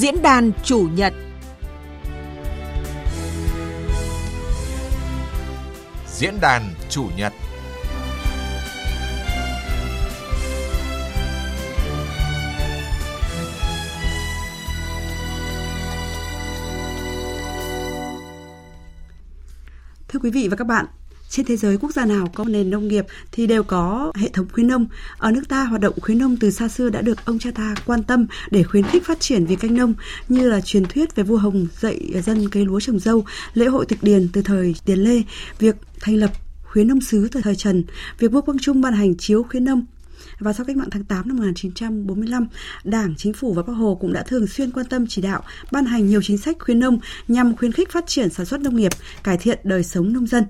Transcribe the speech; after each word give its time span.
Diễn 0.00 0.22
đàn 0.22 0.52
chủ 0.64 0.88
nhật. 0.94 1.14
Diễn 6.06 6.40
đàn 6.40 6.62
chủ 6.88 7.08
nhật. 7.16 7.32
Thưa 20.08 20.20
quý 20.22 20.30
vị 20.30 20.48
và 20.50 20.56
các 20.56 20.66
bạn, 20.66 20.86
trên 21.30 21.46
thế 21.46 21.56
giới 21.56 21.76
quốc 21.76 21.92
gia 21.94 22.04
nào 22.04 22.30
có 22.34 22.44
nền 22.44 22.70
nông 22.70 22.88
nghiệp 22.88 23.06
thì 23.32 23.46
đều 23.46 23.62
có 23.62 24.12
hệ 24.14 24.28
thống 24.28 24.46
khuyến 24.52 24.66
nông. 24.66 24.86
Ở 25.18 25.30
nước 25.30 25.42
ta, 25.48 25.64
hoạt 25.64 25.80
động 25.80 25.94
khuyến 26.00 26.18
nông 26.18 26.36
từ 26.36 26.50
xa 26.50 26.68
xưa 26.68 26.90
đã 26.90 27.00
được 27.00 27.24
ông 27.24 27.38
cha 27.38 27.50
ta 27.54 27.74
quan 27.86 28.02
tâm 28.02 28.26
để 28.50 28.62
khuyến 28.62 28.84
khích 28.84 29.04
phát 29.06 29.20
triển 29.20 29.46
việc 29.46 29.60
canh 29.60 29.74
nông 29.74 29.94
như 30.28 30.48
là 30.48 30.60
truyền 30.60 30.84
thuyết 30.84 31.14
về 31.14 31.22
vua 31.22 31.36
Hồng 31.36 31.66
dạy 31.80 32.12
dân 32.24 32.48
cây 32.48 32.64
lúa 32.64 32.80
trồng 32.80 32.98
dâu, 32.98 33.24
lễ 33.54 33.66
hội 33.66 33.86
tịch 33.86 34.02
điền 34.02 34.28
từ 34.32 34.42
thời 34.42 34.74
Tiền 34.84 34.98
Lê, 34.98 35.22
việc 35.58 35.76
thành 36.00 36.14
lập 36.14 36.30
khuyến 36.62 36.88
nông 36.88 37.00
sứ 37.00 37.28
từ 37.32 37.40
thời 37.40 37.56
Trần, 37.56 37.84
việc 38.18 38.32
vua 38.32 38.40
Quang 38.40 38.58
Trung 38.58 38.80
ban 38.80 38.94
hành 38.94 39.16
chiếu 39.16 39.42
khuyến 39.42 39.64
nông 39.64 39.86
và 40.38 40.52
sau 40.52 40.66
cách 40.66 40.76
mạng 40.76 40.88
tháng 40.90 41.04
8 41.04 41.28
năm 41.28 41.36
1945, 41.36 42.46
Đảng, 42.84 43.14
Chính 43.16 43.32
phủ 43.32 43.52
và 43.52 43.62
Bác 43.62 43.72
Hồ 43.72 43.98
cũng 44.00 44.12
đã 44.12 44.22
thường 44.22 44.46
xuyên 44.46 44.70
quan 44.70 44.86
tâm 44.86 45.06
chỉ 45.06 45.22
đạo, 45.22 45.42
ban 45.72 45.84
hành 45.84 46.06
nhiều 46.06 46.22
chính 46.22 46.38
sách 46.38 46.56
khuyến 46.60 46.78
nông 46.78 46.98
nhằm 47.28 47.56
khuyến 47.56 47.72
khích 47.72 47.90
phát 47.90 48.06
triển 48.06 48.30
sản 48.30 48.46
xuất 48.46 48.60
nông 48.60 48.76
nghiệp, 48.76 48.92
cải 49.22 49.38
thiện 49.38 49.58
đời 49.64 49.84
sống 49.84 50.12
nông 50.12 50.26
dân. 50.26 50.44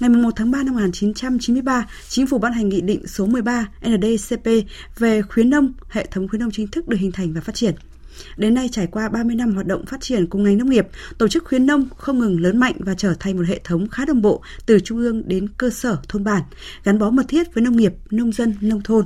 Ngày 0.00 0.10
1 0.10 0.30
tháng 0.36 0.50
3 0.50 0.62
năm 0.62 0.74
1993, 0.74 1.86
Chính 2.08 2.26
phủ 2.26 2.38
ban 2.38 2.52
hành 2.52 2.68
Nghị 2.68 2.80
định 2.80 3.06
số 3.06 3.26
13 3.26 3.68
NDCP 3.86 4.46
về 4.98 5.22
khuyến 5.22 5.50
nông, 5.50 5.72
hệ 5.88 6.06
thống 6.06 6.28
khuyến 6.28 6.40
nông 6.40 6.50
chính 6.50 6.68
thức 6.68 6.88
được 6.88 6.96
hình 7.00 7.12
thành 7.12 7.32
và 7.32 7.40
phát 7.40 7.54
triển. 7.54 7.74
Đến 8.36 8.54
nay 8.54 8.68
trải 8.72 8.86
qua 8.86 9.08
30 9.08 9.36
năm 9.36 9.54
hoạt 9.54 9.66
động 9.66 9.86
phát 9.86 10.00
triển 10.00 10.26
cùng 10.26 10.42
ngành 10.42 10.58
nông 10.58 10.70
nghiệp, 10.70 10.86
tổ 11.18 11.28
chức 11.28 11.44
khuyến 11.44 11.66
nông 11.66 11.88
không 11.96 12.18
ngừng 12.18 12.40
lớn 12.40 12.58
mạnh 12.58 12.74
và 12.78 12.94
trở 12.94 13.14
thành 13.20 13.36
một 13.36 13.46
hệ 13.46 13.60
thống 13.64 13.88
khá 13.88 14.04
đồng 14.04 14.22
bộ 14.22 14.42
từ 14.66 14.80
trung 14.80 14.98
ương 14.98 15.28
đến 15.28 15.48
cơ 15.48 15.70
sở 15.70 15.96
thôn 16.08 16.24
bản, 16.24 16.42
gắn 16.84 16.98
bó 16.98 17.10
mật 17.10 17.28
thiết 17.28 17.54
với 17.54 17.64
nông 17.64 17.76
nghiệp, 17.76 17.94
nông 18.10 18.32
dân, 18.32 18.54
nông 18.60 18.82
thôn. 18.82 19.04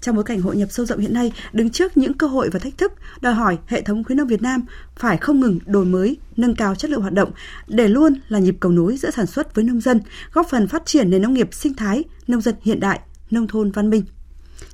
Trong 0.00 0.14
bối 0.14 0.24
cảnh 0.24 0.40
hội 0.40 0.56
nhập 0.56 0.68
sâu 0.72 0.86
rộng 0.86 0.98
hiện 0.98 1.14
nay, 1.14 1.32
đứng 1.52 1.70
trước 1.70 1.96
những 1.96 2.14
cơ 2.14 2.26
hội 2.26 2.50
và 2.52 2.58
thách 2.58 2.78
thức, 2.78 2.92
đòi 3.20 3.34
hỏi 3.34 3.58
hệ 3.66 3.82
thống 3.82 4.04
khuyến 4.04 4.18
nông 4.18 4.28
Việt 4.28 4.42
Nam 4.42 4.64
phải 4.96 5.16
không 5.16 5.40
ngừng 5.40 5.58
đổi 5.66 5.84
mới, 5.84 6.16
nâng 6.36 6.54
cao 6.54 6.74
chất 6.74 6.90
lượng 6.90 7.00
hoạt 7.00 7.12
động 7.12 7.30
để 7.68 7.88
luôn 7.88 8.14
là 8.28 8.38
nhịp 8.38 8.56
cầu 8.60 8.72
nối 8.72 8.96
giữa 8.96 9.10
sản 9.10 9.26
xuất 9.26 9.54
với 9.54 9.64
nông 9.64 9.80
dân, 9.80 10.00
góp 10.32 10.46
phần 10.50 10.68
phát 10.68 10.86
triển 10.86 11.10
nền 11.10 11.22
nông 11.22 11.34
nghiệp 11.34 11.48
sinh 11.52 11.74
thái, 11.74 12.04
nông 12.26 12.40
dân 12.40 12.54
hiện 12.62 12.80
đại, 12.80 13.00
nông 13.30 13.48
thôn 13.48 13.70
văn 13.70 13.90
minh. 13.90 14.04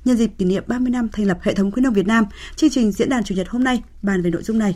Nhân 0.05 0.17
dịp 0.17 0.31
kỷ 0.37 0.45
niệm 0.45 0.63
30 0.67 0.89
năm 0.89 1.09
thành 1.11 1.25
lập 1.25 1.37
hệ 1.41 1.53
thống 1.53 1.71
khuyến 1.71 1.83
nông 1.83 1.93
Việt 1.93 2.07
Nam, 2.07 2.25
chương 2.55 2.69
trình 2.69 2.91
diễn 2.91 3.09
đàn 3.09 3.23
chủ 3.23 3.35
nhật 3.35 3.49
hôm 3.49 3.63
nay 3.63 3.83
bàn 4.01 4.21
về 4.21 4.29
nội 4.29 4.43
dung 4.43 4.59
này. 4.59 4.75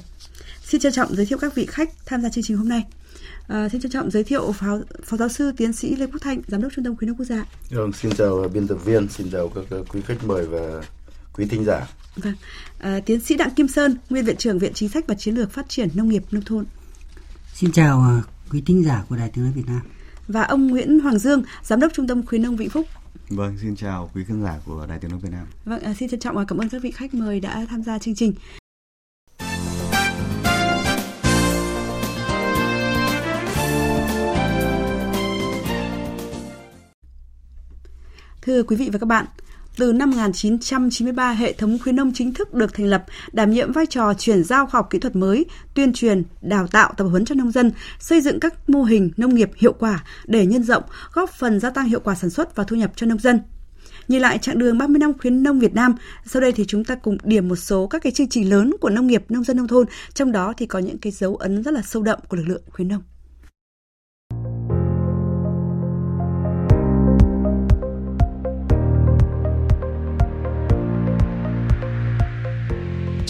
Xin 0.64 0.82
trân 0.82 0.92
trọng 0.92 1.16
giới 1.16 1.26
thiệu 1.26 1.38
các 1.38 1.56
vị 1.56 1.66
khách 1.66 1.90
tham 2.06 2.22
gia 2.22 2.30
chương 2.30 2.44
trình 2.44 2.58
hôm 2.58 2.70
nay. 2.70 2.84
À, 3.48 3.70
xin 3.70 3.82
trân 3.82 3.92
trọng 3.92 4.12
giới 4.12 4.24
thiệu 4.24 4.52
phó, 4.52 4.78
phó 5.04 5.18
giáo 5.18 5.30
sư 5.30 5.52
tiến 5.58 5.74
sĩ 5.74 5.96
Lê 5.96 6.08
Quốc 6.08 6.22
Thanh, 6.22 6.42
giám 6.48 6.62
đốc 6.62 6.72
trung 6.76 6.86
tâm 6.86 6.96
khuyến 6.96 7.08
nông 7.08 7.18
quốc 7.18 7.26
gia. 7.26 7.46
Vâng, 7.70 7.94
xin 7.94 8.12
chào 8.18 8.50
biên 8.54 8.68
tập 8.68 8.78
viên, 8.86 9.10
xin 9.10 9.32
chào 9.32 9.50
các 9.56 9.64
quý 9.94 10.02
khách 10.02 10.24
mời 10.26 10.46
và 10.46 10.84
quý 11.34 11.46
thính 11.46 11.66
giả. 11.66 11.88
Vâng, 12.16 12.34
à, 12.80 13.00
tiến 13.06 13.22
sĩ 13.22 13.38
Đặng 13.38 13.52
Kim 13.56 13.68
Sơn, 13.68 13.98
nguyên 14.10 14.26
viện 14.26 14.36
trưởng 14.38 14.60
Viện 14.60 14.74
Chính 14.74 14.90
sách 14.90 15.08
và 15.08 15.16
Chiến 15.16 15.36
lược 15.36 15.52
Phát 15.52 15.70
triển 15.70 15.90
Nông 15.94 16.10
nghiệp 16.10 16.24
Nông 16.32 16.44
thôn. 16.44 16.66
Xin 17.54 17.72
chào 17.72 18.02
à, 18.02 18.22
quý 18.52 18.64
thính 18.66 18.84
giả 18.84 19.04
của 19.10 19.16
Đài 19.16 19.30
Tiếng 19.30 19.44
nói 19.44 19.54
Việt 19.56 19.66
Nam. 19.68 19.82
Và 20.28 20.44
ông 20.44 20.68
Nguyễn 20.68 21.00
Hoàng 21.00 21.20
Dương, 21.20 21.44
giám 21.64 21.80
đốc 21.80 21.94
trung 21.94 22.08
tâm 22.08 22.26
khuyến 22.26 22.42
nông 22.42 22.56
Vĩnh 22.56 22.70
Phúc. 22.70 22.88
Vâng, 23.30 23.58
xin 23.62 23.76
chào 23.76 24.12
quý 24.16 24.24
khán 24.28 24.44
giả 24.44 24.60
của 24.66 24.86
Đài 24.90 25.00
Tiếng 25.00 25.12
nói 25.12 25.20
Việt 25.24 25.32
Nam. 25.32 25.48
Vâng, 25.66 25.80
à, 25.80 25.94
xin 26.00 26.10
trân 26.10 26.20
trọng 26.20 26.36
và 26.36 26.46
cảm 26.46 26.58
ơn 26.58 26.70
các 26.70 26.82
vị 26.82 26.92
khách 26.92 27.14
mời 27.14 27.40
đã 27.40 27.66
tham 27.70 27.84
gia 27.84 28.00
chương 28.00 28.16
trình. 28.16 28.34
Thưa 38.42 38.64
quý 38.64 38.76
vị 38.76 38.90
và 38.94 39.00
các 39.00 39.06
bạn, 39.06 39.26
từ 39.78 39.94
năm 39.94 40.12
1993, 40.12 41.32
hệ 41.32 41.54
thống 41.54 41.78
khuyến 41.84 41.96
nông 41.96 42.12
chính 42.14 42.34
thức 42.34 42.54
được 42.54 42.74
thành 42.74 42.86
lập, 42.86 43.06
đảm 43.32 43.52
nhiệm 43.52 43.72
vai 43.72 43.86
trò 43.86 44.14
chuyển 44.14 44.44
giao 44.44 44.66
khoa 44.66 44.78
học 44.78 44.88
kỹ 44.90 45.00
thuật 45.00 45.16
mới, 45.16 45.46
tuyên 45.74 45.94
truyền, 45.94 46.24
đào 46.42 46.68
tạo, 46.68 46.94
tập 46.98 47.04
huấn 47.04 47.26
cho 47.26 47.36
nông 47.36 47.52
dân, 47.52 47.72
xây 48.00 48.22
dựng 48.22 48.40
các 48.40 48.70
mô 48.70 48.84
hình 48.84 49.12
nông 49.18 49.36
nghiệp 49.36 49.50
hiệu 49.56 49.74
quả 49.74 50.04
để 50.26 50.46
nhân 50.46 50.64
rộng, 50.64 50.84
góp 51.14 51.30
phần 51.30 51.60
gia 51.60 51.70
tăng 51.70 51.86
hiệu 51.86 52.00
quả 52.00 52.16
sản 52.16 52.30
xuất 52.30 52.56
và 52.56 52.64
thu 52.64 52.76
nhập 52.76 52.92
cho 52.96 53.08
nông 53.08 53.20
dân. 53.20 53.40
Nhìn 54.08 54.22
lại 54.22 54.38
chặng 54.38 54.60
đường 54.60 54.78
30 54.78 55.00
năm 55.00 55.18
khuyến 55.18 55.44
nông 55.44 55.60
Việt 55.60 55.74
Nam, 55.74 55.96
sau 56.26 56.42
đây 56.42 56.52
thì 56.52 56.66
chúng 56.68 56.84
ta 56.84 56.96
cùng 56.96 57.18
điểm 57.24 57.48
một 57.48 57.56
số 57.56 57.88
các 57.88 58.02
cái 58.02 58.12
chương 58.12 58.30
trình 58.30 58.50
lớn 58.50 58.76
của 58.82 58.90
nông 58.90 59.08
nghiệp 59.08 59.24
nông 59.30 59.44
dân 59.44 59.58
nông 59.58 59.68
thôn, 59.68 59.86
trong 60.14 60.32
đó 60.32 60.54
thì 60.58 60.66
có 60.66 60.80
những 60.80 60.98
cái 60.98 61.12
dấu 61.12 61.36
ấn 61.36 61.64
rất 61.64 61.74
là 61.74 61.82
sâu 61.82 62.04
đậm 62.04 62.20
của 62.28 62.38
lực 62.38 62.48
lượng 62.48 62.64
khuyến 62.72 62.88
nông. 62.88 63.02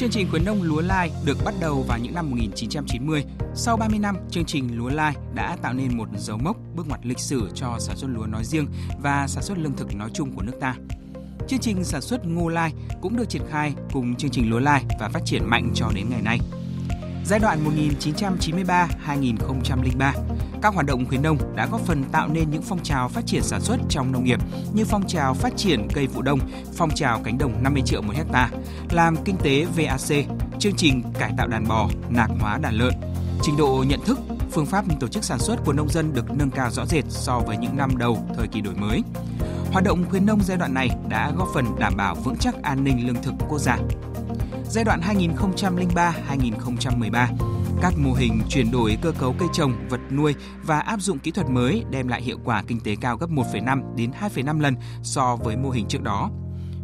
Chương 0.01 0.09
trình 0.09 0.27
khuyến 0.29 0.45
nông 0.45 0.61
lúa 0.61 0.81
lai 0.81 1.11
được 1.25 1.37
bắt 1.45 1.53
đầu 1.59 1.83
vào 1.87 1.99
những 1.99 2.13
năm 2.13 2.29
1990. 2.29 3.23
Sau 3.55 3.77
30 3.77 3.99
năm, 3.99 4.15
chương 4.31 4.45
trình 4.45 4.77
lúa 4.77 4.89
lai 4.89 5.15
đã 5.33 5.57
tạo 5.61 5.73
nên 5.73 5.97
một 5.97 6.07
dấu 6.17 6.37
mốc 6.37 6.57
bước 6.75 6.87
ngoặt 6.87 6.99
lịch 7.03 7.19
sử 7.19 7.49
cho 7.55 7.75
sản 7.79 7.97
xuất 7.97 8.07
lúa 8.07 8.25
nói 8.25 8.43
riêng 8.43 8.67
và 9.01 9.27
sản 9.27 9.43
xuất 9.43 9.57
lương 9.57 9.75
thực 9.75 9.95
nói 9.95 10.09
chung 10.13 10.35
của 10.35 10.41
nước 10.41 10.53
ta. 10.61 10.75
Chương 11.47 11.59
trình 11.59 11.83
sản 11.83 12.01
xuất 12.01 12.25
ngô 12.25 12.49
lai 12.49 12.73
cũng 13.01 13.17
được 13.17 13.29
triển 13.29 13.41
khai 13.49 13.73
cùng 13.93 14.15
chương 14.15 14.31
trình 14.31 14.49
lúa 14.49 14.59
lai 14.59 14.85
và 14.99 15.09
phát 15.09 15.21
triển 15.25 15.45
mạnh 15.45 15.71
cho 15.75 15.91
đến 15.95 16.05
ngày 16.09 16.21
nay. 16.21 16.39
Giai 17.25 17.39
đoạn 17.39 17.59
1993-2003, 17.99 20.13
các 20.61 20.73
hoạt 20.73 20.85
động 20.85 21.05
khuyến 21.05 21.21
nông 21.21 21.37
đã 21.55 21.67
góp 21.71 21.81
phần 21.81 22.03
tạo 22.03 22.27
nên 22.27 22.51
những 22.51 22.61
phong 22.61 22.83
trào 22.83 23.09
phát 23.09 23.25
triển 23.25 23.43
sản 23.43 23.61
xuất 23.61 23.77
trong 23.89 24.11
nông 24.11 24.23
nghiệp 24.23 24.39
như 24.73 24.85
phong 24.85 25.07
trào 25.07 25.33
phát 25.33 25.53
triển 25.57 25.87
cây 25.93 26.07
vụ 26.07 26.21
đông, 26.21 26.39
phong 26.75 26.89
trào 26.95 27.21
cánh 27.23 27.37
đồng 27.37 27.63
50 27.63 27.83
triệu 27.85 28.01
một 28.01 28.13
hecta, 28.15 28.49
làm 28.89 29.15
kinh 29.25 29.37
tế 29.37 29.65
VAC, 29.65 30.25
chương 30.59 30.75
trình 30.77 31.03
cải 31.19 31.31
tạo 31.37 31.47
đàn 31.47 31.67
bò, 31.67 31.89
nạc 32.09 32.29
hóa 32.39 32.57
đàn 32.57 32.73
lợn. 32.73 32.93
Trình 33.43 33.57
độ 33.57 33.83
nhận 33.87 33.99
thức, 34.05 34.19
phương 34.51 34.65
pháp 34.65 34.85
tổ 34.99 35.07
chức 35.07 35.23
sản 35.23 35.39
xuất 35.39 35.65
của 35.65 35.73
nông 35.73 35.89
dân 35.89 36.13
được 36.13 36.31
nâng 36.31 36.51
cao 36.51 36.71
rõ 36.71 36.85
rệt 36.85 37.03
so 37.09 37.39
với 37.39 37.57
những 37.57 37.77
năm 37.77 37.97
đầu 37.97 38.17
thời 38.37 38.47
kỳ 38.47 38.61
đổi 38.61 38.75
mới. 38.75 39.01
Hoạt 39.71 39.83
động 39.83 40.05
khuyến 40.09 40.25
nông 40.25 40.41
giai 40.43 40.57
đoạn 40.57 40.73
này 40.73 40.89
đã 41.09 41.31
góp 41.37 41.47
phần 41.53 41.65
đảm 41.79 41.93
bảo 41.97 42.15
vững 42.15 42.35
chắc 42.39 42.63
an 42.63 42.83
ninh 42.83 43.07
lương 43.07 43.23
thực 43.23 43.33
quốc 43.49 43.59
gia 43.59 43.77
giai 44.71 44.83
đoạn 44.83 45.01
2003-2013. 45.01 47.27
Các 47.81 47.93
mô 47.97 48.13
hình 48.13 48.41
chuyển 48.49 48.71
đổi 48.71 48.97
cơ 49.01 49.11
cấu 49.11 49.35
cây 49.39 49.47
trồng, 49.53 49.73
vật 49.89 49.99
nuôi 50.11 50.35
và 50.63 50.79
áp 50.79 51.01
dụng 51.01 51.19
kỹ 51.19 51.31
thuật 51.31 51.49
mới 51.49 51.83
đem 51.89 52.07
lại 52.07 52.21
hiệu 52.21 52.37
quả 52.43 52.63
kinh 52.67 52.79
tế 52.79 52.95
cao 53.01 53.17
gấp 53.17 53.29
1,5 53.29 53.95
đến 53.95 54.11
2,5 54.21 54.59
lần 54.59 54.75
so 55.03 55.35
với 55.35 55.57
mô 55.57 55.69
hình 55.69 55.87
trước 55.87 56.03
đó. 56.03 56.29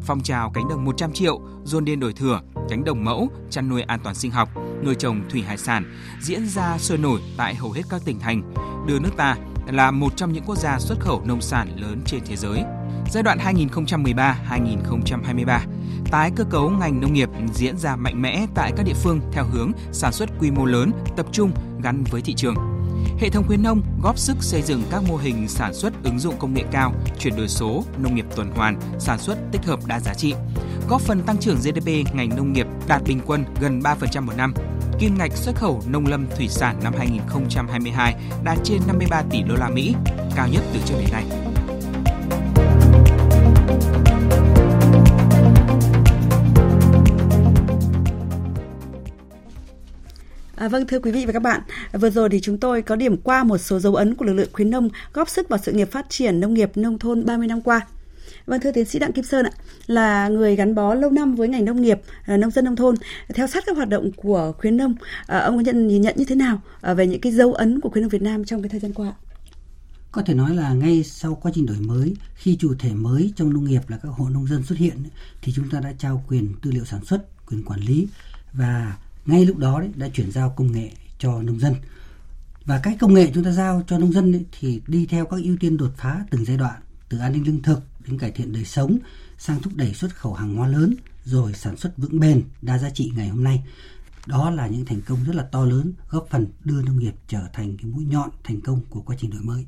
Phong 0.01 0.21
trào 0.21 0.51
cánh 0.53 0.69
đồng 0.69 0.85
100 0.85 1.13
triệu, 1.13 1.41
dồn 1.63 1.85
điên 1.85 1.99
đổi 1.99 2.13
thừa, 2.13 2.41
cánh 2.69 2.83
đồng 2.83 3.03
mẫu, 3.03 3.29
chăn 3.49 3.69
nuôi 3.69 3.81
an 3.81 3.99
toàn 4.03 4.15
sinh 4.15 4.31
học, 4.31 4.49
nuôi 4.85 4.95
trồng 4.95 5.21
thủy 5.29 5.41
hải 5.41 5.57
sản 5.57 5.93
diễn 6.21 6.47
ra 6.47 6.77
sôi 6.77 6.97
nổi 6.97 7.21
tại 7.37 7.55
hầu 7.55 7.71
hết 7.71 7.83
các 7.89 8.01
tỉnh 8.05 8.19
thành, 8.19 8.53
đưa 8.87 8.99
nước 8.99 9.11
ta 9.17 9.35
là 9.71 9.91
một 9.91 10.17
trong 10.17 10.33
những 10.33 10.43
quốc 10.43 10.57
gia 10.57 10.79
xuất 10.79 10.99
khẩu 10.99 11.21
nông 11.25 11.41
sản 11.41 11.67
lớn 11.75 12.01
trên 12.05 12.21
thế 12.25 12.35
giới. 12.35 12.63
Giai 13.11 13.23
đoạn 13.23 13.37
2013-2023, 13.37 15.59
tái 16.11 16.31
cơ 16.35 16.43
cấu 16.43 16.69
ngành 16.69 17.01
nông 17.01 17.13
nghiệp 17.13 17.29
diễn 17.53 17.77
ra 17.77 17.95
mạnh 17.95 18.21
mẽ 18.21 18.45
tại 18.55 18.71
các 18.77 18.83
địa 18.83 18.93
phương 18.93 19.19
theo 19.31 19.45
hướng 19.51 19.71
sản 19.91 20.13
xuất 20.13 20.29
quy 20.39 20.51
mô 20.51 20.65
lớn, 20.65 20.91
tập 21.15 21.25
trung 21.31 21.51
gắn 21.83 22.03
với 22.11 22.21
thị 22.21 22.33
trường. 22.33 22.55
Hệ 23.19 23.29
thống 23.29 23.43
khuyến 23.47 23.63
nông 23.63 23.81
góp 24.03 24.17
sức 24.17 24.37
xây 24.39 24.61
dựng 24.61 24.83
các 24.91 25.03
mô 25.07 25.17
hình 25.17 25.47
sản 25.47 25.73
xuất 25.73 25.93
ứng 26.03 26.19
dụng 26.19 26.35
công 26.39 26.53
nghệ 26.53 26.63
cao, 26.71 26.93
chuyển 27.19 27.35
đổi 27.35 27.47
số, 27.47 27.83
nông 27.97 28.15
nghiệp 28.15 28.25
tuần 28.35 28.51
hoàn, 28.55 28.79
sản 28.99 29.19
xuất 29.19 29.37
tích 29.51 29.65
hợp 29.65 29.79
đa 29.87 29.99
giá 29.99 30.13
trị, 30.13 30.33
góp 30.89 31.01
phần 31.01 31.23
tăng 31.23 31.37
trưởng 31.37 31.57
GDP 31.57 32.13
ngành 32.13 32.29
nông 32.35 32.53
nghiệp 32.53 32.67
đạt 32.87 33.01
bình 33.07 33.19
quân 33.25 33.45
gần 33.61 33.79
3% 33.79 34.21
một 34.21 34.33
năm. 34.37 34.53
Kim 34.99 35.17
ngạch 35.17 35.37
xuất 35.37 35.55
khẩu 35.55 35.81
nông 35.87 36.07
lâm 36.07 36.27
thủy 36.37 36.47
sản 36.47 36.79
năm 36.83 36.93
2022 36.97 38.15
đạt 38.43 38.57
trên 38.63 38.81
53 38.87 39.23
tỷ 39.31 39.41
đô 39.49 39.55
la 39.55 39.69
Mỹ, 39.69 39.95
cao 40.35 40.47
nhất 40.47 40.63
từ 40.73 40.79
trước 40.85 40.95
đến 40.99 41.09
nay. 41.11 41.23
À, 50.55 50.67
vâng 50.67 50.87
thưa 50.87 50.99
quý 50.99 51.11
vị 51.11 51.25
và 51.25 51.33
các 51.33 51.41
bạn, 51.41 51.61
vừa 51.93 52.09
rồi 52.09 52.29
thì 52.29 52.39
chúng 52.41 52.57
tôi 52.57 52.81
có 52.81 52.95
điểm 52.95 53.17
qua 53.17 53.43
một 53.43 53.57
số 53.57 53.79
dấu 53.79 53.95
ấn 53.95 54.15
của 54.15 54.25
lực 54.25 54.33
lượng 54.33 54.49
khuyến 54.53 54.69
nông 54.69 54.89
góp 55.13 55.29
sức 55.29 55.49
vào 55.49 55.59
sự 55.63 55.71
nghiệp 55.71 55.91
phát 55.91 56.09
triển 56.09 56.39
nông 56.39 56.53
nghiệp 56.53 56.71
nông 56.75 56.99
thôn 56.99 57.25
30 57.25 57.47
năm 57.47 57.61
qua. 57.61 57.81
Vâng 58.47 58.59
thưa 58.61 58.71
tiến 58.71 58.85
sĩ 58.85 58.99
Đặng 58.99 59.11
Kim 59.11 59.25
Sơn 59.25 59.45
ạ, 59.45 59.51
là 59.87 60.27
người 60.27 60.55
gắn 60.55 60.75
bó 60.75 60.93
lâu 60.93 61.09
năm 61.09 61.35
với 61.35 61.47
ngành 61.47 61.65
nông 61.65 61.81
nghiệp, 61.81 62.01
ờ, 62.25 62.37
nông 62.37 62.51
dân 62.51 62.65
nông 62.65 62.75
thôn, 62.75 62.95
theo 63.33 63.47
sát 63.47 63.63
các 63.65 63.75
hoạt 63.75 63.89
động 63.89 64.11
của 64.15 64.53
khuyến 64.57 64.77
nông, 64.77 64.95
ờ, 65.25 65.39
ông 65.39 65.55
có 65.55 65.61
nhận 65.61 65.87
nhìn 65.87 66.01
nhận 66.01 66.15
như 66.17 66.25
thế 66.25 66.35
nào 66.35 66.61
ờ, 66.81 66.95
về 66.95 67.07
những 67.07 67.21
cái 67.21 67.31
dấu 67.31 67.53
ấn 67.53 67.79
của 67.79 67.89
khuyến 67.89 68.01
nông 68.01 68.09
Việt 68.09 68.21
Nam 68.21 68.45
trong 68.45 68.61
cái 68.61 68.69
thời 68.69 68.79
gian 68.79 68.93
qua? 68.93 69.13
Có 70.11 70.21
thể 70.21 70.33
nói 70.33 70.55
là 70.55 70.73
ngay 70.73 71.03
sau 71.03 71.35
quá 71.35 71.51
trình 71.55 71.65
đổi 71.65 71.77
mới, 71.77 72.15
khi 72.35 72.55
chủ 72.59 72.73
thể 72.79 72.93
mới 72.93 73.33
trong 73.35 73.53
nông 73.53 73.65
nghiệp 73.65 73.81
là 73.87 73.97
các 73.97 74.09
hộ 74.09 74.29
nông 74.29 74.47
dân 74.47 74.63
xuất 74.63 74.77
hiện 74.77 74.97
thì 75.41 75.53
chúng 75.55 75.69
ta 75.69 75.79
đã 75.79 75.93
trao 75.97 76.23
quyền 76.27 76.53
tư 76.61 76.71
liệu 76.71 76.85
sản 76.85 77.05
xuất, 77.05 77.45
quyền 77.47 77.63
quản 77.63 77.79
lý 77.79 78.07
và 78.53 78.97
ngay 79.25 79.45
lúc 79.45 79.57
đó 79.57 79.79
đấy 79.79 79.89
đã 79.95 80.09
chuyển 80.13 80.31
giao 80.31 80.53
công 80.57 80.71
nghệ 80.71 80.89
cho 81.19 81.41
nông 81.41 81.59
dân 81.59 81.73
và 82.65 82.79
cái 82.83 82.97
công 82.99 83.13
nghệ 83.13 83.31
chúng 83.33 83.43
ta 83.43 83.51
giao 83.51 83.83
cho 83.87 83.97
nông 83.97 84.13
dân 84.13 84.35
ấy, 84.35 84.45
thì 84.59 84.81
đi 84.87 85.05
theo 85.05 85.25
các 85.25 85.39
ưu 85.43 85.57
tiên 85.59 85.77
đột 85.77 85.91
phá 85.97 86.25
từng 86.29 86.45
giai 86.45 86.57
đoạn 86.57 86.81
từ 87.09 87.17
an 87.17 87.31
ninh 87.33 87.43
lương 87.47 87.61
thực 87.61 87.81
đến 88.07 88.19
cải 88.19 88.31
thiện 88.31 88.53
đời 88.53 88.65
sống 88.65 88.97
sang 89.37 89.61
thúc 89.61 89.73
đẩy 89.75 89.93
xuất 89.93 90.15
khẩu 90.15 90.33
hàng 90.33 90.55
hóa 90.55 90.67
lớn 90.67 90.95
rồi 91.23 91.53
sản 91.53 91.77
xuất 91.77 91.97
vững 91.97 92.19
bền 92.19 92.43
đa 92.61 92.77
giá 92.77 92.89
trị 92.89 93.11
ngày 93.15 93.27
hôm 93.27 93.43
nay. 93.43 93.63
Đó 94.25 94.49
là 94.49 94.67
những 94.67 94.85
thành 94.85 95.01
công 95.01 95.23
rất 95.23 95.35
là 95.35 95.43
to 95.51 95.65
lớn 95.65 95.93
góp 96.09 96.27
phần 96.29 96.47
đưa 96.63 96.81
nông 96.81 96.99
nghiệp 96.99 97.13
trở 97.27 97.41
thành 97.53 97.77
cái 97.77 97.85
mũi 97.85 98.05
nhọn 98.05 98.29
thành 98.43 98.61
công 98.61 98.81
của 98.89 99.01
quá 99.01 99.15
trình 99.19 99.31
đổi 99.31 99.41
mới. 99.41 99.65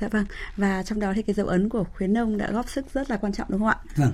Dạ 0.00 0.08
vâng, 0.08 0.24
và 0.56 0.82
trong 0.82 1.00
đó 1.00 1.12
thì 1.16 1.22
cái 1.22 1.34
dấu 1.34 1.46
ấn 1.46 1.68
của 1.68 1.84
khuyến 1.84 2.12
nông 2.12 2.38
đã 2.38 2.50
góp 2.50 2.70
sức 2.70 2.86
rất 2.94 3.10
là 3.10 3.16
quan 3.16 3.32
trọng 3.32 3.48
đúng 3.50 3.60
không 3.60 3.68
ạ? 3.68 3.78
vâng 3.96 4.12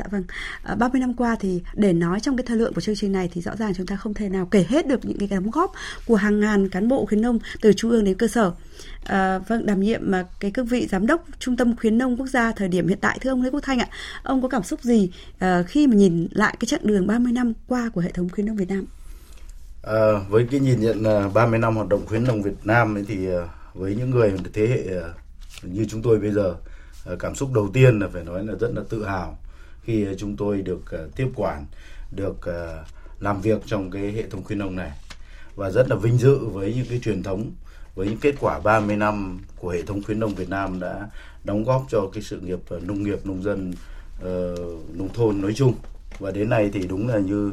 Dạ 0.00 0.06
vâng. 0.10 0.24
Ờ, 0.62 0.72
à, 0.72 0.74
30 0.74 1.00
năm 1.00 1.14
qua 1.14 1.36
thì 1.40 1.62
để 1.74 1.92
nói 1.92 2.20
trong 2.20 2.36
cái 2.36 2.44
thời 2.46 2.56
lượng 2.56 2.74
của 2.74 2.80
chương 2.80 2.96
trình 2.96 3.12
này 3.12 3.30
thì 3.32 3.40
rõ 3.40 3.56
ràng 3.56 3.74
chúng 3.74 3.86
ta 3.86 3.96
không 3.96 4.14
thể 4.14 4.28
nào 4.28 4.46
kể 4.50 4.66
hết 4.68 4.86
được 4.86 5.04
những 5.04 5.18
cái 5.18 5.28
đóng 5.28 5.50
góp 5.50 5.72
của 6.06 6.16
hàng 6.16 6.40
ngàn 6.40 6.68
cán 6.68 6.88
bộ 6.88 7.06
khuyến 7.06 7.22
nông 7.22 7.38
từ 7.60 7.72
trung 7.72 7.90
ương 7.90 8.04
đến 8.04 8.14
cơ 8.14 8.28
sở. 8.28 8.52
À, 9.04 9.38
vâng, 9.38 9.66
đảm 9.66 9.80
nhiệm 9.80 10.00
mà 10.04 10.26
cái 10.40 10.50
cương 10.50 10.66
vị 10.66 10.86
giám 10.90 11.06
đốc 11.06 11.24
Trung 11.38 11.56
tâm 11.56 11.76
khuyến 11.76 11.98
nông 11.98 12.16
quốc 12.16 12.26
gia 12.26 12.52
thời 12.52 12.68
điểm 12.68 12.88
hiện 12.88 12.98
tại 13.00 13.18
thưa 13.20 13.30
ông 13.30 13.42
Lê 13.42 13.50
Quốc 13.50 13.60
Thanh 13.62 13.78
ạ. 13.78 13.88
Ông 14.22 14.42
có 14.42 14.48
cảm 14.48 14.62
xúc 14.62 14.82
gì 14.82 15.10
à, 15.38 15.62
khi 15.62 15.86
mà 15.86 15.94
nhìn 15.94 16.28
lại 16.30 16.56
cái 16.60 16.66
chặng 16.66 16.86
đường 16.86 17.06
30 17.06 17.32
năm 17.32 17.52
qua 17.66 17.90
của 17.94 18.00
hệ 18.00 18.10
thống 18.12 18.28
khuyến 18.28 18.46
nông 18.46 18.56
Việt 18.56 18.68
Nam? 18.68 18.84
À, 19.82 20.12
với 20.28 20.46
cái 20.50 20.60
nhìn 20.60 20.80
nhận 20.80 21.02
30 21.34 21.58
năm 21.58 21.76
hoạt 21.76 21.88
động 21.88 22.06
khuyến 22.06 22.24
nông 22.24 22.42
Việt 22.42 22.56
Nam 22.64 22.96
ấy 22.96 23.04
thì 23.08 23.28
với 23.74 23.94
những 23.94 24.10
người 24.10 24.32
thế 24.52 24.66
hệ 24.66 25.02
như 25.62 25.86
chúng 25.88 26.02
tôi 26.02 26.18
bây 26.18 26.30
giờ 26.30 26.54
cảm 27.18 27.34
xúc 27.34 27.52
đầu 27.54 27.70
tiên 27.72 27.98
là 27.98 28.08
phải 28.12 28.24
nói 28.24 28.46
là 28.46 28.54
rất 28.60 28.70
là 28.74 28.82
tự 28.88 29.04
hào 29.04 29.38
khi 29.82 30.06
chúng 30.18 30.36
tôi 30.36 30.62
được 30.62 30.90
ờ, 30.90 31.08
tiếp 31.16 31.28
quản, 31.36 31.66
được 32.16 32.36
ờ, 32.42 32.84
làm 33.20 33.40
việc 33.40 33.62
trong 33.66 33.90
cái 33.90 34.12
hệ 34.12 34.28
thống 34.30 34.44
khuyến 34.44 34.58
nông 34.58 34.76
này. 34.76 34.90
Và 35.56 35.70
rất 35.70 35.90
là 35.90 35.96
vinh 35.96 36.18
dự 36.18 36.38
với 36.38 36.74
những 36.74 36.86
cái 36.88 37.00
truyền 37.02 37.22
thống, 37.22 37.50
với 37.94 38.06
những 38.06 38.18
kết 38.18 38.34
quả 38.40 38.60
30 38.60 38.96
năm 38.96 39.40
của 39.56 39.70
hệ 39.70 39.82
thống 39.82 40.02
khuyến 40.02 40.20
nông 40.20 40.34
Việt 40.34 40.48
Nam 40.48 40.80
đã 40.80 41.08
đóng 41.44 41.64
góp 41.64 41.86
cho 41.88 42.10
cái 42.12 42.22
sự 42.22 42.40
nghiệp 42.40 42.58
ờ, 42.68 42.80
nông 42.80 43.02
nghiệp, 43.02 43.26
nông 43.26 43.42
dân 43.42 43.72
nông 44.94 45.08
thôn 45.14 45.40
nói 45.40 45.52
chung. 45.54 45.74
Và 46.18 46.30
đến 46.30 46.48
nay 46.48 46.70
thì 46.72 46.86
đúng 46.86 47.08
là 47.08 47.18
như 47.18 47.52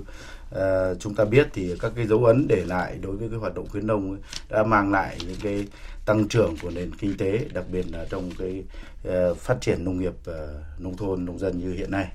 chúng 0.99 1.15
ta 1.15 1.25
biết 1.25 1.47
thì 1.53 1.75
các 1.79 1.91
cái 1.95 2.07
dấu 2.07 2.25
ấn 2.25 2.47
để 2.47 2.63
lại 2.65 2.97
đối 3.01 3.15
với 3.15 3.29
cái 3.29 3.39
hoạt 3.39 3.55
động 3.55 3.67
khuyến 3.69 3.87
nông 3.87 4.11
ấy 4.11 4.19
đã 4.49 4.63
mang 4.63 4.91
lại 4.91 5.17
những 5.27 5.37
cái 5.43 5.67
tăng 6.07 6.27
trưởng 6.27 6.55
của 6.61 6.69
nền 6.69 6.95
kinh 6.95 7.17
tế, 7.17 7.39
đặc 7.53 7.65
biệt 7.71 7.85
là 7.91 8.05
trong 8.09 8.31
cái 8.39 8.63
ờ, 9.03 9.33
phát 9.33 9.61
triển 9.61 9.85
nông 9.85 9.99
nghiệp 9.99 10.13
ờ, 10.25 10.61
nông 10.79 10.97
thôn, 10.97 11.25
nông 11.25 11.39
dân 11.39 11.59
như 11.59 11.73
hiện 11.73 11.91
nay. 11.91 12.07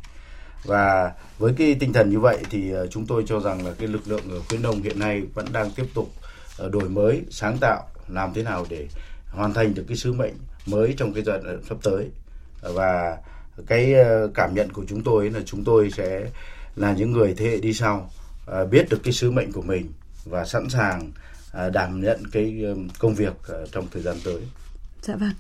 Và 0.65 1.13
với 1.39 1.55
cái 1.59 1.77
tinh 1.81 1.93
thần 1.93 2.11
như 2.11 2.21
vậy 2.21 2.39
thì 2.51 2.71
ờ, 2.71 2.87
chúng 2.87 3.07
tôi 3.07 3.25
cho 3.27 3.41
rằng 3.41 3.67
là 3.67 3.73
cái 3.79 3.89
lực 3.89 4.09
lượng 4.09 4.31
ở 4.31 4.41
khuyến 4.49 4.63
nông 4.63 4.83
hiện 4.83 4.99
nay 4.99 5.23
vẫn 5.35 5.47
đang 5.53 5.71
tiếp 5.71 5.87
tục 5.95 6.09
đổi 6.71 6.89
mới, 6.89 7.23
sáng 7.31 7.59
tạo, 7.61 7.87
làm 8.09 8.35
thế 8.35 8.43
nào 8.43 8.67
để 8.69 8.87
hoàn 9.31 9.55
thành 9.55 9.75
được 9.75 9.85
cái 9.89 9.97
sứ 9.97 10.13
mệnh 10.13 10.35
mới 10.67 10.95
trong 10.97 11.13
cái 11.15 11.23
giai 11.25 11.39
đoạn 11.45 11.63
sắp 11.69 11.79
tới. 11.83 12.11
Và 12.63 13.19
cái 13.67 13.95
cảm 14.35 14.55
nhận 14.55 14.73
của 14.73 14.85
chúng 14.89 15.03
tôi 15.05 15.31
là 15.31 15.41
chúng 15.47 15.65
tôi 15.65 15.91
sẽ 15.91 16.31
là 16.77 16.93
những 16.93 17.13
người 17.13 17.35
thế 17.35 17.47
hệ 17.47 17.57
đi 17.57 17.75
sau 17.75 18.11
biết 18.71 18.89
được 18.91 19.01
cái 19.05 19.13
sứ 19.13 19.31
mệnh 19.31 19.53
của 19.53 19.63
mình 19.63 19.93
và 20.25 20.45
sẵn 20.45 20.69
sàng 20.69 21.13
À, 21.53 21.71
đảm 21.71 22.01
nhận 22.01 22.19
cái 22.33 22.63
um, 22.63 22.89
công 22.99 23.15
việc 23.15 23.35
à, 23.49 23.59
trong 23.73 23.87
thời 23.93 24.03
gian 24.03 24.17
tới. 24.25 24.41
Dạ 25.03 25.17
vâng. 25.17 25.31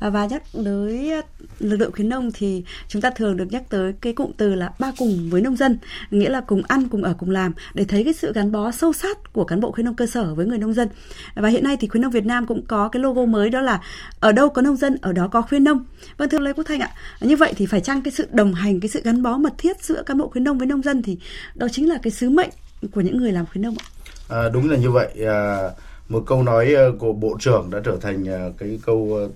À, 0.00 0.10
và 0.10 0.26
nhắc 0.26 0.42
tới 0.64 1.12
lực 1.58 1.76
lượng 1.76 1.92
khuyến 1.92 2.08
nông 2.08 2.30
thì 2.34 2.64
chúng 2.88 3.02
ta 3.02 3.10
thường 3.10 3.36
được 3.36 3.44
nhắc 3.50 3.62
tới 3.68 3.92
cái 4.00 4.12
cụm 4.12 4.30
từ 4.36 4.54
là 4.54 4.70
ba 4.78 4.92
cùng 4.98 5.30
với 5.30 5.40
nông 5.40 5.56
dân, 5.56 5.78
nghĩa 6.10 6.28
là 6.28 6.40
cùng 6.40 6.62
ăn, 6.68 6.88
cùng 6.88 7.02
ở, 7.02 7.14
cùng 7.18 7.30
làm 7.30 7.52
để 7.74 7.84
thấy 7.84 8.04
cái 8.04 8.12
sự 8.12 8.32
gắn 8.32 8.52
bó 8.52 8.70
sâu 8.70 8.92
sát 8.92 9.32
của 9.32 9.44
cán 9.44 9.60
bộ 9.60 9.72
khuyến 9.72 9.84
nông 9.84 9.94
cơ 9.94 10.06
sở 10.06 10.34
với 10.34 10.46
người 10.46 10.58
nông 10.58 10.74
dân. 10.74 10.88
Và 11.34 11.48
hiện 11.48 11.64
nay 11.64 11.76
thì 11.80 11.88
khuyến 11.88 12.02
nông 12.02 12.12
Việt 12.12 12.26
Nam 12.26 12.46
cũng 12.46 12.66
có 12.66 12.88
cái 12.88 13.02
logo 13.02 13.24
mới 13.24 13.50
đó 13.50 13.60
là 13.60 13.80
ở 14.20 14.32
đâu 14.32 14.48
có 14.48 14.62
nông 14.62 14.76
dân, 14.76 14.96
ở 15.02 15.12
đó 15.12 15.28
có 15.28 15.42
khuyến 15.42 15.64
nông. 15.64 15.84
Vâng 16.16 16.28
thưa 16.28 16.38
Lê 16.38 16.52
Quốc 16.52 16.64
Thanh 16.64 16.80
ạ, 16.80 16.90
như 17.20 17.36
vậy 17.36 17.54
thì 17.56 17.66
phải 17.66 17.80
chăng 17.80 18.02
cái 18.02 18.12
sự 18.12 18.26
đồng 18.32 18.54
hành, 18.54 18.80
cái 18.80 18.88
sự 18.88 19.02
gắn 19.04 19.22
bó 19.22 19.38
mật 19.38 19.52
thiết 19.58 19.84
giữa 19.84 20.02
cán 20.02 20.18
bộ 20.18 20.28
khuyến 20.28 20.44
nông 20.44 20.58
với 20.58 20.66
nông 20.66 20.82
dân 20.82 21.02
thì 21.02 21.18
đó 21.54 21.68
chính 21.68 21.88
là 21.88 21.98
cái 22.02 22.10
sứ 22.10 22.30
mệnh 22.30 22.50
của 22.92 23.00
những 23.00 23.16
người 23.18 23.32
làm 23.32 23.46
khuyến 23.46 23.62
nông 23.62 23.74
ạ? 23.78 23.86
À, 24.28 24.48
đúng 24.48 24.70
là 24.70 24.76
như 24.76 24.90
vậy. 24.90 25.08
À, 25.26 25.70
một 26.08 26.22
câu 26.26 26.42
nói 26.42 26.74
ờ, 26.74 26.92
của 26.98 27.12
bộ 27.12 27.36
trưởng 27.40 27.70
đã 27.70 27.80
trở 27.84 27.96
thành 28.00 28.24
ờ, 28.24 28.52
cái 28.58 28.80
câu 28.86 29.10
ờ, 29.14 29.28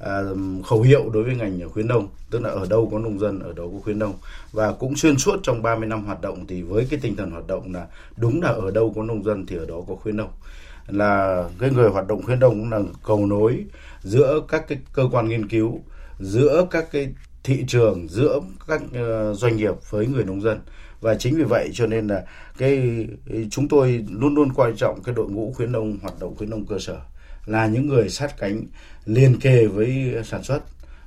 à, 0.00 0.20
khẩu 0.66 0.82
hiệu 0.82 1.10
đối 1.10 1.22
với 1.24 1.34
ngành 1.34 1.68
khuyến 1.70 1.88
nông, 1.88 2.08
tức 2.30 2.42
là 2.42 2.50
ở 2.50 2.66
đâu 2.70 2.88
có 2.92 2.98
nông 2.98 3.18
dân 3.18 3.40
ở 3.40 3.52
đó 3.52 3.64
có 3.72 3.78
khuyến 3.84 3.98
nông. 3.98 4.14
Và 4.52 4.72
cũng 4.72 4.96
xuyên 4.96 5.18
suốt 5.18 5.40
trong 5.42 5.62
30 5.62 5.88
năm 5.88 6.04
hoạt 6.04 6.20
động 6.20 6.46
thì 6.46 6.62
với 6.62 6.86
cái 6.90 7.00
tinh 7.02 7.16
thần 7.16 7.30
hoạt 7.30 7.46
động 7.46 7.74
là 7.74 7.86
đúng 8.16 8.42
là 8.42 8.48
ở 8.48 8.70
đâu 8.70 8.92
có 8.96 9.02
nông 9.02 9.24
dân 9.24 9.46
thì 9.46 9.56
ở 9.56 9.66
đó 9.66 9.76
có 9.88 9.94
khuyến 9.94 10.16
nông. 10.16 10.30
Là 10.88 11.44
cái 11.58 11.70
người 11.70 11.90
hoạt 11.90 12.06
động 12.08 12.22
khuyến 12.22 12.40
nông 12.40 12.50
cũng 12.50 12.70
là 12.72 12.80
cầu 13.04 13.26
nối 13.26 13.64
giữa 14.02 14.40
các 14.48 14.68
cái 14.68 14.78
cơ 14.92 15.08
quan 15.12 15.28
nghiên 15.28 15.48
cứu, 15.48 15.80
giữa 16.20 16.66
các 16.70 16.92
cái 16.92 17.14
thị 17.44 17.64
trường, 17.68 18.08
giữa 18.08 18.40
các 18.66 18.82
doanh 19.32 19.56
nghiệp 19.56 19.74
với 19.90 20.06
người 20.06 20.24
nông 20.24 20.42
dân 20.42 20.60
và 21.06 21.14
chính 21.14 21.36
vì 21.36 21.44
vậy 21.44 21.70
cho 21.72 21.86
nên 21.86 22.06
là 22.06 22.24
cái 22.58 23.06
chúng 23.50 23.68
tôi 23.68 24.04
luôn 24.10 24.34
luôn 24.34 24.52
quan 24.54 24.76
trọng 24.76 25.02
cái 25.02 25.14
đội 25.14 25.28
ngũ 25.28 25.52
khuyến 25.56 25.72
nông, 25.72 25.98
hoạt 26.02 26.14
động 26.20 26.36
khuyến 26.36 26.50
nông 26.50 26.66
cơ 26.66 26.78
sở 26.78 26.98
là 27.46 27.66
những 27.66 27.86
người 27.86 28.08
sát 28.08 28.38
cánh 28.38 28.64
liên 29.04 29.40
kề 29.40 29.66
với 29.66 30.14
sản 30.24 30.42
xuất. 30.42 30.60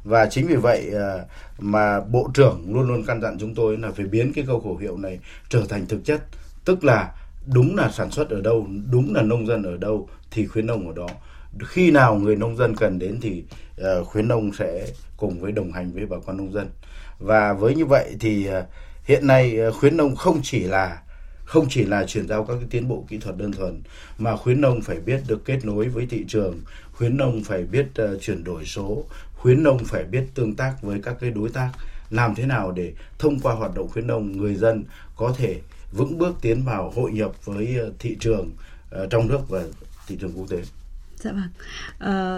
Và 0.04 0.26
chính 0.26 0.48
vì 0.48 0.56
vậy 0.56 0.92
à, 0.96 1.26
mà 1.60 2.00
bộ 2.00 2.30
trưởng 2.34 2.74
luôn 2.74 2.88
luôn 2.88 3.04
căn 3.08 3.22
dặn 3.22 3.38
chúng 3.40 3.56
tôi 3.56 3.78
là 3.78 3.92
phải 3.92 4.06
biến 4.06 4.32
cái 4.36 4.44
câu 4.48 4.60
khẩu 4.60 4.78
hiệu 4.78 4.98
này 4.98 5.20
trở 5.50 5.64
thành 5.70 5.86
thực 5.86 6.06
chất. 6.06 6.22
Tức 6.66 6.84
là 6.84 7.12
đúng 7.54 7.76
là 7.76 7.92
sản 7.92 8.12
xuất 8.12 8.30
ở 8.30 8.42
đâu, 8.42 8.68
đúng 8.92 9.16
là 9.16 9.22
nông 9.22 9.48
dân 9.48 9.64
ở 9.64 9.78
đâu 9.78 10.10
thì 10.32 10.48
khuyến 10.48 10.66
nông 10.66 10.88
ở 10.88 10.94
đó. 10.96 11.08
Khi 11.66 11.92
nào 11.92 12.16
người 12.16 12.36
nông 12.36 12.58
dân 12.58 12.76
cần 12.76 13.00
đến 13.00 13.20
thì 13.22 13.44
à, 13.84 13.94
khuyến 14.06 14.28
nông 14.28 14.52
sẽ 14.54 14.88
cùng 15.18 15.40
với 15.40 15.52
đồng 15.52 15.72
hành 15.72 15.92
với 15.92 16.06
bà 16.06 16.18
con 16.26 16.38
nông 16.38 16.54
dân. 16.54 16.68
Và 17.20 17.54
với 17.54 17.76
như 17.76 17.86
vậy 17.86 18.16
thì 18.20 18.48
à, 18.48 18.64
hiện 19.10 19.28
nay 19.28 19.58
ờ, 19.58 19.72
khuyến 19.72 19.98
nông 19.98 20.16
không 20.16 20.40
chỉ 20.44 20.60
là 20.60 21.02
không 21.46 21.68
chỉ 21.70 21.84
là 21.86 22.06
chuyển 22.06 22.28
giao 22.28 22.44
các 22.44 22.54
cái 22.60 22.68
tiến 22.70 22.88
bộ 22.88 23.06
kỹ 23.08 23.18
thuật 23.18 23.38
đơn 23.38 23.52
thuần 23.52 23.82
mà 24.18 24.36
khuyến 24.38 24.62
nông 24.62 24.82
phải 24.82 25.00
biết 25.00 25.22
được 25.28 25.46
kết 25.46 25.66
nối 25.66 25.88
với 25.88 26.08
thị 26.10 26.26
trường 26.28 26.62
khuyến 26.92 27.18
nông 27.18 27.44
phải 27.44 27.64
biết 27.64 27.88
uh, 28.02 28.22
chuyển 28.22 28.44
đổi 28.44 28.66
số 28.66 29.04
khuyến 29.36 29.64
nông 29.64 29.86
phải 29.86 30.04
biết 30.04 30.24
tương 30.36 30.56
tác 30.56 30.76
với 30.82 31.00
các 31.04 31.16
cái 31.20 31.32
đối 31.32 31.50
tác 31.50 31.72
làm 32.10 32.36
thế 32.36 32.46
nào 32.46 32.72
để 32.72 32.94
thông 33.20 33.40
qua 33.40 33.54
hoạt 33.54 33.76
động 33.76 33.90
khuyến 33.90 34.08
nông 34.08 34.38
người 34.38 34.56
dân 34.56 34.84
có 35.16 35.34
thể 35.38 35.62
vững 35.92 36.18
bước 36.18 36.36
tiến 36.42 36.64
vào 36.64 36.92
hội 36.96 37.12
nhập 37.12 37.46
với 37.46 37.78
ờ, 37.80 37.92
thị 38.00 38.18
trường 38.20 38.52
uh, 39.04 39.10
trong 39.10 39.28
nước 39.28 39.50
và 39.50 39.64
thị 40.08 40.18
trường 40.22 40.32
quốc 40.36 40.50
tế 40.50 40.62
Dạ 41.16 41.32
vâng. 41.32 41.50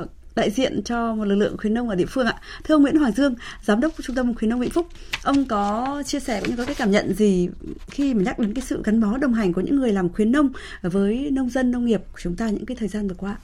Uh 0.04 0.21
đại 0.36 0.52
diện 0.52 0.84
cho 0.84 1.16
một 1.16 1.26
lực 1.26 1.36
lượng 1.36 1.58
khuyến 1.58 1.74
nông 1.74 1.90
ở 1.90 1.96
địa 1.96 2.06
phương 2.06 2.26
ạ. 2.26 2.42
Thưa 2.64 2.76
ông 2.76 2.82
Nguyễn 2.82 2.96
Hoàng 2.96 3.12
Dương, 3.12 3.36
giám 3.64 3.80
đốc 3.80 3.94
trung 4.04 4.16
tâm 4.16 4.34
khuyến 4.34 4.50
nông 4.50 4.60
Vĩnh 4.60 4.70
Phúc, 4.70 4.88
ông 5.24 5.46
có 5.46 6.04
chia 6.06 6.20
sẻ 6.20 6.40
cũng 6.42 6.50
như 6.50 6.58
có 6.58 6.66
cái 6.66 6.76
cảm 6.76 6.92
nhận 6.92 7.14
gì 7.14 7.50
khi 7.88 8.14
mà 8.14 8.24
nhắc 8.24 8.40
đến 8.40 8.54
cái 8.54 8.64
sự 8.68 8.82
gắn 8.86 9.02
bó 9.02 9.18
đồng 9.18 9.34
hành 9.34 9.54
của 9.54 9.62
những 9.62 9.76
người 9.76 9.92
làm 9.92 10.14
khuyến 10.14 10.32
nông 10.32 10.50
với 10.82 11.30
nông 11.32 11.50
dân 11.50 11.72
nông 11.72 11.86
nghiệp 11.86 12.02
của 12.12 12.20
chúng 12.22 12.36
ta 12.36 12.50
những 12.50 12.66
cái 12.66 12.78
thời 12.80 12.88
gian 12.88 13.08
vừa 13.08 13.16
qua? 13.16 13.38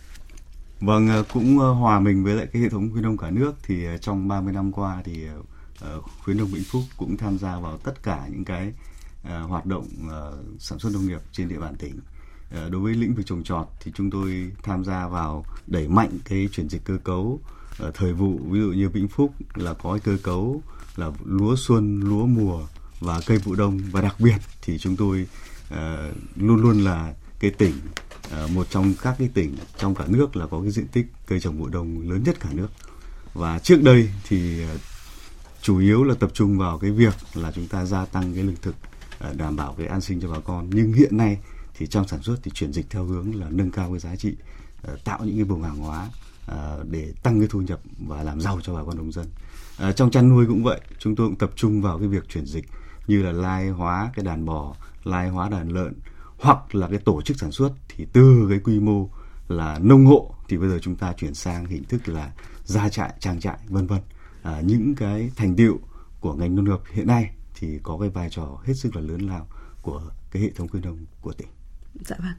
Vâng, 0.80 1.10
ờ, 1.10 1.24
cũng 1.34 1.60
ờ, 1.60 1.72
hòa 1.72 2.00
mình 2.00 2.24
với 2.24 2.34
lại 2.36 2.48
cái 2.54 2.62
hệ 2.62 2.70
thống 2.70 2.90
khuyến 2.92 3.04
nông 3.04 3.18
cả 3.18 3.30
nước 3.30 3.54
thì 3.64 3.86
ờ, 3.86 3.98
trong 3.98 4.28
30 4.28 4.54
năm 4.54 4.72
qua 4.72 5.02
thì 5.04 5.26
khuyến 6.24 6.38
nông 6.38 6.48
Vĩnh 6.48 6.64
Phúc 6.64 6.84
cũng 6.98 7.18
tham 7.18 7.38
gia 7.38 7.60
vào 7.60 7.78
tất 7.78 8.04
cả 8.04 8.28
những 8.32 8.46
cái 8.46 8.74
hoạt 9.24 9.66
động 9.66 9.88
sản 10.60 10.80
xuất 10.80 10.94
nông 10.94 11.08
nghiệp 11.08 11.20
trên 11.32 11.50
địa 11.50 11.60
bàn 11.60 11.76
tỉnh. 11.76 12.00
Ờ, 12.52 12.70
đối 12.70 12.82
với 12.82 12.94
lĩnh 12.94 13.14
vực 13.14 13.26
trồng 13.26 13.44
trọt 13.44 13.68
thì 13.80 13.92
chúng 13.96 14.12
tôi 14.12 14.52
tham 14.64 14.84
gia 14.84 15.08
vào 15.08 15.46
đẩy 15.68 15.88
mạnh 15.88 16.10
cái 16.26 16.50
chuyển 16.52 16.70
dịch 16.70 16.84
cơ 16.86 16.98
cấu 17.04 17.42
ờ, 17.80 17.92
thời 17.94 18.14
vụ. 18.14 18.40
Ví 18.50 18.60
dụ 18.60 18.68
như 18.68 18.90
Vĩnh 18.90 19.08
Phúc 19.08 19.34
là 19.56 19.74
có 19.74 19.92
cái 19.92 20.00
cơ 20.00 20.18
cấu 20.24 20.62
là 20.96 21.12
lúa 21.26 21.56
xuân, 21.58 22.02
lúa 22.02 22.26
mùa 22.26 22.68
và 23.00 23.22
cây 23.26 23.38
vụ 23.38 23.56
đông. 23.56 23.80
Và 23.92 24.02
đặc 24.02 24.16
biệt 24.20 24.38
thì 24.62 24.78
chúng 24.78 24.96
tôi 24.96 25.28
uh, 25.74 25.78
luôn 26.36 26.62
luôn 26.62 26.84
là 26.84 27.14
cái 27.40 27.52
tỉnh 27.52 27.74
uh, 28.44 28.52
một 28.52 28.68
trong 28.70 28.94
các 29.02 29.16
cái 29.20 29.30
tỉnh 29.34 29.56
trong 29.78 29.96
cả 29.96 30.06
nước 30.08 30.36
là 30.36 30.48
có 30.48 30.62
cái 30.62 30.72
diện 30.72 30.88
tích 30.88 31.06
cây 31.28 31.40
trồng 31.40 31.58
vụ 31.58 31.68
đông 31.68 32.10
lớn 32.10 32.24
nhất 32.24 32.38
cả 32.40 32.50
nước. 32.52 32.68
Và 33.34 33.60
trước 33.60 33.84
đây 33.84 34.10
thì 34.28 34.64
uh, 34.64 34.82
chủ 35.62 35.78
yếu 35.80 36.04
là 36.04 36.16
tập 36.16 36.32
trung 36.34 36.58
vào 36.58 36.80
cái 36.80 36.92
việc 36.92 37.14
là 37.34 37.52
chúng 37.52 37.68
ta 37.68 37.86
gia 37.86 38.06
tăng 38.06 38.34
cái 38.34 38.44
lương 38.44 38.56
thực 38.62 38.76
uh, 39.30 39.38
đảm 39.38 39.56
bảo 39.56 39.76
cái 39.78 39.88
an 39.88 40.02
sinh 40.02 40.22
cho 40.22 40.30
bà 40.30 40.40
con. 40.40 40.70
Nhưng 40.70 40.94
hiện 40.94 41.18
nay 41.18 41.38
thì 41.78 41.88
trong 41.88 42.08
sản 42.08 42.22
xuất 42.22 42.38
thì 42.44 42.52
chuyển 42.52 42.74
dịch 42.74 42.90
theo 42.90 43.04
hướng 43.04 43.36
là 43.36 43.48
nâng 43.50 43.72
cao 43.72 43.90
cái 43.90 44.00
giá 44.00 44.16
trị 44.16 44.36
ờ, 44.82 44.98
tạo 45.04 45.20
những 45.26 45.36
cái 45.36 45.44
vùng 45.44 45.64
hàng 45.64 45.78
hóa 45.78 46.10
ờ, 46.46 46.86
để 46.90 47.14
tăng 47.24 47.40
cái 47.40 47.48
thu 47.52 47.62
nhập 47.62 47.80
và 48.08 48.24
làm 48.24 48.42
giàu 48.42 48.60
cho 48.64 48.74
bà 48.74 48.84
con 48.84 48.98
nông 48.98 49.12
dân. 49.12 49.26
Ờ, 49.78 49.92
trong 49.92 50.12
chăn 50.12 50.30
nuôi 50.30 50.46
cũng 50.46 50.64
vậy 50.64 50.82
chúng 51.00 51.16
tôi 51.16 51.28
cũng 51.28 51.36
tập 51.36 51.52
trung 51.56 51.82
vào 51.82 52.00
cái 52.00 52.08
việc 52.08 52.30
chuyển 52.30 52.46
dịch 52.46 52.66
như 53.08 53.24
là 53.24 53.32
lai 53.32 53.70
hóa 53.70 54.12
cái 54.16 54.26
đàn 54.26 54.46
bò 54.46 54.76
lai 55.04 55.30
hóa 55.30 55.50
đàn 55.50 55.70
lợn 55.70 55.94
hoặc 56.38 56.76
là 56.76 56.88
cái 56.88 57.00
tổ 57.00 57.22
chức 57.22 57.40
sản 57.40 57.52
xuất. 57.52 57.72
Thì 57.90 58.06
từ 58.14 58.48
cái 58.50 58.60
quy 58.60 58.80
mô 58.80 59.10
là 59.48 59.80
nông 59.80 60.06
hộ 60.06 60.34
thì 60.48 60.58
bây 60.58 60.70
giờ 60.70 60.80
chúng 60.82 60.96
ta 60.96 61.14
chuyển 61.14 61.34
sang 61.34 61.66
hình 61.66 61.84
thức 61.84 62.08
là 62.08 62.32
gia 62.64 62.90
trại 62.90 63.14
trang 63.20 63.40
trại 63.40 63.58
vân 63.68 63.88
vân. 63.88 64.02
À, 64.44 64.62
những 64.62 64.96
cái 64.96 65.32
thành 65.36 65.56
tiệu 65.56 65.80
của 66.20 66.34
ngành 66.34 66.56
nông 66.56 66.66
nghiệp 66.66 66.80
hiện 66.94 67.08
nay 67.08 67.30
thì 67.56 67.80
có 67.84 67.98
cái 68.00 68.10
vai 68.10 68.30
trò 68.30 68.58
hết 68.64 68.74
sức 68.74 68.96
là 68.96 69.02
lớn 69.02 69.22
lao 69.22 69.48
của 69.82 70.02
cái 70.32 70.42
hệ 70.42 70.52
thống 70.52 70.68
khuyến 70.68 70.84
nông 70.84 70.98
của 71.22 71.34
tỉnh. 71.34 71.48
Dạ 72.06 72.16
vâng. 72.20 72.34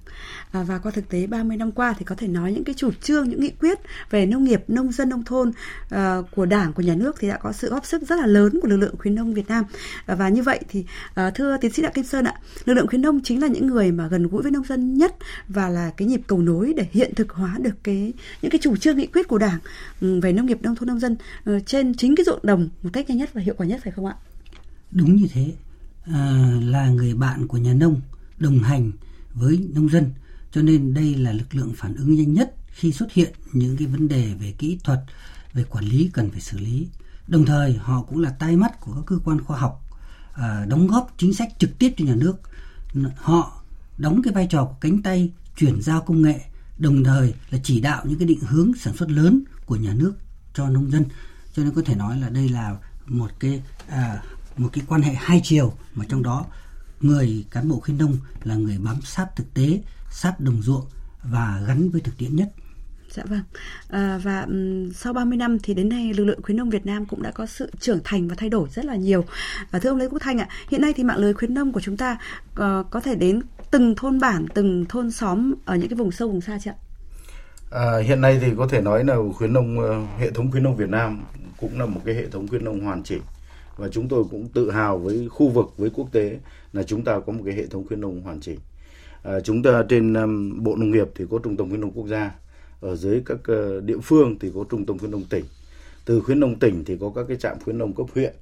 À, 0.53 0.63
và 0.63 0.79
qua 0.79 0.93
thực 0.93 1.09
tế 1.09 1.27
30 1.27 1.57
năm 1.57 1.73
qua 1.73 1.95
thì 1.99 2.05
có 2.05 2.15
thể 2.15 2.29
nói 2.29 2.53
những 2.53 2.65
cái 2.65 2.75
chủ 2.79 2.91
trương, 3.03 3.29
những 3.29 3.41
nghị 3.41 3.51
quyết 3.51 3.79
về 4.11 4.27
nông 4.27 4.45
nghiệp, 4.45 4.65
nông 4.69 4.93
dân, 4.93 5.09
nông 5.09 5.25
thôn 5.25 5.53
à, 5.91 6.17
của 6.31 6.47
Đảng, 6.47 6.73
của 6.73 6.83
nhà 6.83 6.95
nước 6.95 7.17
thì 7.19 7.29
đã 7.29 7.37
có 7.37 7.53
sự 7.53 7.71
góp 7.71 7.87
sức 7.87 8.03
rất 8.09 8.17
là 8.17 8.27
lớn 8.27 8.59
của 8.63 8.69
lực 8.69 8.77
lượng 8.77 8.95
khuyến 8.99 9.15
nông 9.15 9.35
Việt 9.35 9.49
Nam. 9.49 9.65
À, 10.07 10.15
và 10.15 10.29
như 10.29 10.43
vậy 10.43 10.61
thì 10.69 10.85
à, 11.15 11.31
thưa 11.31 11.57
tiến 11.61 11.73
sĩ 11.73 11.83
Đặng 11.83 11.93
Kim 11.93 12.05
Sơn 12.05 12.25
ạ, 12.25 12.35
lực 12.65 12.75
lượng 12.75 12.87
khuyến 12.87 13.03
nông 13.03 13.21
chính 13.25 13.41
là 13.41 13.47
những 13.47 13.67
người 13.67 13.93
mà 13.93 14.07
gần 14.07 14.29
gũi 14.29 14.43
với 14.43 14.51
nông 14.51 14.65
dân 14.65 14.95
nhất 14.95 15.17
và 15.49 15.69
là 15.69 15.91
cái 15.97 16.09
nhịp 16.09 16.21
cầu 16.27 16.43
nối 16.43 16.75
để 16.77 16.87
hiện 16.93 17.15
thực 17.15 17.33
hóa 17.33 17.57
được 17.61 17.85
cái 17.85 18.13
những 18.43 18.51
cái 18.51 18.59
chủ 18.63 18.77
trương 18.77 18.97
nghị 18.97 19.07
quyết 19.07 19.29
của 19.29 19.39
Đảng 19.39 19.59
ừ, 20.01 20.21
về 20.21 20.33
nông 20.33 20.47
nghiệp, 20.47 20.59
nông 20.63 20.77
thôn, 20.77 20.87
nông 20.87 21.01
dân 21.01 21.17
uh, 21.51 21.67
trên 21.67 21.95
chính 21.95 22.17
cái 22.17 22.25
ruộng 22.25 22.41
đồng 22.43 22.69
một 22.83 22.91
cách 22.93 23.09
nhanh 23.09 23.19
nhất 23.19 23.31
và 23.33 23.41
hiệu 23.41 23.55
quả 23.59 23.67
nhất 23.67 23.81
phải 23.85 23.93
không 23.93 24.07
ạ? 24.07 24.15
Đúng 24.93 25.17
như 25.17 25.27
thế. 25.33 25.53
À, 26.05 26.53
là 26.63 26.89
người 26.89 27.15
bạn 27.15 27.47
của 27.47 27.59
nhà 27.59 27.75
nông 27.75 28.01
đồng 28.39 28.59
hành 28.59 28.93
với 29.39 29.69
nông 29.75 29.89
dân. 29.89 30.13
Cho 30.53 30.63
nên 30.63 30.95
đây 30.95 31.15
là 31.15 31.33
lực 31.33 31.55
lượng 31.55 31.73
phản 31.77 31.97
ứng 31.97 32.15
nhanh 32.15 32.35
nhất 32.35 32.55
khi 32.69 32.93
xuất 32.93 33.13
hiện 33.13 33.33
những 33.53 33.77
cái 33.77 33.87
vấn 33.87 34.09
đề 34.09 34.35
về 34.41 34.55
kỹ 34.59 34.79
thuật 34.85 35.01
về 35.53 35.65
quản 35.65 35.85
lý 35.85 36.11
cần 36.13 36.31
phải 36.31 36.41
xử 36.41 36.59
lý. 36.59 36.89
Đồng 37.29 37.45
thời 37.45 37.73
họ 37.75 38.03
cũng 38.03 38.19
là 38.19 38.31
tai 38.31 38.57
mắt 38.57 38.81
của 38.81 38.93
các 38.95 39.03
cơ 39.07 39.19
quan 39.25 39.45
khoa 39.45 39.59
học 39.59 39.85
à, 40.33 40.65
đóng 40.69 40.87
góp 40.87 41.15
chính 41.19 41.35
sách 41.35 41.49
trực 41.59 41.79
tiếp 41.79 41.95
cho 41.97 42.05
nhà 42.05 42.15
nước. 42.15 42.37
Họ 43.17 43.63
đóng 43.99 44.23
cái 44.23 44.33
vai 44.33 44.47
trò 44.51 44.65
của 44.65 44.77
cánh 44.81 45.03
tay 45.03 45.33
chuyển 45.57 45.83
giao 45.83 46.01
công 46.01 46.23
nghệ 46.23 46.41
đồng 46.79 47.05
thời 47.05 47.35
là 47.51 47.59
chỉ 47.63 47.81
đạo 47.81 48.05
những 48.05 48.19
cái 48.19 48.29
định 48.29 48.41
hướng 48.41 48.73
sản 48.75 48.97
xuất 48.97 49.11
lớn 49.11 49.43
của 49.67 49.77
nhà 49.77 49.95
nước 49.95 50.15
cho 50.55 50.69
nông 50.69 50.91
dân. 50.91 51.05
Cho 51.55 51.65
nên 51.65 51.75
có 51.75 51.83
thể 51.85 51.95
nói 51.95 52.21
là 52.21 52.29
đây 52.29 52.49
là 52.49 52.77
một 53.07 53.31
cái 53.41 53.63
à, 53.89 54.23
một 54.57 54.69
cái 54.73 54.85
quan 54.89 55.03
hệ 55.03 55.15
hai 55.15 55.41
chiều 55.45 55.73
mà 55.95 56.05
trong 56.09 56.23
đó 56.23 56.47
người 57.01 57.45
cán 57.51 57.69
bộ 57.69 57.81
khuyến 57.81 57.99
nông 57.99 58.17
là 58.45 58.55
người 58.55 58.79
bám 58.79 59.03
sát 59.03 59.27
thực 59.37 59.55
tế, 59.55 59.81
sát 60.11 60.41
đồng 60.41 60.63
ruộng 60.63 60.87
và 61.23 61.63
gắn 61.67 61.91
với 61.91 62.01
thực 62.01 62.19
tiễn 62.19 62.37
nhất. 62.37 62.49
Dạ 63.11 63.23
vâng. 63.27 63.43
À, 63.89 64.21
và 64.23 64.41
um, 64.41 64.91
sau 64.93 65.13
30 65.13 65.37
năm 65.37 65.59
thì 65.59 65.75
đến 65.75 65.89
nay 65.89 66.13
lực 66.13 66.25
lượng 66.25 66.43
khuyến 66.43 66.57
nông 66.57 66.71
Việt 66.71 66.87
Nam 66.87 67.07
cũng 67.07 67.23
đã 67.23 67.31
có 67.31 67.47
sự 67.47 67.71
trưởng 67.81 68.01
thành 68.05 68.29
và 68.29 68.35
thay 68.39 68.49
đổi 68.49 68.69
rất 68.75 68.85
là 68.85 68.97
nhiều. 68.97 69.25
Và 69.71 69.79
thưa 69.79 69.91
ông 69.91 69.99
Lê 69.99 70.09
Quốc 70.09 70.19
Thanh 70.23 70.39
ạ, 70.39 70.49
hiện 70.69 70.81
nay 70.81 70.93
thì 70.97 71.05
mạng 71.05 71.19
lưới 71.19 71.35
khuyến 71.35 71.55
nông 71.55 71.73
của 71.73 71.81
chúng 71.81 71.97
ta 71.97 72.19
uh, 72.51 72.57
có 72.91 73.01
thể 73.05 73.15
đến 73.15 73.41
từng 73.71 73.95
thôn 73.95 74.21
bản, 74.21 74.47
từng 74.55 74.85
thôn 74.89 75.11
xóm 75.11 75.55
ở 75.65 75.77
những 75.77 75.89
cái 75.89 75.97
vùng 75.97 76.11
sâu 76.11 76.29
vùng 76.29 76.41
xa 76.41 76.59
chưa 76.65 76.71
ạ? 76.71 76.77
À, 77.71 77.99
hiện 77.99 78.21
nay 78.21 78.39
thì 78.41 78.53
có 78.57 78.69
thể 78.71 78.81
nói 78.81 79.05
là 79.05 79.17
khuyến 79.35 79.53
nông 79.53 79.79
uh, 79.79 80.21
hệ 80.21 80.31
thống 80.31 80.51
khuyến 80.51 80.63
nông 80.63 80.77
Việt 80.77 80.89
Nam 80.89 81.25
cũng 81.57 81.81
là 81.81 81.87
một 81.87 82.01
cái 82.05 82.15
hệ 82.15 82.27
thống 82.27 82.49
khuyến 82.49 82.65
nông 82.65 82.81
hoàn 82.81 83.03
chỉnh 83.03 83.23
và 83.77 83.89
chúng 83.89 84.09
tôi 84.09 84.25
cũng 84.31 84.49
tự 84.49 84.71
hào 84.71 84.99
với 84.99 85.29
khu 85.31 85.49
vực 85.49 85.75
với 85.77 85.91
quốc 85.91 86.09
tế 86.13 86.39
là 86.73 86.83
chúng 86.83 87.05
ta 87.05 87.21
có 87.27 87.33
một 87.33 87.43
cái 87.47 87.55
hệ 87.55 87.67
thống 87.67 87.87
khuyến 87.89 88.01
nông 88.01 88.21
hoàn 88.21 88.41
chỉnh. 88.41 88.59
À, 89.23 89.41
chúng 89.41 89.63
ta 89.63 89.83
trên 89.89 90.15
um, 90.15 90.65
bộ 90.65 90.77
nông 90.77 90.91
nghiệp 90.91 91.09
thì 91.15 91.25
có 91.31 91.39
trung 91.45 91.57
tâm 91.57 91.69
khuyến 91.69 91.81
nông 91.81 91.93
quốc 91.93 92.07
gia 92.07 92.35
ở 92.81 92.97
dưới 92.97 93.23
các 93.27 93.39
uh, 93.53 93.85
địa 93.85 93.99
phương 94.03 94.39
thì 94.39 94.51
có 94.55 94.65
trung 94.71 94.87
tâm 94.87 94.99
khuyến 94.99 95.11
nông 95.11 95.25
tỉnh. 95.31 95.45
Từ 96.05 96.21
khuyến 96.21 96.41
nông 96.41 96.59
tỉnh 96.59 96.85
thì 96.85 96.97
có 97.01 97.13
các 97.15 97.25
cái 97.29 97.37
trạm 97.37 97.61
khuyến 97.61 97.79
nông 97.79 97.93
cấp 97.93 98.07
huyện 98.15 98.35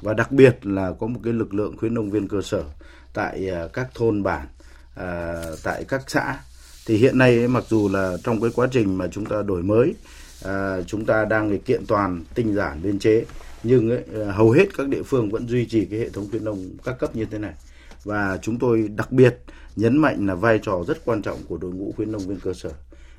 và 0.00 0.14
đặc 0.14 0.32
biệt 0.32 0.66
là 0.66 0.92
có 1.00 1.06
một 1.06 1.20
cái 1.24 1.32
lực 1.32 1.54
lượng 1.54 1.76
khuyến 1.76 1.94
nông 1.94 2.10
viên 2.10 2.28
cơ 2.28 2.42
sở 2.42 2.64
tại 3.14 3.50
uh, 3.64 3.72
các 3.72 3.88
thôn 3.94 4.22
bản 4.22 4.46
uh, 5.00 5.58
tại 5.62 5.84
các 5.88 6.10
xã. 6.10 6.40
Thì 6.86 6.96
hiện 6.96 7.18
nay 7.18 7.48
mặc 7.48 7.64
dù 7.68 7.88
là 7.88 8.16
trong 8.24 8.40
cái 8.40 8.50
quá 8.54 8.68
trình 8.70 8.98
mà 8.98 9.08
chúng 9.08 9.26
ta 9.26 9.42
đổi 9.42 9.62
mới 9.62 9.94
uh, 10.44 10.50
chúng 10.86 11.04
ta 11.04 11.24
đang 11.24 11.58
kiện 11.58 11.86
toàn 11.86 12.24
tinh 12.34 12.54
giản 12.54 12.82
biên 12.82 12.98
chế 12.98 13.24
nhưng 13.62 13.90
ấy, 13.90 14.32
hầu 14.32 14.50
hết 14.50 14.76
các 14.76 14.88
địa 14.88 15.02
phương 15.02 15.30
vẫn 15.30 15.48
duy 15.48 15.66
trì 15.66 15.84
cái 15.84 15.98
hệ 15.98 16.08
thống 16.08 16.26
khuyến 16.30 16.44
nông 16.44 16.70
các 16.84 16.98
cấp 16.98 17.16
như 17.16 17.24
thế 17.24 17.38
này 17.38 17.52
và 18.04 18.38
chúng 18.42 18.58
tôi 18.58 18.88
đặc 18.96 19.12
biệt 19.12 19.38
nhấn 19.76 19.98
mạnh 19.98 20.26
là 20.26 20.34
vai 20.34 20.58
trò 20.62 20.84
rất 20.86 21.04
quan 21.04 21.22
trọng 21.22 21.38
của 21.48 21.56
đội 21.56 21.70
ngũ 21.70 21.92
khuyến 21.96 22.12
nông 22.12 22.26
viên 22.26 22.40
cơ 22.40 22.52
sở. 22.52 22.72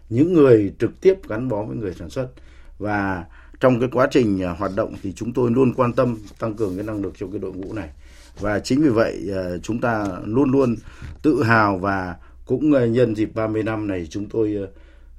Những 0.09 0.33
người 0.33 0.73
trực 0.79 1.01
tiếp 1.01 1.13
gắn 1.29 1.49
bó 1.49 1.63
với 1.63 1.77
người 1.77 1.93
sản 1.93 2.09
xuất. 2.09 2.27
Và 2.79 3.25
trong 3.59 3.79
cái 3.79 3.89
quá 3.91 4.07
trình 4.11 4.43
à, 4.43 4.55
hoạt 4.59 4.71
động 4.75 4.93
thì 5.03 5.13
chúng 5.13 5.33
tôi 5.33 5.51
luôn 5.51 5.73
quan 5.73 5.93
tâm 5.93 6.17
tăng 6.39 6.53
cường 6.53 6.75
cái 6.75 6.85
năng 6.85 7.01
lực 7.01 7.13
cho 7.17 7.27
cái 7.27 7.39
đội 7.39 7.53
ngũ 7.53 7.73
này. 7.73 7.89
Và 8.39 8.59
chính 8.59 8.81
vì 8.81 8.89
vậy 8.89 9.29
à, 9.33 9.57
chúng 9.63 9.81
ta 9.81 10.07
luôn 10.25 10.51
luôn 10.51 10.75
tự 11.21 11.43
hào 11.43 11.77
và 11.77 12.15
cũng 12.45 12.73
à, 12.73 12.85
nhân 12.85 13.15
dịp 13.15 13.29
30 13.35 13.63
năm 13.63 13.87
này 13.87 14.07
chúng 14.09 14.29
tôi 14.29 14.57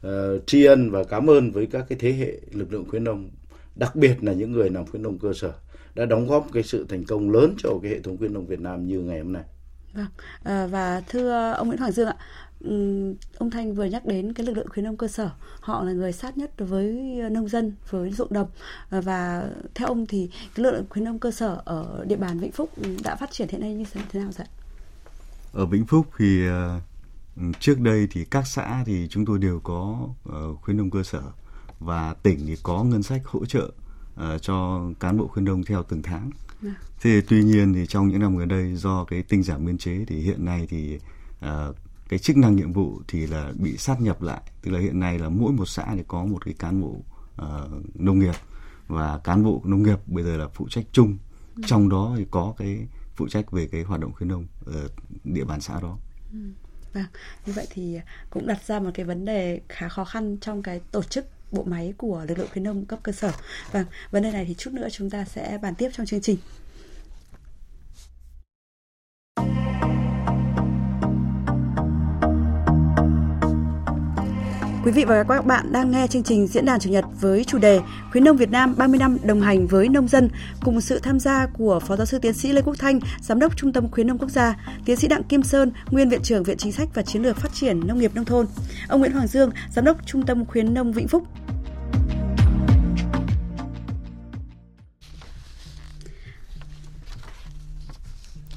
uh, 0.06 0.10
tri 0.46 0.64
ân 0.64 0.90
và 0.90 1.04
cảm 1.04 1.30
ơn 1.30 1.50
với 1.50 1.66
các 1.66 1.84
cái 1.88 1.98
thế 1.98 2.12
hệ 2.12 2.32
lực 2.52 2.72
lượng 2.72 2.84
khuyến 2.90 3.04
nông 3.04 3.30
đặc 3.76 3.96
biệt 3.96 4.24
là 4.24 4.32
những 4.32 4.52
người 4.52 4.70
làm 4.70 4.86
khuyến 4.86 5.02
nông 5.02 5.18
cơ 5.18 5.32
sở 5.32 5.52
đã 5.94 6.04
đóng 6.04 6.26
góp 6.26 6.46
cái 6.52 6.62
sự 6.62 6.86
thành 6.88 7.04
công 7.04 7.30
lớn 7.30 7.54
cho 7.58 7.70
cái 7.82 7.90
hệ 7.90 8.00
thống 8.00 8.18
khuyến 8.18 8.34
nông 8.34 8.46
Việt 8.46 8.60
Nam 8.60 8.86
như 8.86 9.00
ngày 9.00 9.20
hôm 9.20 9.32
nay. 9.32 9.42
Vâng. 9.94 10.06
À, 10.42 10.66
và 10.66 11.00
thưa 11.00 11.52
ông 11.52 11.68
Nguyễn 11.68 11.80
Hoàng 11.80 11.92
Dương 11.92 12.08
ạ, 12.08 12.16
ông 13.38 13.50
Thanh 13.50 13.74
vừa 13.74 13.84
nhắc 13.84 14.06
đến 14.06 14.32
cái 14.32 14.46
lực 14.46 14.56
lượng 14.56 14.68
khuyến 14.68 14.84
nông 14.84 14.96
cơ 14.96 15.08
sở, 15.08 15.30
họ 15.60 15.84
là 15.84 15.92
người 15.92 16.12
sát 16.12 16.38
nhất 16.38 16.50
với 16.58 16.92
nông 17.30 17.48
dân, 17.48 17.72
với 17.90 18.12
ruộng 18.12 18.32
đồng 18.32 18.48
ờ, 18.90 19.00
và 19.00 19.48
theo 19.74 19.88
ông 19.88 20.06
thì 20.06 20.30
cái 20.54 20.64
lực 20.64 20.70
lượng 20.70 20.86
khuyến 20.90 21.04
nông 21.04 21.18
cơ 21.18 21.30
sở 21.30 21.62
ở 21.64 22.04
địa 22.08 22.16
bàn 22.16 22.38
Vĩnh 22.38 22.52
Phúc 22.52 22.70
đã 23.04 23.16
phát 23.16 23.30
triển 23.32 23.48
hiện 23.48 23.60
nay 23.60 23.74
như 23.74 23.84
thế 24.10 24.20
nào 24.20 24.30
vậy? 24.36 24.46
Ở 25.52 25.66
Vĩnh 25.66 25.86
Phúc 25.86 26.06
thì 26.18 26.46
ờ, 26.46 26.80
trước 27.60 27.80
đây 27.80 28.08
thì 28.10 28.24
các 28.24 28.46
xã 28.46 28.82
thì 28.86 29.06
chúng 29.10 29.26
tôi 29.26 29.38
đều 29.38 29.60
có 29.60 30.08
khuyến 30.62 30.76
nông 30.76 30.90
cơ 30.90 31.02
sở 31.02 31.22
và 31.80 32.14
tỉnh 32.22 32.46
thì 32.46 32.56
có 32.62 32.84
ngân 32.84 33.02
sách 33.02 33.22
hỗ 33.24 33.44
trợ 33.44 33.70
cho 34.40 34.82
cán 35.00 35.18
bộ 35.18 35.26
khuyến 35.26 35.44
nông 35.44 35.64
theo 35.64 35.82
từng 35.82 36.02
tháng. 36.02 36.30
À. 36.62 36.74
Thế 37.00 37.22
tuy 37.28 37.44
nhiên 37.44 37.74
thì 37.74 37.86
trong 37.86 38.08
những 38.08 38.20
năm 38.20 38.36
gần 38.36 38.48
đây 38.48 38.74
do 38.74 39.04
cái 39.04 39.22
tinh 39.22 39.42
giảm 39.42 39.66
biên 39.66 39.78
chế 39.78 40.04
thì 40.06 40.20
hiện 40.20 40.44
nay 40.44 40.66
thì 40.70 40.98
uh, 41.44 41.76
cái 42.08 42.18
chức 42.18 42.36
năng 42.36 42.56
nhiệm 42.56 42.72
vụ 42.72 43.00
thì 43.08 43.26
là 43.26 43.52
bị 43.58 43.76
sát 43.76 44.00
nhập 44.00 44.22
lại, 44.22 44.40
tức 44.62 44.70
là 44.70 44.80
hiện 44.80 45.00
nay 45.00 45.18
là 45.18 45.28
mỗi 45.28 45.52
một 45.52 45.68
xã 45.68 45.86
thì 45.94 46.02
có 46.08 46.24
một 46.24 46.44
cái 46.44 46.54
cán 46.58 46.80
bộ 46.80 46.96
uh, 47.42 48.00
nông 48.00 48.18
nghiệp 48.18 48.34
và 48.86 49.18
cán 49.18 49.44
bộ 49.44 49.62
nông 49.64 49.82
nghiệp 49.82 49.98
bây 50.06 50.24
giờ 50.24 50.36
là 50.36 50.48
phụ 50.48 50.68
trách 50.70 50.84
chung, 50.92 51.16
ừ. 51.56 51.62
trong 51.66 51.88
đó 51.88 52.14
thì 52.18 52.26
có 52.30 52.54
cái 52.58 52.78
phụ 53.14 53.28
trách 53.28 53.50
về 53.50 53.68
cái 53.72 53.82
hoạt 53.82 54.00
động 54.00 54.12
khuyến 54.12 54.28
nông 54.28 54.46
ở 54.66 54.88
địa 55.24 55.44
bàn 55.44 55.60
xã 55.60 55.80
đó. 55.80 55.98
Ừ. 56.32 56.38
Vâng, 56.92 57.04
như 57.46 57.52
vậy 57.52 57.66
thì 57.70 57.98
cũng 58.30 58.46
đặt 58.46 58.64
ra 58.66 58.80
một 58.80 58.90
cái 58.94 59.06
vấn 59.06 59.24
đề 59.24 59.60
khá 59.68 59.88
khó 59.88 60.04
khăn 60.04 60.36
trong 60.40 60.62
cái 60.62 60.80
tổ 60.90 61.02
chức 61.02 61.26
bộ 61.50 61.62
máy 61.64 61.94
của 61.98 62.24
lực 62.28 62.38
lượng 62.38 62.48
khuyến 62.52 62.64
nông 62.64 62.84
cấp 62.84 62.98
cơ 63.02 63.12
sở. 63.12 63.32
Vâng, 63.72 63.84
vấn 64.10 64.22
đề 64.22 64.30
này 64.30 64.44
thì 64.44 64.54
chút 64.54 64.70
nữa 64.72 64.88
chúng 64.92 65.10
ta 65.10 65.24
sẽ 65.24 65.58
bàn 65.62 65.74
tiếp 65.74 65.90
trong 65.92 66.06
chương 66.06 66.20
trình. 66.20 66.38
Quý 74.84 74.92
vị 74.92 75.04
và 75.04 75.24
các 75.28 75.46
bạn 75.46 75.72
đang 75.72 75.90
nghe 75.90 76.06
chương 76.06 76.22
trình 76.22 76.46
diễn 76.46 76.64
đàn 76.64 76.80
chủ 76.80 76.90
nhật 76.90 77.04
với 77.20 77.44
chủ 77.44 77.58
đề 77.58 77.80
Khuyến 78.10 78.24
nông 78.24 78.36
Việt 78.36 78.50
Nam 78.50 78.74
30 78.78 78.98
năm 78.98 79.18
đồng 79.24 79.40
hành 79.40 79.66
với 79.66 79.88
nông 79.88 80.08
dân 80.08 80.28
cùng 80.64 80.80
sự 80.80 80.98
tham 80.98 81.20
gia 81.20 81.46
của 81.46 81.80
Phó 81.80 81.96
giáo 81.96 82.06
sư 82.06 82.18
tiến 82.18 82.32
sĩ 82.32 82.52
Lê 82.52 82.62
Quốc 82.62 82.74
Thanh, 82.78 83.00
Giám 83.20 83.38
đốc 83.38 83.56
Trung 83.56 83.72
tâm 83.72 83.90
Khuyến 83.90 84.06
nông 84.06 84.18
Quốc 84.18 84.30
gia, 84.30 84.56
tiến 84.84 84.96
sĩ 84.96 85.08
Đặng 85.08 85.22
Kim 85.22 85.42
Sơn, 85.42 85.72
Nguyên 85.90 86.08
viện 86.08 86.22
trưởng 86.22 86.42
Viện 86.42 86.56
Chính 86.56 86.72
sách 86.72 86.88
và 86.94 87.02
Chiến 87.02 87.22
lược 87.22 87.36
Phát 87.36 87.54
triển 87.54 87.86
Nông 87.86 87.98
nghiệp 87.98 88.10
Nông 88.14 88.24
thôn, 88.24 88.46
ông 88.88 89.00
Nguyễn 89.00 89.12
Hoàng 89.12 89.26
Dương, 89.26 89.50
Giám 89.74 89.84
đốc 89.84 90.06
Trung 90.06 90.26
tâm 90.26 90.44
Khuyến 90.44 90.74
nông 90.74 90.92
Vĩnh 90.92 91.08
Phúc. 91.08 91.22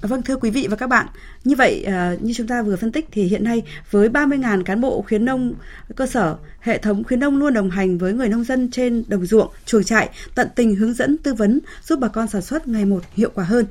Vâng 0.08 0.22
thưa 0.22 0.38
quý 0.38 0.50
vị 0.50 0.68
và 0.70 0.76
các 0.76 0.88
bạn, 0.88 1.08
như 1.44 1.56
vậy 1.56 1.84
ờ, 1.84 2.18
như 2.22 2.34
chúng 2.34 2.48
ta 2.48 2.62
vừa 2.62 2.76
phân 2.76 2.92
tích 2.92 3.08
thì 3.12 3.24
hiện 3.24 3.44
nay 3.44 3.64
với 3.92 4.10
30.000 4.10 4.64
cán 4.64 4.82
bộ 4.82 5.02
khuyến 5.02 5.26
nông 5.26 5.54
cơ 5.96 6.08
sở, 6.08 6.38
hệ 6.60 6.78
thống 6.78 7.04
khuyến 7.04 7.20
nông 7.20 7.38
luôn 7.38 7.54
đồng 7.54 7.70
hành 7.70 7.98
với 7.98 8.14
người 8.14 8.30
nông 8.30 8.44
dân 8.44 8.72
trên 8.72 9.04
đồng 9.08 9.26
ruộng, 9.26 9.52
chuồng 9.66 9.84
trại, 9.84 10.10
tận 10.36 10.48
tình 10.56 10.76
hướng 10.76 10.94
dẫn 10.94 11.18
tư 11.18 11.34
vấn 11.34 11.60
giúp 11.84 12.00
bà 12.00 12.08
con 12.08 12.28
sản 12.28 12.42
xuất 12.42 12.68
ngày 12.68 12.86
một 12.86 13.04
hiệu 13.14 13.30
quả 13.34 13.44
hơn. 13.44 13.66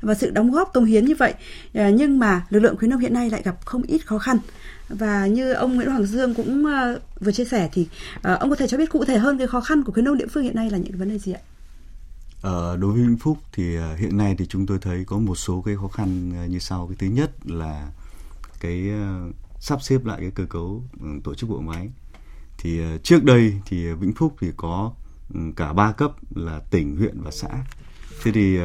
Và 0.00 0.14
sự 0.14 0.30
đóng 0.30 0.50
góp 0.50 0.70
công 0.74 0.84
hiến 0.84 1.04
như 1.04 1.14
vậy 1.14 1.34
ờ, 1.74 1.88
nhưng 1.88 2.18
mà 2.18 2.46
lực 2.50 2.60
lượng 2.60 2.76
khuyến 2.76 2.90
nông 2.90 3.00
hiện 3.00 3.14
nay 3.14 3.30
lại 3.30 3.42
gặp 3.44 3.56
không 3.64 3.82
ít 3.82 3.98
khó 3.98 4.18
khăn. 4.18 4.38
Và 4.88 5.26
như 5.26 5.52
ông 5.52 5.76
Nguyễn 5.76 5.90
Hoàng 5.90 6.06
Dương 6.06 6.34
cũng 6.34 6.66
ờ, 6.66 6.98
vừa 7.20 7.32
chia 7.32 7.44
sẻ 7.44 7.68
thì 7.72 7.86
ông 8.22 8.50
có 8.50 8.56
thể 8.56 8.66
cho 8.66 8.78
biết 8.78 8.90
cụ 8.90 9.04
thể 9.04 9.18
hơn 9.18 9.38
cái 9.38 9.46
khó 9.46 9.60
khăn 9.60 9.82
của 9.82 9.92
khuyến 9.92 10.04
nông 10.04 10.18
địa 10.18 10.26
phương 10.26 10.44
hiện 10.44 10.56
nay 10.56 10.70
là 10.70 10.78
những 10.78 10.98
vấn 10.98 11.08
đề 11.08 11.18
gì 11.18 11.32
ạ? 11.32 11.40
Ờ, 12.44 12.76
đối 12.76 12.92
với 12.92 13.02
Vĩnh 13.02 13.16
Phúc 13.16 13.38
thì 13.52 13.76
ờ, 13.76 13.94
hiện 13.94 14.16
nay 14.16 14.34
thì 14.38 14.46
chúng 14.46 14.66
tôi 14.66 14.78
thấy 14.78 15.04
có 15.04 15.18
một 15.18 15.34
số 15.34 15.62
cái 15.62 15.76
khó 15.76 15.88
khăn 15.88 16.32
ờ, 16.36 16.46
như 16.46 16.58
sau. 16.58 16.86
Cái 16.86 16.96
thứ 16.98 17.06
nhất 17.06 17.30
là 17.44 17.90
cái 18.60 18.90
ờ, 18.90 19.30
sắp 19.60 19.82
xếp 19.82 20.04
lại 20.04 20.20
cái 20.20 20.30
cơ 20.30 20.44
cấu 20.46 20.82
ừ, 21.00 21.06
tổ 21.24 21.34
chức 21.34 21.50
bộ 21.50 21.60
máy. 21.60 21.90
Thì 22.58 22.80
trước 23.02 23.24
đây 23.24 23.60
thì 23.66 23.92
Vĩnh 23.92 24.12
Phúc 24.12 24.36
thì 24.40 24.48
có 24.56 24.92
ừ, 25.34 25.40
cả 25.56 25.72
ba 25.72 25.92
cấp 25.92 26.12
là 26.34 26.60
tỉnh, 26.70 26.96
huyện 26.96 27.20
và 27.22 27.30
xã. 27.30 27.48
Thế 28.22 28.32
thì 28.32 28.58